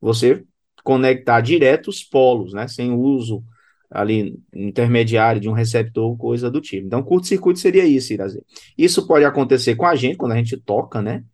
Você 0.00 0.44
conectar 0.84 1.40
direto 1.40 1.88
os 1.88 2.02
polos, 2.02 2.52
né? 2.52 2.66
Sem 2.68 2.92
uso 2.92 3.42
ali 3.90 4.38
intermediário 4.54 5.40
de 5.40 5.48
um 5.48 5.52
receptor, 5.52 6.16
coisa 6.16 6.50
do 6.50 6.60
tipo. 6.60 6.86
Então, 6.86 7.02
curto-circuito 7.02 7.58
seria 7.58 7.84
isso, 7.84 8.12
Irazê. 8.12 8.42
Isso 8.76 9.06
pode 9.06 9.24
acontecer 9.24 9.74
com 9.74 9.86
a 9.86 9.96
gente 9.96 10.16
quando 10.16 10.32
a 10.32 10.36
gente 10.36 10.56
toca, 10.56 11.00
né? 11.02 11.24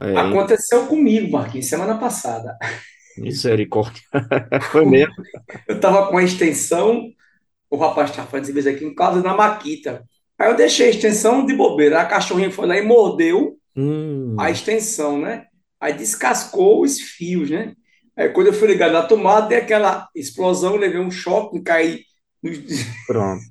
É, 0.00 0.16
Aconteceu 0.16 0.86
comigo, 0.86 1.30
Marquinhos, 1.30 1.66
semana 1.66 1.98
passada. 1.98 2.56
Misericórdia. 3.18 4.02
Foi 4.70 4.86
mesmo. 4.86 5.14
Eu 5.68 5.76
estava 5.76 6.08
com 6.08 6.16
a 6.16 6.22
extensão, 6.22 7.10
o 7.70 7.76
rapaz 7.76 8.10
estava 8.10 8.28
fazendo 8.28 8.46
serviço 8.46 8.68
aqui 8.68 8.84
em 8.84 8.94
casa 8.94 9.22
na 9.22 9.34
Maquita. 9.34 10.04
Aí 10.36 10.50
eu 10.50 10.56
deixei 10.56 10.88
a 10.88 10.90
extensão 10.90 11.46
de 11.46 11.54
bobeira. 11.54 12.00
A 12.00 12.04
cachorrinha 12.04 12.50
foi 12.50 12.66
lá 12.66 12.76
e 12.76 12.82
mordeu 12.82 13.56
hum. 13.76 14.34
a 14.38 14.50
extensão, 14.50 15.20
né? 15.20 15.46
Aí 15.78 15.92
descascou 15.92 16.82
os 16.82 17.00
fios, 17.00 17.48
né? 17.48 17.74
Aí 18.16 18.28
quando 18.30 18.48
eu 18.48 18.52
fui 18.52 18.66
ligar 18.66 18.90
na 18.90 19.02
tomada, 19.02 19.48
dei 19.48 19.58
aquela 19.58 20.08
explosão, 20.14 20.76
levei 20.76 21.00
um 21.00 21.10
choque, 21.10 21.60
caí. 21.62 22.02
Pronto. 23.06 23.42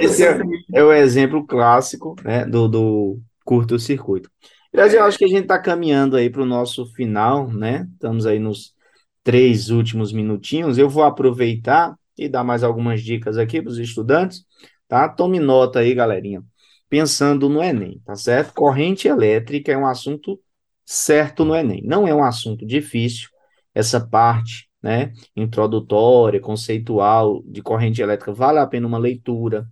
Esse 0.00 0.24
é, 0.24 0.38
é, 0.74 0.84
o 0.84 0.92
exemplo 0.92 1.46
clássico 1.46 2.16
né, 2.22 2.44
do, 2.44 2.68
do 2.68 3.20
curto-circuito. 3.44 4.30
Aliás, 4.72 4.92
eu 4.92 5.04
acho 5.04 5.18
que 5.18 5.24
a 5.24 5.28
gente 5.28 5.42
está 5.42 5.58
caminhando 5.58 6.16
aí 6.16 6.28
para 6.28 6.42
o 6.42 6.46
nosso 6.46 6.86
final, 6.86 7.48
né? 7.48 7.86
Estamos 7.92 8.26
aí 8.26 8.38
nos 8.38 8.74
três 9.22 9.70
últimos 9.70 10.12
minutinhos. 10.12 10.78
Eu 10.78 10.88
vou 10.88 11.04
aproveitar 11.04 11.94
e 12.16 12.28
dar 12.28 12.44
mais 12.44 12.62
algumas 12.62 13.02
dicas 13.02 13.38
aqui 13.38 13.60
para 13.62 13.70
os 13.70 13.78
estudantes, 13.78 14.44
tá? 14.88 15.08
Tome 15.08 15.38
nota 15.40 15.80
aí, 15.80 15.94
galerinha. 15.94 16.42
Pensando 16.88 17.48
no 17.48 17.62
Enem, 17.62 18.00
tá 18.04 18.14
certo? 18.14 18.52
Corrente 18.54 19.08
elétrica 19.08 19.72
é 19.72 19.76
um 19.76 19.86
assunto 19.86 20.40
certo 20.84 21.44
no 21.44 21.54
Enem. 21.56 21.82
Não 21.84 22.06
é 22.06 22.14
um 22.14 22.22
assunto 22.22 22.66
difícil, 22.66 23.28
essa 23.74 24.00
parte 24.00 24.68
né, 24.82 25.12
introdutória, 25.36 26.40
conceitual 26.40 27.42
de 27.46 27.62
corrente 27.62 28.02
elétrica, 28.02 28.32
vale 28.32 28.58
a 28.58 28.66
pena 28.66 28.86
uma 28.86 28.98
leitura. 28.98 29.66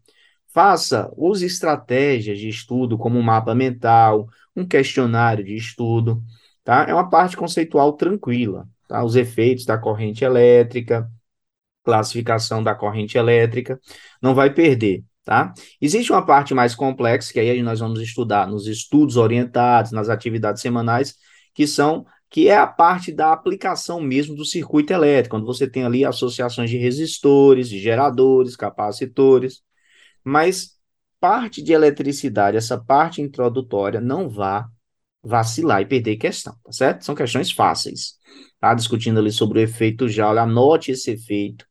Faça, 0.52 1.12
use 1.16 1.46
estratégias 1.46 2.38
de 2.38 2.48
estudo, 2.48 2.96
como 2.98 3.18
um 3.18 3.22
mapa 3.22 3.54
mental, 3.54 4.28
um 4.56 4.66
questionário 4.66 5.44
de 5.44 5.54
estudo, 5.54 6.22
tá? 6.64 6.86
É 6.88 6.94
uma 6.94 7.08
parte 7.08 7.36
conceitual 7.36 7.92
tranquila, 7.94 8.68
tá? 8.88 9.04
Os 9.04 9.14
efeitos 9.16 9.64
da 9.64 9.78
corrente 9.78 10.24
elétrica, 10.24 11.10
classificação 11.84 12.62
da 12.62 12.74
corrente 12.74 13.16
elétrica, 13.16 13.80
não 14.20 14.34
vai 14.34 14.52
perder, 14.52 15.04
tá? 15.24 15.52
Existe 15.80 16.12
uma 16.12 16.24
parte 16.24 16.54
mais 16.54 16.74
complexa, 16.74 17.32
que 17.32 17.40
aí 17.40 17.62
nós 17.62 17.80
vamos 17.80 18.00
estudar 18.00 18.46
nos 18.46 18.66
estudos 18.66 19.16
orientados, 19.16 19.92
nas 19.92 20.08
atividades 20.08 20.62
semanais, 20.62 21.14
que 21.54 21.66
são 21.66 22.04
que 22.30 22.48
é 22.48 22.56
a 22.56 22.66
parte 22.66 23.10
da 23.12 23.32
aplicação 23.32 24.00
mesmo 24.00 24.36
do 24.36 24.44
circuito 24.44 24.92
elétrico, 24.92 25.36
quando 25.36 25.46
você 25.46 25.68
tem 25.68 25.84
ali 25.84 26.04
associações 26.04 26.70
de 26.70 26.76
resistores, 26.78 27.68
de 27.68 27.80
geradores, 27.80 28.54
capacitores, 28.54 29.62
mas 30.22 30.76
parte 31.18 31.62
de 31.62 31.72
eletricidade, 31.72 32.56
essa 32.56 32.78
parte 32.78 33.20
introdutória, 33.20 34.00
não 34.00 34.28
vá 34.28 34.68
vacilar 35.22 35.82
e 35.82 35.86
perder 35.86 36.16
questão, 36.16 36.54
tá 36.64 36.72
certo? 36.72 37.04
São 37.04 37.14
questões 37.14 37.50
fáceis, 37.50 38.14
tá? 38.60 38.72
Discutindo 38.74 39.18
ali 39.18 39.32
sobre 39.32 39.58
o 39.58 39.62
efeito 39.62 40.08
Joule, 40.08 40.38
anote 40.38 40.92
esse 40.92 41.10
efeito, 41.10 41.66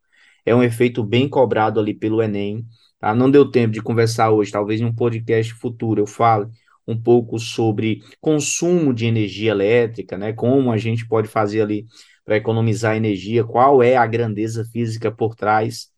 é 0.46 0.54
um 0.56 0.64
efeito 0.64 1.04
bem 1.04 1.28
cobrado 1.28 1.80
ali 1.80 1.94
pelo 1.94 2.22
Enem, 2.22 2.66
tá? 3.00 3.14
Não 3.14 3.30
deu 3.30 3.50
tempo 3.50 3.74
de 3.74 3.82
conversar 3.82 4.32
hoje, 4.32 4.52
talvez 4.52 4.82
em 4.82 4.86
um 4.86 4.94
podcast 4.94 5.54
futuro 5.54 6.02
eu 6.02 6.08
fale 6.08 6.48
um 6.88 7.00
pouco 7.00 7.38
sobre 7.38 8.02
consumo 8.20 8.94
de 8.94 9.06
energia 9.06 9.52
elétrica, 9.52 10.18
né? 10.18 10.34
Como 10.34 10.72
a 10.72 10.78
gente 10.78 11.08
pode 11.08 11.28
fazer 11.28 11.62
ali 11.62 11.86
para 12.26 12.38
economizar 12.38 12.96
energia, 12.96 13.44
qual 13.44 13.82
é 13.84 13.96
a 13.96 14.08
grandeza 14.08 14.66
física 14.66 15.12
por 15.12 15.36
trás, 15.36 15.90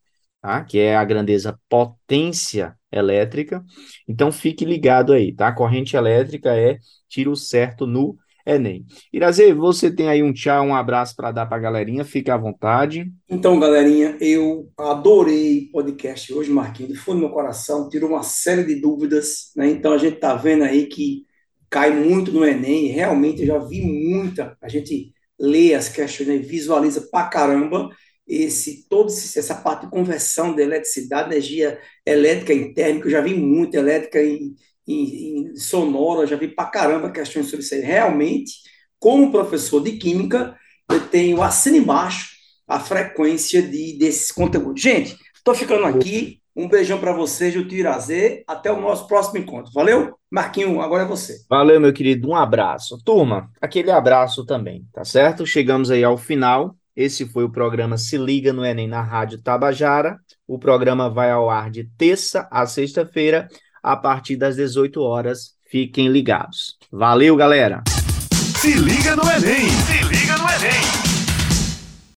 tá? 0.42 0.64
Que 0.64 0.80
é 0.80 0.96
a 0.96 1.06
grandeza 1.06 1.58
potência 1.70 2.76
elétrica. 2.92 3.64
Então 4.08 4.32
fique 4.32 4.66
ligado 4.66 5.14
aí, 5.14 5.34
tá? 5.34 5.52
Corrente 5.54 5.96
elétrica 5.96 6.56
é 6.56 6.78
tiro 7.08 7.36
certo 7.36 7.88
no 7.88 8.18
Enem. 8.46 8.86
Irazê, 9.12 9.54
você 9.54 9.94
tem 9.94 10.10
aí 10.10 10.24
um 10.24 10.34
tchau, 10.34 10.66
um 10.66 10.76
abraço 10.76 11.16
para 11.16 11.32
dar 11.32 11.46
para 11.46 11.58
a 11.58 11.62
galerinha, 11.62 12.04
fique 12.04 12.32
à 12.32 12.38
vontade. 12.38 13.12
Então, 13.30 13.60
galerinha, 13.60 14.18
eu 14.20 14.70
adorei 14.78 15.68
o 15.68 15.72
podcast 15.72 16.34
hoje, 16.34 16.52
Marquinhos, 16.52 17.00
foi 17.00 17.16
no 17.16 17.22
meu 17.22 17.30
coração, 17.30 17.90
tirou 17.90 18.10
uma 18.10 18.24
série 18.24 18.64
de 18.64 18.82
dúvidas, 18.82 19.52
né? 19.56 19.70
Então 19.70 19.94
a 19.94 19.98
gente 19.98 20.18
tá 20.18 20.36
vendo 20.36 20.64
aí 20.64 20.88
que 20.88 21.26
cai 21.70 21.92
muito 21.92 22.32
no 22.32 22.46
Enem, 22.46 22.88
realmente 22.88 23.42
eu 23.42 23.48
já 23.48 23.58
vi 23.58 23.82
muita, 23.82 24.58
a 24.62 24.68
gente 24.68 25.14
lê 25.40 25.74
as 25.74 25.88
questões, 25.88 26.28
né? 26.28 26.38
visualiza 26.38 27.08
pra 27.10 27.24
caramba 27.28 27.90
esse 28.28 28.88
todo 28.88 29.08
essa 29.12 29.56
parte 29.56 29.86
de 29.86 29.92
conversão 29.92 30.56
de 30.56 30.62
eletricidade, 30.62 31.32
energia 31.32 31.80
elétrica 32.06 32.54
em 32.54 32.74
térmica, 32.74 33.08
eu 33.08 33.12
já 33.12 33.22
vi 33.22 33.34
muito 33.34 33.76
elétrica 33.76 34.22
em 34.24 34.56
em, 34.88 35.52
em 35.52 35.56
sonora, 35.56 36.28
já 36.28 36.36
vi 36.36 36.48
pra 36.48 36.66
caramba 36.66 37.12
questões 37.12 37.48
sobre 37.48 37.64
isso 37.64 37.74
aí. 37.74 37.82
Realmente, 37.82 38.54
como 39.00 39.32
professor 39.32 39.82
de 39.82 39.94
química, 39.94 40.56
eu 40.90 41.00
tenho 41.08 41.42
acima 41.42 41.78
embaixo 41.78 42.32
a 42.68 42.80
frequência 42.80 43.62
de, 43.62 43.98
desses 43.98 44.32
conteúdos. 44.32 44.82
Gente, 44.82 45.18
estou 45.36 45.54
ficando 45.54 45.86
aqui. 45.86 46.40
Um 46.54 46.68
beijão 46.68 47.00
para 47.00 47.14
vocês 47.14 47.54
do 47.54 47.66
Tirazê. 47.66 48.44
Até 48.46 48.72
o 48.72 48.82
nosso 48.82 49.08
próximo 49.08 49.38
encontro. 49.38 49.72
Valeu? 49.74 50.16
Marquinho, 50.30 50.82
agora 50.82 51.04
é 51.04 51.08
você. 51.08 51.38
Valeu, 51.50 51.80
meu 51.80 51.94
querido. 51.94 52.30
Um 52.30 52.36
abraço. 52.36 52.98
Turma, 53.04 53.50
aquele 53.62 53.90
abraço 53.90 54.46
também, 54.46 54.86
tá 54.94 55.06
certo? 55.06 55.46
Chegamos 55.46 55.90
aí 55.90 56.04
ao 56.04 56.18
final. 56.18 56.76
Esse 56.96 57.26
foi 57.26 57.46
o 57.46 57.52
programa 57.52 57.98
Se 57.98 58.18
Liga 58.18 58.52
no 58.52 58.66
Enem 58.66 58.88
na 58.88 59.02
Rádio 59.02 59.42
Tabajara. 59.42 60.20
O 60.46 60.60
programa 60.60 61.10
vai 61.10 61.32
ao 61.32 61.50
ar 61.50 61.72
de 61.72 61.86
terça 61.98 62.48
a 62.52 62.66
sexta-feira 62.66 63.48
a 63.82 63.96
partir 63.96 64.36
das 64.36 64.56
18 64.56 65.02
horas. 65.02 65.56
Fiquem 65.70 66.10
ligados. 66.10 66.78
Valeu, 66.92 67.36
galera! 67.36 67.84
Se 68.60 68.74
liga 68.74 69.16
no 69.16 69.24
Enem! 69.24 70.01